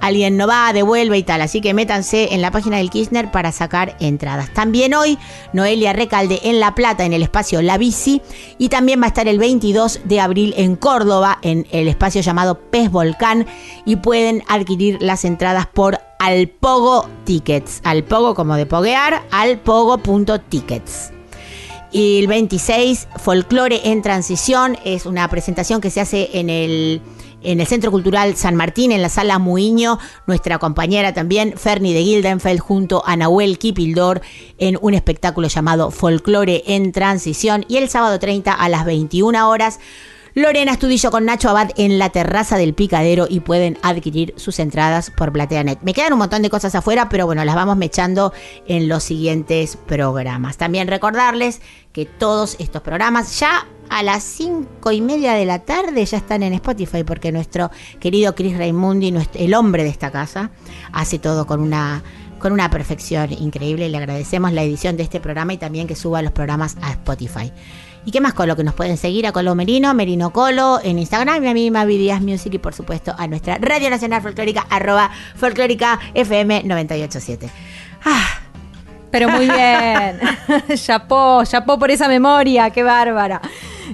alguien 0.00 0.36
no 0.36 0.46
va, 0.46 0.72
devuelve 0.72 1.18
y 1.18 1.22
tal. 1.22 1.40
Así 1.40 1.60
que 1.60 1.74
métanse 1.74 2.34
en 2.34 2.42
la 2.42 2.50
página 2.50 2.78
del 2.78 2.90
Kirchner 2.90 3.30
para 3.30 3.52
sacar 3.52 3.96
entradas. 4.00 4.52
También 4.52 4.94
hoy, 4.94 5.18
Noelia 5.52 5.92
Recalde 5.92 6.40
en 6.44 6.60
La 6.60 6.74
Plata, 6.74 7.04
en 7.04 7.12
el 7.12 7.22
espacio 7.22 7.62
La 7.62 7.78
Bici. 7.78 8.22
Y 8.58 8.68
también 8.68 9.00
va 9.00 9.06
a 9.06 9.08
estar 9.08 9.28
el 9.28 9.38
22 9.38 10.00
de 10.04 10.20
abril 10.20 10.54
en 10.56 10.76
Córdoba, 10.76 11.38
en 11.42 11.66
el 11.70 11.88
espacio 11.88 12.20
llamado 12.20 12.58
Pez 12.58 12.90
Volcán. 12.90 13.46
Y 13.84 13.96
pueden 13.96 14.42
adquirir 14.48 14.98
las 15.00 15.24
entradas 15.24 15.66
por 15.66 15.98
Alpogo 16.18 17.08
Tickets. 17.24 17.80
Alpogo 17.84 18.34
como 18.34 18.56
de 18.56 18.66
poguear, 18.66 19.22
alpogo.tickets. 19.30 21.12
Y 21.90 22.18
el 22.18 22.26
26, 22.26 23.08
Folklore 23.16 23.80
en 23.84 24.02
Transición, 24.02 24.76
es 24.84 25.06
una 25.06 25.26
presentación 25.28 25.80
que 25.80 25.90
se 25.90 26.00
hace 26.00 26.28
en 26.34 26.50
el, 26.50 27.00
en 27.42 27.60
el 27.60 27.66
Centro 27.66 27.90
Cultural 27.90 28.36
San 28.36 28.56
Martín, 28.56 28.92
en 28.92 29.02
la 29.02 29.08
Sala 29.08 29.38
Muiño. 29.38 29.98
Nuestra 30.26 30.58
compañera 30.58 31.12
también, 31.14 31.54
Ferni 31.56 31.92
de 31.92 32.02
Gildenfeld, 32.02 32.60
junto 32.60 33.02
a 33.06 33.16
Nahuel 33.16 33.58
Kipildor, 33.58 34.20
en 34.58 34.78
un 34.80 34.94
espectáculo 34.94 35.48
llamado 35.48 35.90
Folklore 35.90 36.64
en 36.66 36.92
Transición. 36.92 37.64
Y 37.68 37.76
el 37.76 37.88
sábado 37.88 38.18
30 38.18 38.52
a 38.52 38.68
las 38.68 38.84
21 38.84 39.48
horas. 39.48 39.78
Lorena 40.34 40.72
Estudillo 40.72 41.10
con 41.10 41.24
Nacho 41.24 41.48
Abad 41.48 41.70
en 41.76 41.98
la 41.98 42.10
terraza 42.10 42.56
del 42.56 42.72
Picadero 42.72 43.26
y 43.28 43.40
pueden 43.40 43.76
adquirir 43.82 44.34
sus 44.36 44.60
entradas 44.60 45.10
por 45.10 45.32
PlateaNet. 45.32 45.80
Me 45.82 45.94
quedan 45.94 46.12
un 46.12 46.20
montón 46.20 46.42
de 46.42 46.50
cosas 46.50 46.76
afuera, 46.76 47.08
pero 47.08 47.26
bueno, 47.26 47.44
las 47.44 47.56
vamos 47.56 47.76
mechando 47.76 48.32
en 48.68 48.88
los 48.88 49.02
siguientes 49.02 49.76
programas. 49.76 50.56
También 50.56 50.86
recordarles 50.86 51.60
que 51.92 52.04
todos 52.06 52.54
estos 52.60 52.82
programas 52.82 53.40
ya 53.40 53.66
a 53.90 54.02
las 54.02 54.22
cinco 54.22 54.92
y 54.92 55.00
media 55.00 55.34
de 55.34 55.44
la 55.44 55.60
tarde 55.60 56.04
ya 56.04 56.18
están 56.18 56.42
en 56.42 56.52
Spotify 56.54 57.04
porque 57.04 57.32
nuestro 57.32 57.70
querido 58.00 58.34
Chris 58.34 58.56
Raimundi, 58.56 59.14
el 59.34 59.54
hombre 59.54 59.84
de 59.84 59.90
esta 59.90 60.10
casa, 60.10 60.50
hace 60.92 61.18
todo 61.18 61.46
con 61.46 61.60
una 61.60 62.02
con 62.38 62.52
una 62.52 62.70
perfección 62.70 63.32
increíble. 63.32 63.88
Le 63.88 63.98
agradecemos 63.98 64.52
la 64.52 64.62
edición 64.62 64.96
de 64.96 65.02
este 65.02 65.20
programa 65.20 65.54
y 65.54 65.58
también 65.58 65.86
que 65.86 65.96
suba 65.96 66.22
los 66.22 66.32
programas 66.32 66.76
a 66.82 66.92
Spotify. 66.92 67.52
¿Y 68.04 68.12
qué 68.12 68.20
más 68.20 68.32
Colo? 68.32 68.56
Que 68.56 68.64
nos 68.64 68.74
pueden 68.74 68.96
seguir 68.96 69.26
a 69.26 69.32
Colo 69.32 69.54
Merino, 69.54 69.92
Merino 69.92 70.32
Colo 70.32 70.78
en 70.82 70.98
Instagram 70.98 71.44
y 71.44 71.48
a 71.48 71.54
mí 71.54 71.70
Mavi 71.70 71.98
Díaz 71.98 72.22
Music 72.22 72.54
y 72.54 72.58
por 72.58 72.74
supuesto 72.74 73.14
a 73.18 73.26
nuestra 73.26 73.58
Radio 73.58 73.90
Nacional 73.90 74.22
Folclórica 74.22 74.66
arroba 74.70 75.10
folclórica 75.34 75.98
FM 76.14 76.62
987. 76.64 77.50
Pero 79.10 79.28
muy 79.28 79.46
bien. 79.46 80.20
chapó, 80.74 81.44
chapó 81.44 81.78
por 81.78 81.90
esa 81.90 82.08
memoria, 82.08 82.70
qué 82.70 82.82
bárbara. 82.82 83.40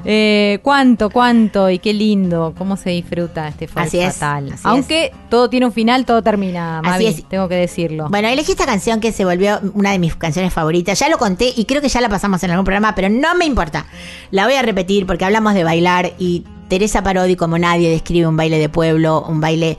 Eh, 0.05 0.59
cuánto, 0.63 1.11
cuánto 1.11 1.71
y 1.71 1.79
qué 1.79 1.93
lindo, 1.93 2.55
cómo 2.57 2.77
se 2.77 2.91
disfruta 2.91 3.49
este 3.49 3.69
folk 3.69 3.87
Así 3.87 3.99
es, 3.99 4.23
así 4.23 4.53
Aunque 4.65 5.13
todo 5.31 5.49
tiene 5.49 5.67
un 5.67 5.73
final, 5.73 6.05
todo 6.05 6.23
termina, 6.23 6.81
Mavi, 6.83 7.07
Así 7.07 7.21
es. 7.21 7.29
tengo 7.29 7.49
que 7.49 7.57
decirlo. 7.57 8.09
Bueno, 8.09 8.29
elegí 8.29 8.53
esta 8.53 8.67
canción 8.67 9.01
que 9.01 9.13
se 9.13 9.25
volvió 9.25 9.61
una 9.75 9.93
de 9.93 9.99
mis 9.99 10.15
canciones 10.17 10.53
favoritas. 10.53 10.99
Ya 10.99 11.09
lo 11.09 11.19
conté 11.19 11.53
y 11.57 11.65
creo 11.65 11.81
que 11.81 11.89
ya 11.89 12.01
la 12.01 12.09
pasamos 12.09 12.43
en 12.43 12.51
algún 12.51 12.65
programa, 12.65 12.95
pero 12.95 13.09
no 13.09 13.35
me 13.35 13.45
importa. 13.45 13.87
La 14.31 14.45
voy 14.45 14.55
a 14.55 14.63
repetir 14.63 15.07
porque 15.07 15.25
hablamos 15.25 15.55
de 15.55 15.65
bailar 15.65 16.13
y 16.19 16.45
Teresa 16.69 17.03
Parodi, 17.03 17.37
como 17.37 17.59
nadie, 17.59 17.91
describe 17.91 18.27
un 18.27 18.37
baile 18.37 18.59
de 18.59 18.69
pueblo, 18.69 19.25
un 19.29 19.41
baile 19.41 19.77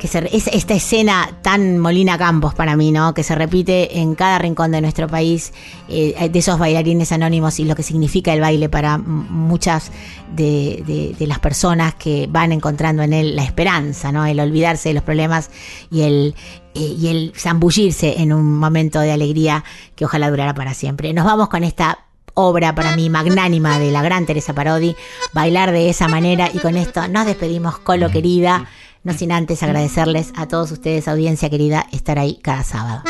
que 0.00 0.06
es 0.08 0.46
esta 0.48 0.74
escena 0.74 1.38
tan 1.42 1.78
Molina 1.78 2.16
Campos 2.18 2.54
para 2.54 2.74
mí, 2.74 2.90
¿no? 2.90 3.12
Que 3.14 3.22
se 3.22 3.34
repite 3.34 3.98
en 4.00 4.14
cada 4.14 4.38
rincón 4.38 4.72
de 4.72 4.80
nuestro 4.80 5.06
país, 5.06 5.52
eh, 5.88 6.28
de 6.32 6.38
esos 6.38 6.58
bailarines 6.58 7.12
anónimos 7.12 7.60
y 7.60 7.64
lo 7.64 7.76
que 7.76 7.82
significa 7.82 8.32
el 8.32 8.40
baile 8.40 8.68
para 8.68 8.96
muchas 8.98 9.92
de, 10.34 11.14
de- 11.18 11.26
las 11.26 11.38
personas 11.38 11.94
que 11.94 12.26
van 12.28 12.50
encontrando 12.50 13.02
en 13.02 13.12
él 13.12 13.36
la 13.36 13.44
esperanza, 13.44 14.10
¿no? 14.10 14.24
El 14.26 14.40
olvidarse 14.40 14.88
de 14.88 14.94
los 14.94 15.04
problemas 15.04 15.50
y 15.90 16.00
el, 16.02 16.34
eh, 16.74 16.80
y 16.80 17.08
el 17.08 17.32
zambullirse 17.36 18.20
en 18.20 18.32
un 18.32 18.58
momento 18.58 19.00
de 19.00 19.12
alegría 19.12 19.62
que 19.94 20.06
ojalá 20.06 20.30
durara 20.30 20.54
para 20.54 20.72
siempre. 20.74 21.12
Nos 21.12 21.26
vamos 21.26 21.48
con 21.50 21.62
esta 21.62 22.06
obra 22.34 22.74
para 22.74 22.96
mí 22.96 23.10
magnánima 23.10 23.78
de 23.78 23.90
la 23.90 24.02
gran 24.02 24.24
Teresa 24.24 24.54
Parodi, 24.54 24.96
bailar 25.34 25.72
de 25.72 25.90
esa 25.90 26.08
manera 26.08 26.48
y 26.52 26.58
con 26.58 26.76
esto 26.76 27.06
nos 27.08 27.26
despedimos, 27.26 27.78
Colo 27.78 28.08
querida, 28.08 28.66
no 29.02 29.12
sin 29.12 29.32
antes 29.32 29.62
agradecerles 29.62 30.32
a 30.36 30.46
todos 30.46 30.70
ustedes, 30.72 31.08
audiencia 31.08 31.48
querida, 31.50 31.86
estar 31.92 32.18
ahí 32.18 32.38
cada 32.42 32.62
sábado. 32.64 33.02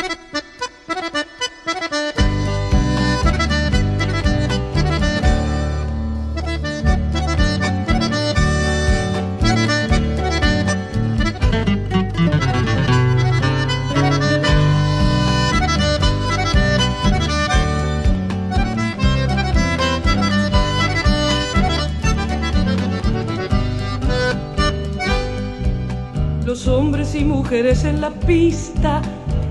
Mujeres 27.51 27.83
en 27.83 28.01
la 28.01 28.11
pista 28.11 29.03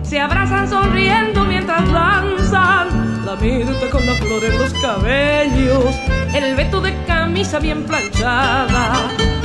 se 0.03 0.21
abrazan 0.21 0.69
sonriendo 0.69 1.43
mientras 1.43 1.85
danzan. 1.91 3.25
La 3.25 3.35
mirta 3.35 3.89
con 3.91 4.05
la 4.05 4.13
flor 4.13 4.41
en 4.45 4.57
los 4.57 4.73
cabellos, 4.75 5.99
el 6.33 6.55
veto 6.55 6.79
de 6.79 6.93
camisa 7.05 7.59
bien 7.59 7.83
planchada. 7.83 8.93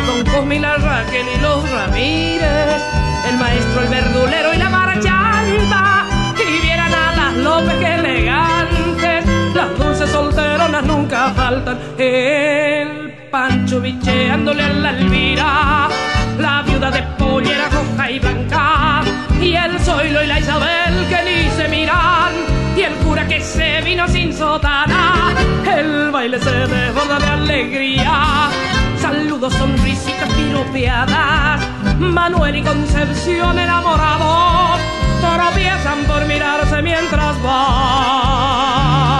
Don 0.06 0.24
Cosme 0.32 0.54
y 0.54 0.58
la 0.60 0.76
Raquel 0.76 1.26
y 1.36 1.40
los 1.40 1.68
Ramírez, 1.68 2.80
el 3.28 3.38
maestro, 3.38 3.82
el 3.82 3.88
verdulero 3.88 4.54
y 4.54 4.58
la 4.58 4.68
marchanta. 4.68 6.06
Y 6.38 6.62
vieran 6.62 6.94
a 6.94 7.16
las 7.16 7.36
López 7.38 7.74
que 7.74 7.94
elegantes, 7.94 9.24
las 9.52 9.76
dulces 9.76 10.10
solteronas 10.10 10.84
nunca 10.84 11.32
faltan. 11.34 11.76
El 11.98 13.14
Pancho 13.32 13.80
bicheándole 13.80 14.62
a 14.62 14.68
la 14.68 14.90
Elvira, 14.90 15.88
la 16.38 16.62
viuda 16.62 16.92
de 16.92 17.23
se 23.44 23.82
vino 23.82 24.08
sin 24.08 24.32
sotana, 24.32 25.34
el 25.76 26.10
baile 26.10 26.40
se 26.40 26.50
desborda 26.50 27.18
de 27.18 27.26
alegría. 27.26 28.48
Saludos, 29.00 29.52
sonrisitas 29.54 30.32
piropeadas, 30.32 31.60
Manuel 31.98 32.56
y 32.56 32.62
Concepción 32.62 33.58
enamorados, 33.58 34.80
tropiezan 35.20 36.04
por 36.06 36.24
mirarse 36.26 36.82
mientras 36.82 37.42
bailan. 37.42 39.13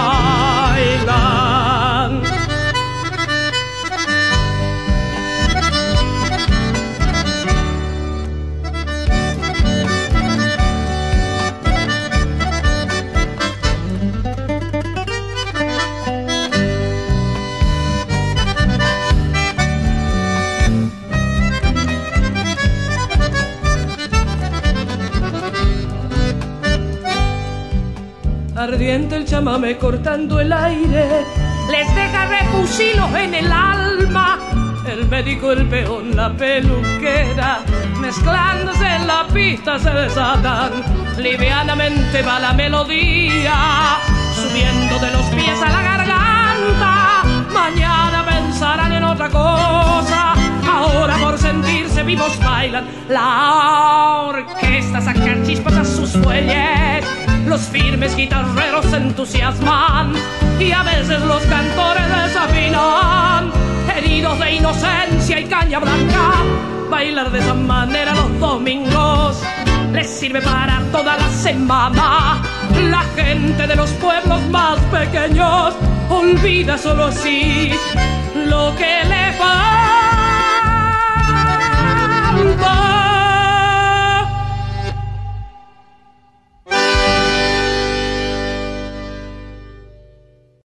Ardiente 28.65 29.15
el 29.15 29.25
chamame 29.25 29.77
cortando 29.77 30.39
el 30.39 30.51
aire, 30.51 31.23
les 31.69 31.95
deja 31.95 32.25
refusilos 32.25 33.13
en 33.13 33.35
el 33.35 33.51
alma. 33.51 34.39
El 34.87 35.07
médico, 35.07 35.51
el 35.51 35.67
peón, 35.67 36.15
la 36.15 36.33
peluquera, 36.33 37.59
mezclándose 38.01 38.87
en 38.87 39.05
la 39.05 39.27
pista 39.31 39.77
se 39.77 39.91
desatan. 39.91 40.71
Livianamente 41.19 42.23
va 42.23 42.39
la 42.39 42.53
melodía, 42.53 43.99
subiendo 44.33 44.97
de 44.97 45.11
los 45.11 45.25
pies 45.27 45.61
a 45.61 45.69
la 45.69 45.81
garganta. 45.83 47.23
Mañana 47.53 48.25
pensarán 48.27 48.93
en 48.93 49.03
otra 49.03 49.29
cosa, 49.29 50.33
ahora 50.67 51.17
por 51.17 51.37
sentirse 51.37 52.01
vivos 52.01 52.39
bailan. 52.39 52.87
La 53.09 54.23
orquesta 54.27 55.01
saca 55.01 55.43
chispas 55.45 55.75
a 55.75 55.85
sus 55.85 56.13
fuelles, 56.13 57.05
los 57.45 57.61
firmes 57.61 58.15
guitarreros 58.15 58.85
se 58.85 58.97
entusiasman 58.97 60.13
y 60.59 60.71
a 60.71 60.83
veces 60.83 61.21
los 61.21 61.43
cantores 61.43 62.03
desafinan. 62.23 63.51
Heridos 63.95 64.39
de 64.39 64.51
inocencia 64.53 65.39
y 65.39 65.45
caña 65.45 65.79
blanca, 65.79 66.31
bailar 66.89 67.31
de 67.31 67.39
esa 67.39 67.53
manera 67.53 68.13
los 68.13 68.39
domingos 68.39 69.41
les 69.93 70.09
sirve 70.09 70.41
para 70.41 70.81
toda 70.91 71.17
la 71.17 71.29
semana. 71.29 72.41
La 72.89 73.03
gente 73.15 73.67
de 73.67 73.75
los 73.75 73.89
pueblos 73.91 74.41
más 74.49 74.77
pequeños 74.91 75.73
olvida 76.09 76.77
solo 76.77 77.05
así 77.05 77.71
lo 78.49 78.75
que 78.75 79.03
le 79.07 79.31